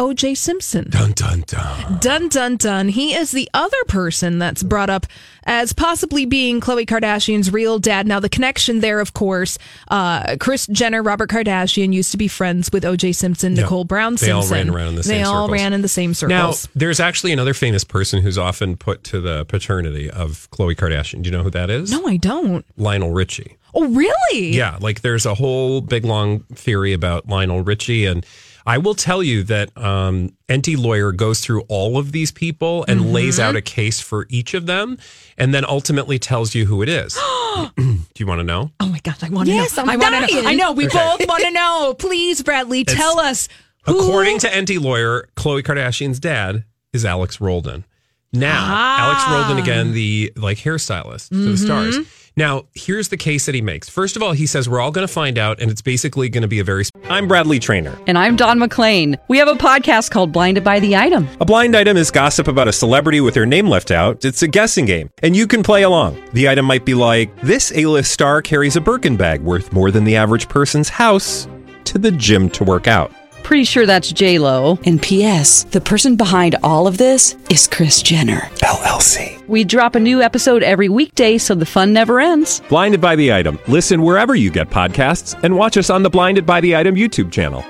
OJ 0.00 0.36
Simpson. 0.36 0.88
Dun 0.90 1.12
dun 1.12 1.44
dun. 1.46 1.98
Dun 2.00 2.28
dun 2.28 2.56
dun. 2.56 2.88
He 2.88 3.14
is 3.14 3.30
the 3.30 3.48
other 3.54 3.76
person 3.86 4.40
that's 4.40 4.64
brought 4.64 4.90
up 4.90 5.06
as 5.44 5.72
possibly 5.72 6.26
being 6.26 6.60
Khloe 6.60 6.84
Kardashian's 6.84 7.52
real 7.52 7.78
dad. 7.78 8.04
Now, 8.04 8.18
the 8.18 8.28
connection 8.28 8.80
there, 8.80 8.98
of 8.98 9.14
course, 9.14 9.56
uh, 9.86 10.34
Kris 10.40 10.66
Jenner, 10.66 11.00
Robert 11.00 11.30
Kardashian 11.30 11.92
used 11.92 12.10
to 12.10 12.16
be 12.16 12.26
friends 12.26 12.72
with 12.72 12.82
OJ 12.82 13.14
Simpson, 13.14 13.54
Yeah. 13.54 13.62
Nicole 13.62 13.84
Brown 13.84 14.16
Simpson. 14.16 14.26
They 14.26 14.32
all 14.32 14.64
ran 14.64 14.70
around 14.70 14.88
in 14.88 14.94
the 14.96 15.02
They 15.02 15.08
same 15.18 15.26
all 15.28 15.46
circles. 15.46 15.60
ran 15.62 15.72
in 15.72 15.82
the 15.82 15.88
same 15.88 16.14
Now, 16.28 16.54
there's 16.74 16.98
actually 16.98 17.30
another 17.30 17.54
famous 17.54 17.84
person 17.84 18.20
who's 18.20 18.36
often 18.36 18.76
put 18.76 19.04
to 19.04 19.20
the 19.20 19.44
paternity 19.44 20.10
of 20.10 20.48
Khloe 20.50 20.74
Kardashian. 20.74 21.22
Do 21.22 21.30
you 21.30 21.36
know 21.36 21.44
who 21.44 21.50
that 21.50 21.70
is? 21.70 21.92
no, 21.92 22.04
I 22.08 22.16
don't. 22.16 22.66
Lionel 22.76 23.12
Richie. 23.12 23.58
Oh, 23.72 23.86
really? 23.86 24.56
Yeah, 24.56 24.76
like 24.80 25.02
there's 25.02 25.24
a 25.24 25.34
whole 25.34 25.80
big 25.80 26.04
long 26.04 26.40
theory 26.52 26.92
about 26.94 27.28
Lionel 27.28 27.62
Richie, 27.62 28.06
and 28.06 28.26
I 28.66 28.78
will 28.78 28.94
tell 28.94 29.22
you 29.22 29.42
that 29.44 29.76
um, 29.76 30.36
Enty 30.48 30.76
Lawyer 30.76 31.12
goes 31.12 31.40
through 31.40 31.62
all 31.68 31.98
of 31.98 32.12
these 32.12 32.32
people 32.32 32.84
and 32.88 33.12
lays 33.12 33.38
out 33.38 33.56
a 33.56 33.60
case 33.60 34.00
for 34.00 34.26
each 34.30 34.54
of 34.54 34.64
them, 34.66 34.96
and 35.36 35.52
then 35.52 35.64
ultimately 35.66 36.18
tells 36.18 36.54
you 36.54 36.64
who 36.66 36.80
it 36.82 36.88
is. 36.88 37.14
Do 37.76 37.98
you 38.18 38.26
want 38.26 38.40
to 38.40 38.44
know? 38.44 38.70
Oh 38.80 38.86
my 38.88 39.00
gosh, 39.00 39.22
I 39.22 39.28
want 39.28 39.48
to 39.48 39.54
Yes, 39.54 39.76
know. 39.76 39.82
I'm 39.84 39.90
I 39.90 39.96
wanna 39.96 40.20
know. 40.20 40.26
I 40.48 40.54
know. 40.54 40.72
We 40.72 40.86
Okay. 40.86 40.98
both 40.98 41.28
want 41.28 41.44
to 41.44 41.50
know. 41.50 41.94
Please, 41.98 42.42
Bradley, 42.42 42.84
tell 42.84 43.18
us. 43.20 43.48
Who, 43.86 43.98
According 44.00 44.38
to 44.40 44.48
Enty 44.48 44.80
Lawyer, 44.82 45.28
Khloe 45.36 45.62
Kardashian's 45.62 46.18
dad 46.18 46.64
is 46.94 47.04
Alex 47.04 47.40
Roldan. 47.40 47.84
Now, 48.32 48.58
Ah. 48.66 48.98
Alex 49.10 49.24
Roldan 49.50 49.62
again, 49.62 49.92
the 49.92 50.32
like 50.36 50.56
hairstylist 50.58 51.28
to 51.28 51.36
the 51.52 51.56
stars. 51.58 51.98
Now, 52.36 52.64
here's 52.74 53.10
the 53.10 53.16
case 53.16 53.46
that 53.46 53.54
he 53.54 53.60
makes. 53.60 53.88
First 53.88 54.16
of 54.16 54.22
all, 54.22 54.32
he 54.32 54.46
says 54.46 54.68
we're 54.68 54.80
all 54.80 54.90
going 54.90 55.06
to 55.06 55.12
find 55.12 55.38
out, 55.38 55.60
and 55.60 55.70
it's 55.70 55.82
basically 55.82 56.28
going 56.28 56.42
to 56.42 56.48
be 56.48 56.58
a 56.58 56.64
very. 56.64 56.84
I'm 57.04 57.28
Bradley 57.28 57.60
Traynor. 57.60 57.96
And 58.08 58.18
I'm 58.18 58.34
Don 58.34 58.58
McClain. 58.58 59.16
We 59.28 59.38
have 59.38 59.46
a 59.46 59.54
podcast 59.54 60.10
called 60.10 60.32
Blinded 60.32 60.64
by 60.64 60.80
the 60.80 60.96
Item. 60.96 61.28
A 61.40 61.44
blind 61.44 61.76
item 61.76 61.96
is 61.96 62.10
gossip 62.10 62.48
about 62.48 62.66
a 62.66 62.72
celebrity 62.72 63.20
with 63.20 63.34
their 63.34 63.46
name 63.46 63.68
left 63.68 63.92
out. 63.92 64.24
It's 64.24 64.42
a 64.42 64.48
guessing 64.48 64.84
game, 64.84 65.10
and 65.22 65.36
you 65.36 65.46
can 65.46 65.62
play 65.62 65.84
along. 65.84 66.20
The 66.32 66.48
item 66.48 66.64
might 66.64 66.84
be 66.84 66.94
like 66.94 67.34
this: 67.42 67.72
A-list 67.72 68.10
star 68.10 68.42
carries 68.42 68.74
a 68.74 68.80
Birkin 68.80 69.16
bag 69.16 69.40
worth 69.40 69.72
more 69.72 69.92
than 69.92 70.02
the 70.02 70.16
average 70.16 70.48
person's 70.48 70.88
house 70.88 71.46
to 71.84 71.98
the 71.98 72.10
gym 72.10 72.50
to 72.50 72.64
work 72.64 72.88
out. 72.88 73.12
Pretty 73.44 73.64
sure 73.64 73.84
that's 73.86 74.10
J 74.10 74.38
Lo. 74.38 74.78
And 74.86 75.00
P.S. 75.00 75.64
The 75.64 75.80
person 75.80 76.16
behind 76.16 76.56
all 76.62 76.86
of 76.86 76.96
this 76.98 77.36
is 77.50 77.66
Kris 77.66 78.02
Jenner. 78.02 78.40
LLC. 78.62 79.46
We 79.46 79.64
drop 79.64 79.94
a 79.94 80.00
new 80.00 80.22
episode 80.22 80.62
every 80.62 80.88
weekday, 80.88 81.36
so 81.38 81.54
the 81.54 81.66
fun 81.66 81.92
never 81.92 82.20
ends. 82.20 82.60
Blinded 82.70 83.00
by 83.02 83.14
the 83.16 83.32
item. 83.34 83.58
Listen 83.68 84.02
wherever 84.02 84.34
you 84.34 84.50
get 84.50 84.70
podcasts, 84.70 85.38
and 85.44 85.56
watch 85.56 85.76
us 85.76 85.90
on 85.90 86.02
the 86.02 86.10
Blinded 86.10 86.46
by 86.46 86.60
the 86.62 86.74
Item 86.74 86.94
YouTube 86.94 87.30
channel. 87.30 87.62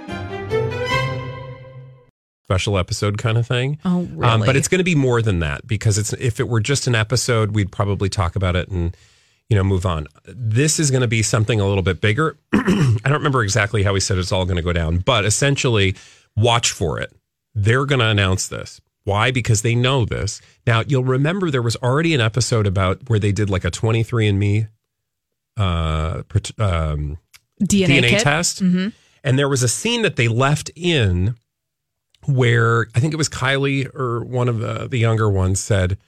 Special 2.49 2.79
episode 2.79 3.19
kind 3.19 3.37
of 3.37 3.47
thing. 3.47 3.79
Oh, 3.85 4.01
Um, 4.01 4.17
really? 4.17 4.47
but 4.47 4.55
it's 4.55 4.69
going 4.69 4.79
to 4.79 4.85
be 4.85 4.95
more 4.95 5.23
than 5.23 5.41
that 5.41 5.67
because 5.67 5.99
it's 5.99 6.13
if 6.15 6.39
it 6.39 6.49
were 6.49 6.61
just 6.61 6.87
an 6.87 6.95
episode, 6.95 7.53
we'd 7.53 7.73
probably 7.73 8.09
talk 8.09 8.37
about 8.37 8.55
it 8.55 8.69
and 8.69 8.97
you 9.49 9.57
know 9.57 9.65
move 9.65 9.87
on. 9.87 10.07
This 10.27 10.79
is 10.79 10.91
going 10.91 11.03
to 11.03 11.09
be 11.09 11.23
something 11.23 11.61
a 11.61 11.67
little 11.67 11.83
bit 11.83 12.01
bigger. 12.01 12.37
I 12.53 12.99
don't 13.05 13.13
remember 13.13 13.43
exactly 13.43 13.83
how 13.83 13.95
he 13.95 14.01
said 14.01 14.19
it's 14.19 14.33
all 14.33 14.45
going 14.45 14.57
to 14.57 14.63
go 14.63 14.73
down, 14.73 14.99
but 14.99 15.25
essentially, 15.25 15.95
watch 16.37 16.71
for 16.73 16.99
it. 17.01 17.13
They're 17.55 17.85
going 17.85 18.01
to 18.01 18.07
announce 18.07 18.49
this. 18.49 18.81
Why? 19.05 19.31
Because 19.31 19.63
they 19.63 19.75
know 19.75 20.05
this. 20.05 20.41
Now 20.67 20.83
you'll 20.87 21.05
remember 21.05 21.51
there 21.51 21.63
was 21.63 21.77
already 21.77 22.15
an 22.15 22.21
episode 22.21 22.67
about 22.67 23.09
where 23.09 23.19
they 23.19 23.33
did 23.33 23.51
like 23.51 23.65
a 23.65 23.71
23andMe 23.71 24.69
uh, 25.57 26.23
um, 26.59 27.19
DNA, 27.63 28.01
DNA 28.01 28.23
test. 28.23 28.63
Mhm. 28.63 28.93
And 29.23 29.39
there 29.39 29.49
was 29.49 29.63
a 29.63 29.69
scene 29.69 30.03
that 30.03 30.17
they 30.17 30.29
left 30.29 30.71
in 30.75 31.37
where 32.27 32.87
I 32.95 33.01
think 33.01 33.13
it 33.13 33.17
was 33.17 33.29
Kylie 33.29 33.95
or 33.95 34.25
one 34.25 34.49
of 34.49 34.59
the, 34.59 34.89
the 34.89 34.99
younger 34.99 35.29
ones 35.31 35.63
said, 35.63 35.99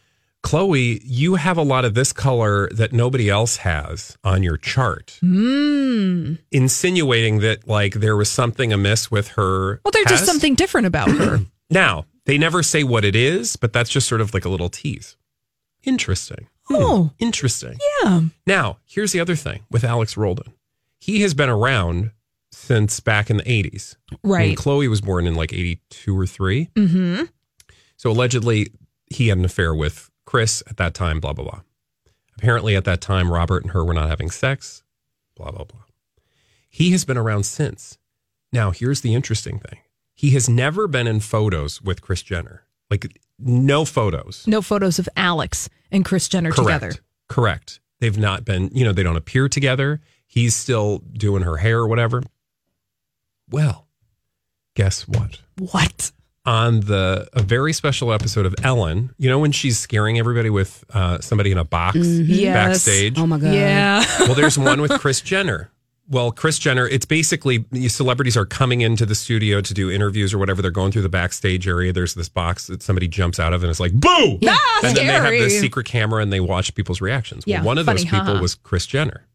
Khloe, 0.44 1.00
you 1.04 1.34
have 1.34 1.58
a 1.58 1.62
lot 1.62 1.84
of 1.84 1.94
this 1.94 2.12
color 2.12 2.68
that 2.72 2.92
nobody 2.92 3.28
else 3.28 3.56
has 3.58 4.16
on 4.22 4.42
your 4.44 4.56
chart, 4.56 5.18
Mm. 5.22 6.38
insinuating 6.52 7.40
that 7.40 7.66
like 7.66 7.94
there 7.94 8.16
was 8.16 8.30
something 8.30 8.72
amiss 8.72 9.10
with 9.10 9.28
her. 9.28 9.80
Well, 9.84 9.90
there's 9.92 10.06
just 10.06 10.24
something 10.26 10.54
different 10.54 10.86
about 10.86 11.10
her. 11.10 11.40
Now, 11.68 12.06
they 12.26 12.38
never 12.38 12.62
say 12.62 12.84
what 12.84 13.04
it 13.04 13.16
is, 13.16 13.56
but 13.56 13.72
that's 13.72 13.90
just 13.90 14.06
sort 14.06 14.20
of 14.20 14.32
like 14.32 14.44
a 14.44 14.48
little 14.48 14.68
tease. 14.68 15.16
Interesting. 15.82 16.46
Hmm, 16.68 16.74
Oh. 16.76 17.10
interesting. 17.18 17.78
yeah. 18.04 18.20
Now, 18.46 18.78
here's 18.86 19.10
the 19.10 19.18
other 19.18 19.34
thing 19.34 19.64
with 19.68 19.82
Alex 19.82 20.16
Roldan. 20.16 20.52
He 21.00 21.22
has 21.22 21.34
been 21.34 21.48
around 21.48 22.12
since 22.52 23.00
back 23.00 23.30
in 23.30 23.38
the 23.38 23.42
80s. 23.42 23.96
Right. 24.22 24.50
And 24.50 24.56
Khloe 24.56 24.88
was 24.88 25.00
born 25.00 25.26
in 25.26 25.34
like 25.34 25.52
82 25.52 26.16
or 26.16 26.24
3. 26.24 26.66
Mm-hmm. 26.76 27.24
So 27.96 28.10
allegedly, 28.12 28.68
he 29.06 29.26
had 29.28 29.38
an 29.38 29.44
affair 29.44 29.74
with 29.74 30.08
Kris 30.26 30.62
at 30.68 30.76
that 30.76 30.92
time, 30.92 31.20
blah, 31.20 31.32
blah, 31.32 31.44
blah. 31.44 31.60
Apparently, 32.36 32.76
at 32.76 32.84
that 32.84 33.00
time, 33.00 33.32
Robert 33.32 33.62
and 33.62 33.72
her 33.72 33.82
were 33.82 33.94
not 33.94 34.10
having 34.10 34.30
sex, 34.30 34.82
blah, 35.34 35.50
blah, 35.50 35.64
blah. 35.64 35.80
He 36.68 36.90
has 36.92 37.06
been 37.06 37.16
around 37.16 37.44
since. 37.44 37.96
Now, 38.52 38.70
here's 38.70 39.00
the 39.00 39.14
interesting 39.14 39.58
thing 39.58 39.78
he 40.14 40.30
has 40.30 40.48
never 40.48 40.86
been 40.86 41.06
in 41.06 41.20
photos 41.20 41.80
with 41.80 42.02
Kris 42.02 42.22
Jenner, 42.22 42.64
like 42.90 43.18
no 43.38 43.84
photos. 43.84 44.46
No 44.46 44.60
photos 44.60 44.98
of 44.98 45.08
Alex 45.16 45.68
and 45.90 46.04
Kris 46.04 46.28
Jenner 46.28 46.50
Correct. 46.50 46.82
together. 46.82 47.00
Correct. 47.28 47.80
They've 48.00 48.18
not 48.18 48.44
been, 48.44 48.70
you 48.72 48.84
know, 48.84 48.92
they 48.92 49.02
don't 49.02 49.16
appear 49.16 49.48
together. 49.48 50.00
He's 50.26 50.54
still 50.54 50.98
doing 50.98 51.42
her 51.42 51.58
hair 51.58 51.78
or 51.78 51.88
whatever. 51.88 52.22
Well, 53.50 53.86
guess 54.74 55.06
what? 55.08 55.40
What? 55.58 56.12
On 56.46 56.78
the 56.80 57.28
a 57.32 57.42
very 57.42 57.72
special 57.72 58.12
episode 58.12 58.46
of 58.46 58.54
Ellen, 58.62 59.12
you 59.18 59.28
know 59.28 59.40
when 59.40 59.50
she's 59.50 59.78
scaring 59.78 60.16
everybody 60.18 60.48
with 60.48 60.84
uh, 60.94 61.18
somebody 61.20 61.50
in 61.50 61.58
a 61.58 61.64
box 61.64 61.96
Yes. 61.98 62.54
backstage. 62.54 63.18
Oh 63.18 63.26
my 63.26 63.38
god. 63.38 63.52
Yeah. 63.52 64.04
well, 64.20 64.34
there's 64.36 64.56
one 64.56 64.80
with 64.80 64.92
Kris 65.00 65.20
Jenner. 65.20 65.70
Well, 66.08 66.30
Kris 66.30 66.60
Jenner, 66.60 66.86
it's 66.86 67.04
basically 67.04 67.64
celebrities 67.88 68.36
are 68.36 68.46
coming 68.46 68.80
into 68.82 69.04
the 69.04 69.16
studio 69.16 69.60
to 69.60 69.74
do 69.74 69.90
interviews 69.90 70.32
or 70.32 70.38
whatever. 70.38 70.62
They're 70.62 70.70
going 70.70 70.92
through 70.92 71.02
the 71.02 71.08
backstage 71.08 71.66
area. 71.66 71.92
There's 71.92 72.14
this 72.14 72.28
box 72.28 72.68
that 72.68 72.80
somebody 72.80 73.08
jumps 73.08 73.40
out 73.40 73.52
of 73.52 73.64
and 73.64 73.70
it's 73.70 73.80
like, 73.80 73.92
boo! 73.92 74.38
Ah, 74.46 74.80
and 74.84 74.96
then 74.96 75.04
they 75.04 75.12
have 75.12 75.22
scary. 75.24 75.40
this 75.40 75.58
secret 75.60 75.86
camera 75.86 76.22
and 76.22 76.32
they 76.32 76.38
watch 76.38 76.72
people's 76.76 77.00
reactions. 77.00 77.44
Well, 77.44 77.54
Yeah, 77.56 77.62
one 77.64 77.76
of 77.76 77.86
those 77.86 78.04
people 78.04 78.20
haha. 78.20 78.40
was 78.40 78.54
Kris 78.54 78.86
Jenner. 78.86 79.26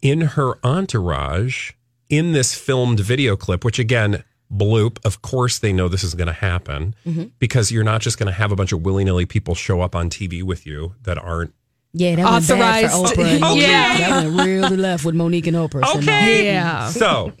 In 0.00 0.20
her 0.20 0.64
entourage, 0.64 1.72
in 2.08 2.30
this 2.30 2.54
filmed 2.54 3.00
video 3.00 3.34
clip, 3.34 3.64
which 3.64 3.80
again, 3.80 4.22
bloop. 4.52 4.98
Of 5.04 5.22
course, 5.22 5.58
they 5.58 5.72
know 5.72 5.88
this 5.88 6.04
is 6.04 6.14
going 6.14 6.26
to 6.28 6.32
happen 6.32 6.94
Mhm. 7.06 7.30
because 7.38 7.70
you're 7.70 7.84
not 7.84 8.00
just 8.00 8.18
going 8.18 8.26
to 8.28 8.32
have 8.32 8.50
a 8.52 8.56
bunch 8.56 8.72
of 8.72 8.82
willy 8.82 9.04
nilly 9.04 9.26
people 9.26 9.54
show 9.54 9.80
up 9.80 9.94
on 9.94 10.08
TV 10.10 10.42
with 10.42 10.66
you 10.66 10.94
that 11.02 11.18
aren't. 11.18 11.52
Yeah, 11.94 12.16
that 12.16 12.24
went 12.24 12.48
bad 12.48 12.90
for 12.90 12.96
Authorized. 12.96 13.16
Oprah. 13.16 13.24
and 13.34 13.44
Okay. 13.44 13.60
Mo'Nique. 13.60 13.98
That 13.98 14.24
went 14.34 14.46
really 14.48 14.76
left 14.76 15.04
with 15.04 15.14
Mo'Nique 15.14 15.46
and 15.46 15.56
Oprah. 15.56 15.84
so 15.86 15.94
no. 15.94 15.98
Okay. 15.98 16.90
So, 16.92 17.32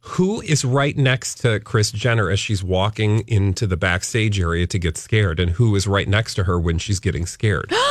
who 0.00 0.40
is 0.40 0.64
right 0.64 0.96
next 0.96 1.40
to 1.42 1.60
Kris 1.60 1.90
Jenner 1.92 2.28
as 2.30 2.40
she's 2.40 2.64
walking 2.64 3.20
into 3.28 3.66
the 3.66 3.76
backstage 3.76 4.40
area 4.40 4.66
to 4.66 4.78
get 4.78 4.96
scared? 4.96 5.38
And 5.38 5.52
who 5.52 5.76
is 5.76 5.86
right 5.86 6.08
next 6.08 6.34
to 6.34 6.44
her 6.44 6.58
when 6.58 6.78
she's 6.78 7.00
getting 7.00 7.26
scared? 7.26 7.72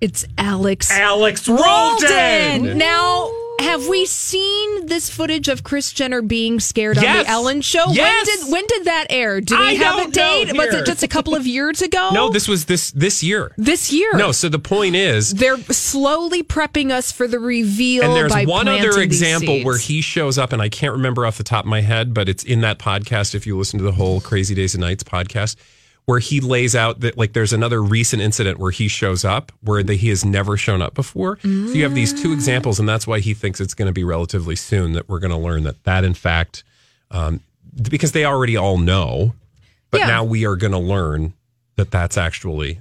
It's 0.00 0.26
Alex. 0.36 0.90
Alex 0.90 1.48
Roldan. 1.48 1.62
Roldan. 1.62 2.76
Now, 2.78 3.30
have 3.60 3.86
we 3.88 4.06
seen 4.06 4.86
this 4.86 5.08
footage 5.10 5.48
of 5.48 5.62
Kris 5.64 5.92
Jenner 5.92 6.22
being 6.22 6.60
scared 6.60 6.98
on 6.98 7.04
the 7.04 7.28
Ellen 7.28 7.60
show? 7.60 7.84
Yes. 7.90 8.26
When 8.26 8.36
did 8.38 8.52
when 8.52 8.66
did 8.66 8.84
that 8.86 9.06
air? 9.10 9.40
Did 9.40 9.58
we 9.58 9.64
I 9.64 9.72
have 9.74 10.08
a 10.08 10.10
date? 10.10 10.52
Was 10.56 10.74
it 10.74 10.86
just 10.86 11.02
a 11.02 11.08
couple 11.08 11.34
of 11.34 11.46
years 11.46 11.82
ago? 11.82 12.10
No, 12.12 12.28
this 12.30 12.48
was 12.48 12.64
this 12.66 12.90
this 12.90 13.22
year. 13.22 13.52
this 13.56 13.92
year. 13.92 14.12
No, 14.14 14.32
so 14.32 14.48
the 14.48 14.58
point 14.58 14.96
is, 14.96 15.34
They're 15.34 15.56
slowly 15.58 16.42
prepping 16.42 16.90
us 16.90 17.12
for 17.12 17.26
the 17.28 17.38
reveal. 17.38 18.04
and 18.04 18.14
there's 18.14 18.46
one 18.46 18.68
other 18.68 19.00
example 19.00 19.62
where 19.62 19.78
he 19.78 20.00
shows 20.00 20.38
up, 20.38 20.52
and 20.52 20.60
I 20.60 20.68
can't 20.68 20.92
remember 20.92 21.26
off 21.26 21.38
the 21.38 21.44
top 21.44 21.64
of 21.64 21.68
my 21.70 21.80
head, 21.80 22.14
but 22.14 22.28
it's 22.28 22.44
in 22.44 22.60
that 22.62 22.78
podcast. 22.78 23.34
If 23.34 23.46
you 23.46 23.56
listen 23.56 23.78
to 23.78 23.84
the 23.84 23.92
whole 23.92 24.20
Crazy 24.20 24.54
Days 24.54 24.74
and 24.74 24.80
Nights 24.80 25.04
podcast, 25.04 25.56
where 26.06 26.18
he 26.18 26.40
lays 26.40 26.76
out 26.76 27.00
that 27.00 27.16
like 27.16 27.32
there's 27.32 27.52
another 27.54 27.82
recent 27.82 28.20
incident 28.20 28.58
where 28.58 28.70
he 28.70 28.88
shows 28.88 29.24
up 29.24 29.50
where 29.62 29.82
the, 29.82 29.94
he 29.94 30.10
has 30.10 30.24
never 30.24 30.56
shown 30.56 30.82
up 30.82 30.94
before. 30.94 31.38
So 31.42 31.48
you 31.48 31.82
have 31.84 31.94
these 31.94 32.12
two 32.12 32.32
examples, 32.32 32.78
and 32.78 32.86
that's 32.88 33.06
why 33.06 33.20
he 33.20 33.32
thinks 33.32 33.60
it's 33.60 33.74
going 33.74 33.86
to 33.86 33.92
be 33.92 34.04
relatively 34.04 34.54
soon 34.56 34.92
that 34.92 35.08
we're 35.08 35.18
going 35.20 35.30
to 35.32 35.38
learn 35.38 35.62
that 35.64 35.82
that 35.84 36.04
in 36.04 36.12
fact, 36.14 36.62
um, 37.10 37.40
because 37.90 38.12
they 38.12 38.24
already 38.24 38.56
all 38.56 38.76
know, 38.78 39.34
but 39.90 40.00
Yeah. 40.00 40.06
now 40.08 40.24
we 40.24 40.44
are 40.44 40.56
going 40.56 40.72
to 40.72 40.78
learn 40.78 41.32
that 41.76 41.90
that's 41.90 42.16
actually 42.18 42.80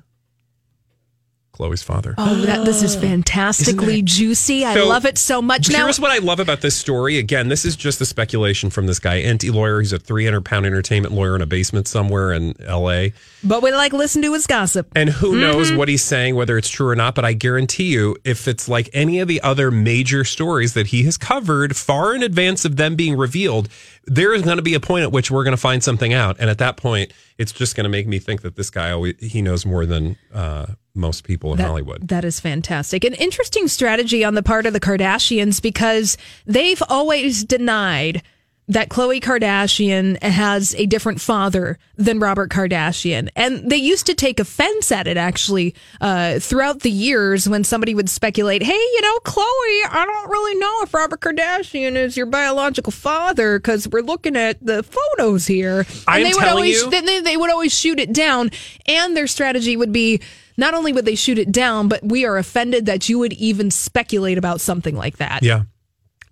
Khloe's 1.53 1.83
father. 1.83 2.15
Oh, 2.17 2.33
that 2.45 2.65
this 2.65 2.81
is 2.81 2.95
fantastically 2.95 4.01
juicy. 4.01 4.65
I 4.65 4.73
So, 4.73 4.87
love 4.87 5.05
it 5.05 5.19
so 5.19 5.39
much. 5.39 5.69
Now, 5.69 5.83
Here's 5.85 5.99
what 5.99 6.09
I 6.11 6.17
love 6.17 6.39
about 6.39 6.61
this 6.61 6.75
story. 6.75 7.19
Again, 7.19 7.47
this 7.47 7.63
is 7.63 7.75
just 7.75 7.99
the 7.99 8.05
speculation 8.07 8.71
from 8.71 8.87
this 8.87 8.97
guy, 8.97 9.21
Enty 9.21 9.53
lawyer. 9.53 9.79
He's 9.79 9.93
a 9.93 9.99
300 9.99 10.43
pound 10.43 10.65
entertainment 10.65 11.13
lawyer 11.13 11.35
in 11.35 11.41
a 11.43 11.45
basement 11.45 11.87
somewhere 11.87 12.33
in 12.33 12.55
LA. 12.67 13.09
but 13.43 13.61
we 13.61 13.71
like 13.71 13.93
listen 13.93 14.21
to 14.23 14.33
his 14.33 14.47
gossip. 14.47 14.87
And 14.95 15.09
who 15.09 15.39
knows 15.39 15.69
Mhm. 15.69 15.77
what 15.77 15.89
he's 15.89 16.03
saying, 16.03 16.33
whether 16.35 16.57
it's 16.57 16.69
true 16.69 16.87
or 16.87 16.95
not. 16.95 17.13
But 17.13 17.25
I 17.25 17.33
guarantee 17.33 17.91
you, 17.91 18.15
if 18.23 18.47
it's 18.47 18.67
like 18.67 18.89
any 18.93 19.19
of 19.19 19.27
the 19.27 19.39
other 19.41 19.69
major 19.69 20.23
stories 20.23 20.73
that 20.73 20.87
he 20.87 21.03
has 21.03 21.17
covered 21.17 21.75
far 21.75 22.15
in 22.15 22.23
advance 22.23 22.65
of 22.65 22.77
them 22.77 22.95
being 22.95 23.15
revealed, 23.15 23.69
there 24.05 24.33
is 24.33 24.41
going 24.41 24.57
to 24.57 24.63
be 24.63 24.73
a 24.73 24.79
point 24.79 25.03
at 25.03 25.11
which 25.11 25.31
we're 25.31 25.43
going 25.43 25.55
to 25.55 25.61
find 25.61 25.83
something 25.83 26.13
out. 26.13 26.35
And 26.39 26.49
at 26.49 26.57
that 26.57 26.77
point, 26.77 27.13
it's 27.37 27.51
just 27.51 27.75
going 27.75 27.85
to 27.85 27.89
make 27.89 28.07
me 28.07 28.19
think 28.19 28.41
that 28.41 28.55
this 28.55 28.69
guy, 28.69 28.91
always, 28.91 29.15
he 29.19 29.41
knows 29.41 29.65
more 29.65 29.85
than 29.85 30.17
uh, 30.33 30.65
most 30.93 31.23
people 31.23 31.51
in 31.51 31.57
That- 31.57 31.67
Hollywood. 31.67 32.07
That 32.09 32.25
is 32.25 32.39
fantastic. 32.39 33.03
An 33.03 33.13
interesting 33.13 33.67
strategy 33.67 34.23
on 34.23 34.33
the 34.35 34.43
part 34.43 34.65
of 34.65 34.73
the 34.73 34.79
Kardashians 34.79 35.61
because 35.61 36.17
they've 36.45 36.81
always 36.89 37.43
denied 37.43 38.21
that 38.69 38.89
Khloe 38.89 39.19
Kardashian 39.19 40.21
has 40.23 40.73
a 40.75 40.85
different 40.85 41.19
father 41.19 41.77
than 41.97 42.19
Robert 42.19 42.49
Kardashian. 42.49 43.29
And 43.35 43.69
they 43.69 43.75
used 43.77 44.05
to 44.05 44.13
take 44.13 44.39
offense 44.39 44.91
at 44.91 45.05
it 45.05 45.17
actually 45.17 45.75
uh, 45.99 46.39
throughout 46.39 46.79
the 46.79 46.89
years 46.89 47.47
when 47.47 47.63
somebody 47.65 47.93
would 47.93 48.09
speculate, 48.09 48.63
hey, 48.63 48.73
you 48.73 49.01
know, 49.01 49.17
Khloe, 49.25 49.43
I 49.89 50.05
don't 50.07 50.29
really 50.31 50.55
know 50.59 50.79
if 50.83 50.93
Robert 50.93 51.19
Kardashian 51.19 51.95
is 51.95 52.15
your 52.15 52.25
biological 52.25 52.91
father 52.91 53.59
because 53.59 53.87
we're 53.87 54.01
looking 54.01 54.37
at 54.37 54.65
the 54.65 54.81
photos 54.83 55.45
here. 55.45 55.85
I 56.07 56.19
am 56.19 56.23
they 56.23 56.33
would 56.33 56.43
always, 56.45 56.81
you- 56.81 56.89
they, 56.89 57.19
they 57.19 57.37
would 57.37 57.51
always 57.51 57.77
shoot 57.77 57.99
it 57.99 58.13
down. 58.13 58.49
And 58.85 59.15
their 59.15 59.27
strategy 59.27 59.75
would 59.75 59.91
be 59.91 60.21
not 60.55 60.73
only 60.73 60.93
would 60.93 61.05
they 61.05 61.15
shoot 61.15 61.37
it 61.37 61.51
down, 61.51 61.87
but 61.89 62.03
we 62.03 62.25
are 62.25 62.37
offended 62.37 62.85
that 62.85 63.09
you 63.09 63.19
would 63.19 63.33
even 63.33 63.71
speculate 63.71 64.37
about 64.37 64.61
something 64.61 64.95
like 64.95 65.17
that. 65.17 65.43
Yeah. 65.43 65.63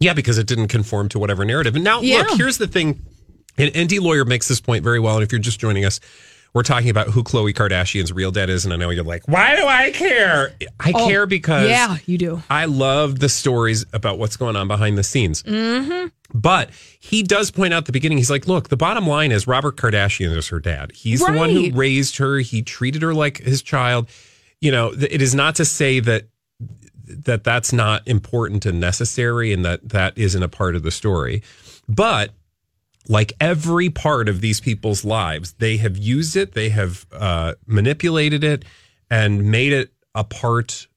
Yeah, 0.02 0.14
because 0.14 0.38
it 0.38 0.48
didn't 0.48 0.68
conform 0.68 1.08
to 1.10 1.20
whatever 1.20 1.46
narrative. 1.46 1.76
And 1.76 1.84
now, 1.84 2.02
Yeah. 2.02 2.24
look, 2.24 2.38
here's 2.38 2.58
the 2.58 2.68
thing. 2.68 3.00
And 3.58 3.72
Enty 3.74 4.02
Lawyer 4.02 4.26
makes 4.26 4.48
this 4.48 4.60
point 4.60 4.84
very 4.84 5.00
well. 5.00 5.16
And 5.16 5.24
if 5.24 5.32
you're 5.32 5.40
just 5.40 5.60
joining 5.60 5.86
us, 5.86 6.00
we're 6.54 6.64
talking 6.64 6.90
about 6.90 7.08
who 7.08 7.24
Khloe 7.24 7.54
Kardashian's 7.54 8.12
real 8.12 8.32
dad 8.32 8.50
is. 8.50 8.66
And 8.66 8.74
I 8.74 8.78
know 8.78 8.90
you're 8.90 9.04
like, 9.06 9.26
why 9.28 9.56
do 9.56 9.66
I 9.66 9.92
care? 9.92 10.54
I 10.80 10.92
Oh, 10.94 11.08
care 11.08 11.26
because 11.26 11.70
Yeah, 11.70 11.98
you 12.06 12.18
do. 12.18 12.42
I 12.50 12.66
love 12.66 13.20
the 13.20 13.30
stories 13.30 13.86
about 13.94 14.18
what's 14.20 14.36
going 14.36 14.56
on 14.58 14.68
behind 14.68 14.98
the 14.98 15.04
scenes. 15.04 15.44
Mm-hmm. 15.44 16.08
But 16.34 16.72
he 17.00 17.24
does 17.24 17.52
point 17.52 17.74
out 17.74 17.78
at 17.80 17.86
the 17.86 17.92
beginning, 17.92 18.18
he's 18.18 18.32
like, 18.32 18.48
look, 18.48 18.70
the 18.70 18.78
bottom 18.78 19.06
line 19.06 19.32
is 19.32 19.48
Robert 19.48 19.78
Kardashian 19.78 20.36
is 20.36 20.48
her 20.48 20.60
dad. 20.60 20.92
He's 20.94 21.20
the 21.24 21.34
one 21.34 21.50
who 21.52 21.72
raised 21.74 22.18
her. 22.18 22.40
He 22.40 22.62
treated 22.64 23.02
her 23.02 23.14
like 23.14 23.38
his 23.38 23.62
child. 23.62 24.10
You 24.62 24.72
know, 24.72 24.94
it 24.98 25.22
is 25.22 25.36
not 25.36 25.56
to 25.56 25.66
say 25.66 26.00
that 26.02 26.28
that 27.26 27.44
that's 27.44 27.74
not 27.74 28.08
important 28.08 28.66
and 28.66 28.80
necessary 28.80 29.54
and 29.54 29.64
that 29.66 29.90
that 29.90 30.18
isn't 30.18 30.44
a 30.44 30.50
part 30.50 30.76
of 30.76 30.84
the 30.84 30.92
story. 30.92 31.44
But 31.88 32.32
like 33.08 33.34
every 33.40 33.90
part 33.90 34.30
of 34.30 34.42
these 34.42 34.60
people's 34.60 35.04
lives, 35.04 35.54
they 35.54 35.78
have 35.78 35.98
used 35.98 36.36
it, 36.36 36.54
they 36.54 36.70
have 36.70 37.06
uh, 37.12 37.56
manipulated 37.66 38.44
it, 38.44 38.64
and 39.10 39.52
made 39.52 39.74
it 39.74 39.92
a 40.16 40.24
part 40.24 40.88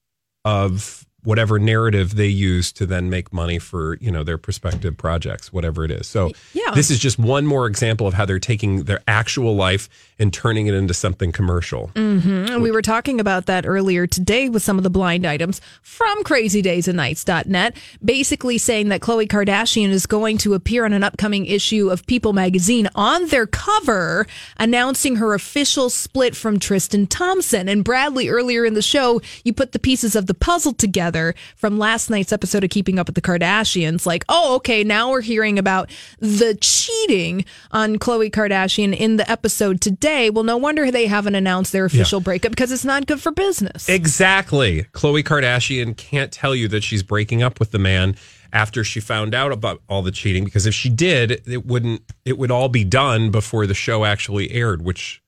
of 0.43 1.05
whatever 1.25 1.59
narrative 1.59 2.15
they 2.15 2.27
use 2.27 2.71
to 2.73 2.85
then 2.85 3.09
make 3.09 3.33
money 3.33 3.59
for 3.59 3.97
you 3.99 4.11
know 4.11 4.23
their 4.23 4.37
prospective 4.37 4.95
projects, 4.97 5.51
whatever 5.51 5.83
it 5.83 5.91
is. 5.91 6.07
So 6.07 6.31
Yeah. 6.53 6.71
this 6.73 6.89
is 6.89 6.99
just 6.99 7.19
one 7.19 7.45
more 7.45 7.67
example 7.67 8.07
of 8.07 8.13
how 8.13 8.25
they're 8.25 8.39
taking 8.39 8.83
their 8.83 9.01
actual 9.07 9.55
life 9.55 9.89
and 10.17 10.31
turning 10.33 10.67
it 10.67 10.73
into 10.73 10.93
something 10.93 11.31
commercial. 11.31 11.91
Mm-hmm. 11.95 12.53
And 12.53 12.61
we 12.63 12.71
were 12.71 12.81
talking 12.81 13.19
about 13.19 13.47
that 13.47 13.65
earlier 13.65 14.07
today 14.07 14.47
with 14.49 14.63
some 14.63 14.77
of 14.77 14.83
the 14.83 14.89
blind 14.89 15.25
items 15.25 15.59
from 15.81 16.23
crazydaysandnights.net, 16.23 17.75
basically 18.03 18.57
saying 18.57 18.89
that 18.89 19.01
Khloe 19.01 19.27
Kardashian 19.27 19.89
is 19.89 20.05
going 20.05 20.37
to 20.39 20.53
appear 20.53 20.85
on 20.85 20.93
an 20.93 21.03
upcoming 21.03 21.45
issue 21.45 21.89
of 21.89 22.05
People 22.05 22.33
magazine 22.33 22.87
on 22.95 23.27
their 23.27 23.47
cover, 23.47 24.27
announcing 24.57 25.17
her 25.17 25.33
official 25.33 25.89
split 25.89 26.35
from 26.35 26.59
Tristan 26.59 27.07
Thompson. 27.07 27.67
And 27.67 27.83
Bradley, 27.83 28.29
earlier 28.29 28.65
in 28.65 28.73
the 28.73 28.81
show, 28.81 29.21
you 29.43 29.53
put 29.53 29.71
the 29.71 29.79
pieces 29.79 30.15
of 30.15 30.27
the 30.27 30.33
puzzle 30.33 30.73
together 30.73 31.14
from 31.55 31.77
last 31.79 32.09
night's 32.09 32.33
episode 32.33 32.63
of 32.63 32.69
Keeping 32.69 32.99
Up 32.99 33.07
with 33.07 33.15
the 33.15 33.21
Kardashians. 33.21 34.05
Like, 34.05 34.25
oh, 34.29 34.55
okay, 34.57 34.83
now 34.83 35.09
we're 35.11 35.21
hearing 35.21 35.57
about 35.57 35.89
the 36.19 36.57
cheating 36.59 37.45
on 37.71 37.97
Khloe 37.97 38.29
Kardashian 38.29 38.95
in 38.95 39.17
the 39.17 39.29
episode 39.29 39.81
today. 39.81 40.29
Well, 40.29 40.43
no 40.43 40.57
wonder 40.57 40.91
they 40.91 41.07
haven't 41.07 41.35
announced 41.35 41.71
their 41.71 41.85
official 41.85 42.19
breakup 42.19 42.51
because 42.51 42.71
it's 42.71 42.85
not 42.85 43.05
good 43.07 43.21
for 43.21 43.31
business. 43.31 43.87
Exactly. 43.89 44.83
Khloe 44.93 45.23
Kardashian 45.23 45.95
can't 45.95 46.31
tell 46.31 46.55
you 46.55 46.67
that 46.67 46.83
she's 46.83 47.03
breaking 47.03 47.41
up 47.41 47.59
with 47.59 47.71
the 47.71 47.79
man 47.79 48.15
after 48.55 48.83
she 48.85 49.01
found 49.01 49.35
out 49.35 49.51
about 49.51 49.81
all 49.89 50.01
the 50.01 50.11
cheating 50.11 50.45
because 50.45 50.65
if 50.65 50.73
she 50.73 50.89
did, 50.89 51.41
it 51.45 51.65
wouldn't 51.65 52.01
it 52.23 52.37
would 52.37 52.51
all 52.51 52.69
be 52.69 52.83
done 52.83 53.29
before 53.29 53.67
the 53.67 53.73
show 53.73 54.05
actually 54.05 54.49
aired, 54.51 54.81
which 54.81 55.21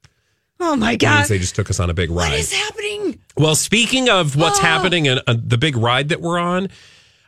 Oh 0.59 0.75
my 0.75 0.95
God. 0.95 1.27
they 1.27 1.37
just 1.39 1.55
took 1.55 1.69
us 1.69 1.79
on 1.79 1.89
a 1.89 1.93
big 1.93 2.09
ride. 2.09 2.31
What 2.31 2.39
is 2.39 2.51
happening? 2.53 3.19
Well, 3.37 3.55
speaking 3.55 4.09
of 4.09 4.35
what's 4.35 4.59
Oh. 4.59 4.63
happening 4.63 5.07
and 5.07 5.21
uh, 5.27 5.35
the 5.41 5.57
big 5.57 5.77
ride 5.77 6.09
that 6.09 6.21
we're 6.21 6.39
on, 6.39 6.69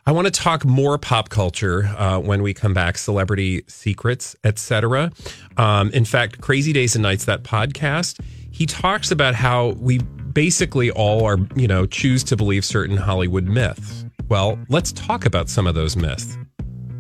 I 0.06 0.12
want 0.12 0.26
to 0.26 0.32
talk 0.32 0.66
more 0.66 0.98
pop 0.98 1.30
culture 1.30 1.86
uh, 1.98 2.20
when 2.20 2.42
we 2.42 2.54
come 2.56 2.74
back, 2.74 2.98
celebrity 2.98 3.64
secrets, 3.68 4.36
etc. 4.44 5.12
Um, 5.58 5.92
in 5.92 6.06
fact, 6.06 6.42
Crazy 6.42 6.74
Days 6.74 6.96
and 6.96 7.04
Nights, 7.04 7.26
that 7.26 7.44
podcast, 7.44 8.20
he 8.52 8.66
talks 8.66 9.12
about 9.12 9.36
how 9.36 9.70
we 9.80 10.00
basically 10.00 10.90
all 10.90 11.24
are, 11.26 11.38
you 11.56 11.68
know, 11.68 11.86
choose 11.86 12.24
to 12.26 12.36
believe 12.36 12.66
certain 12.66 12.98
Hollywood 12.98 13.44
myths. 13.46 14.06
Well, 14.28 14.58
let's 14.70 14.92
talk 14.92 15.26
about 15.26 15.50
some 15.50 15.68
of 15.68 15.76
those 15.76 15.96
myths. 15.96 16.36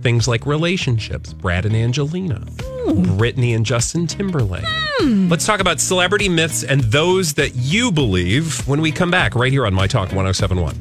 Things 0.02 0.28
like 0.28 0.46
relationships, 0.46 1.34
Brad 1.34 1.66
and 1.66 1.76
Angelina, 1.76 2.40
Britney 3.18 3.54
and 3.56 3.66
Justin 3.66 4.08
Timberlake. 4.08 4.64
Let's 5.02 5.46
talk 5.46 5.60
about 5.60 5.82
celebrity 5.82 6.30
myths 6.30 6.64
and 6.64 6.82
those 6.86 7.34
that 7.34 7.56
you 7.56 7.92
believe 7.92 8.66
when 8.68 8.80
we 8.80 8.92
come 8.92 9.12
back 9.12 9.36
right 9.36 9.52
here 9.52 9.66
on 9.66 9.74
My 9.74 9.88
Talk 9.88 10.14
1071. 10.14 10.76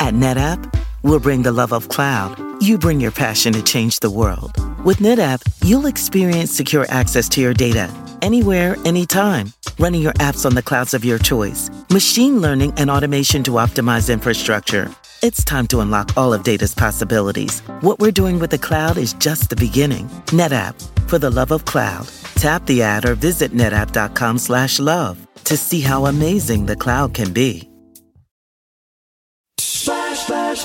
At 0.00 0.14
NetApp, 0.14 0.82
we'll 1.02 1.20
bring 1.20 1.42
the 1.42 1.52
love 1.52 1.72
of 1.72 1.88
cloud. 1.88 2.40
You 2.62 2.78
bring 2.78 3.00
your 3.00 3.12
passion 3.12 3.52
to 3.52 3.62
change 3.62 4.00
the 4.00 4.10
world. 4.10 4.52
With 4.84 4.98
NetApp, 4.98 5.42
you'll 5.64 5.86
experience 5.86 6.50
secure 6.50 6.86
access 6.88 7.28
to 7.30 7.40
your 7.40 7.54
data 7.54 7.92
anywhere, 8.22 8.76
anytime. 8.84 9.52
Running 9.78 10.00
your 10.00 10.14
apps 10.14 10.46
on 10.46 10.54
the 10.54 10.62
clouds 10.62 10.94
of 10.94 11.04
your 11.04 11.18
choice, 11.18 11.68
machine 11.90 12.40
learning 12.40 12.72
and 12.78 12.90
automation 12.90 13.42
to 13.42 13.52
optimize 13.52 14.10
infrastructure. 14.12 14.90
It's 15.22 15.44
time 15.44 15.68
to 15.68 15.78
unlock 15.82 16.16
all 16.16 16.34
of 16.34 16.42
data's 16.42 16.74
possibilities. 16.74 17.60
What 17.80 18.00
we're 18.00 18.10
doing 18.10 18.40
with 18.40 18.50
the 18.50 18.58
cloud 18.58 18.96
is 18.96 19.12
just 19.12 19.50
the 19.50 19.56
beginning. 19.56 20.08
NetApp, 20.34 20.74
for 21.08 21.16
the 21.20 21.30
love 21.30 21.52
of 21.52 21.64
cloud. 21.64 22.08
Tap 22.34 22.66
the 22.66 22.82
ad 22.82 23.04
or 23.04 23.14
visit 23.14 23.52
netapp.com 23.52 24.38
slash 24.38 24.80
love 24.80 25.24
to 25.44 25.56
see 25.56 25.80
how 25.80 26.06
amazing 26.06 26.66
the 26.66 26.74
cloud 26.74 27.14
can 27.14 27.32
be. 27.32 27.71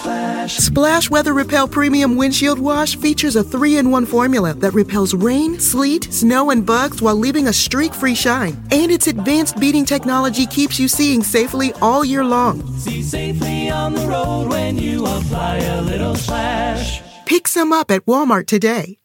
Splash, 0.08 0.58
Splash 0.58 1.10
Weather 1.10 1.34
Repel 1.34 1.68
Premium 1.68 2.16
Windshield 2.16 2.60
Wash 2.60 2.96
features 2.96 3.36
a 3.36 3.44
three 3.44 3.78
in 3.78 3.92
one 3.92 4.06
formula 4.06 4.54
that 4.56 4.74
repels 4.74 5.14
rain, 5.14 5.60
sleet, 5.60 6.12
snow, 6.14 6.52
and 6.52 6.66
bugs 6.66 7.02
while 7.02 7.16
leaving 7.16 7.48
a 7.48 7.54
streak 7.54 7.94
free 7.94 8.16
shine. 8.16 8.56
And 8.72 8.92
its 8.92 9.08
advanced 9.08 9.60
beading 9.60 9.86
technology 9.86 10.46
keeps 10.46 10.80
you 10.80 10.88
seeing 10.88 11.24
safely 11.24 11.74
all 11.82 12.06
year 12.06 12.24
long. 12.24 12.66
See 12.78 13.02
safely 13.04 13.70
on 13.70 13.94
the 13.94 14.08
road 14.08 14.50
when 14.50 14.78
you 14.78 15.06
apply 15.06 15.58
a 15.58 15.82
little 15.82 16.16
splash. 16.16 17.02
Pick 17.26 17.48
some 17.48 17.74
up 17.74 17.92
at 17.92 18.06
Walmart 18.06 18.48
today. 18.48 19.00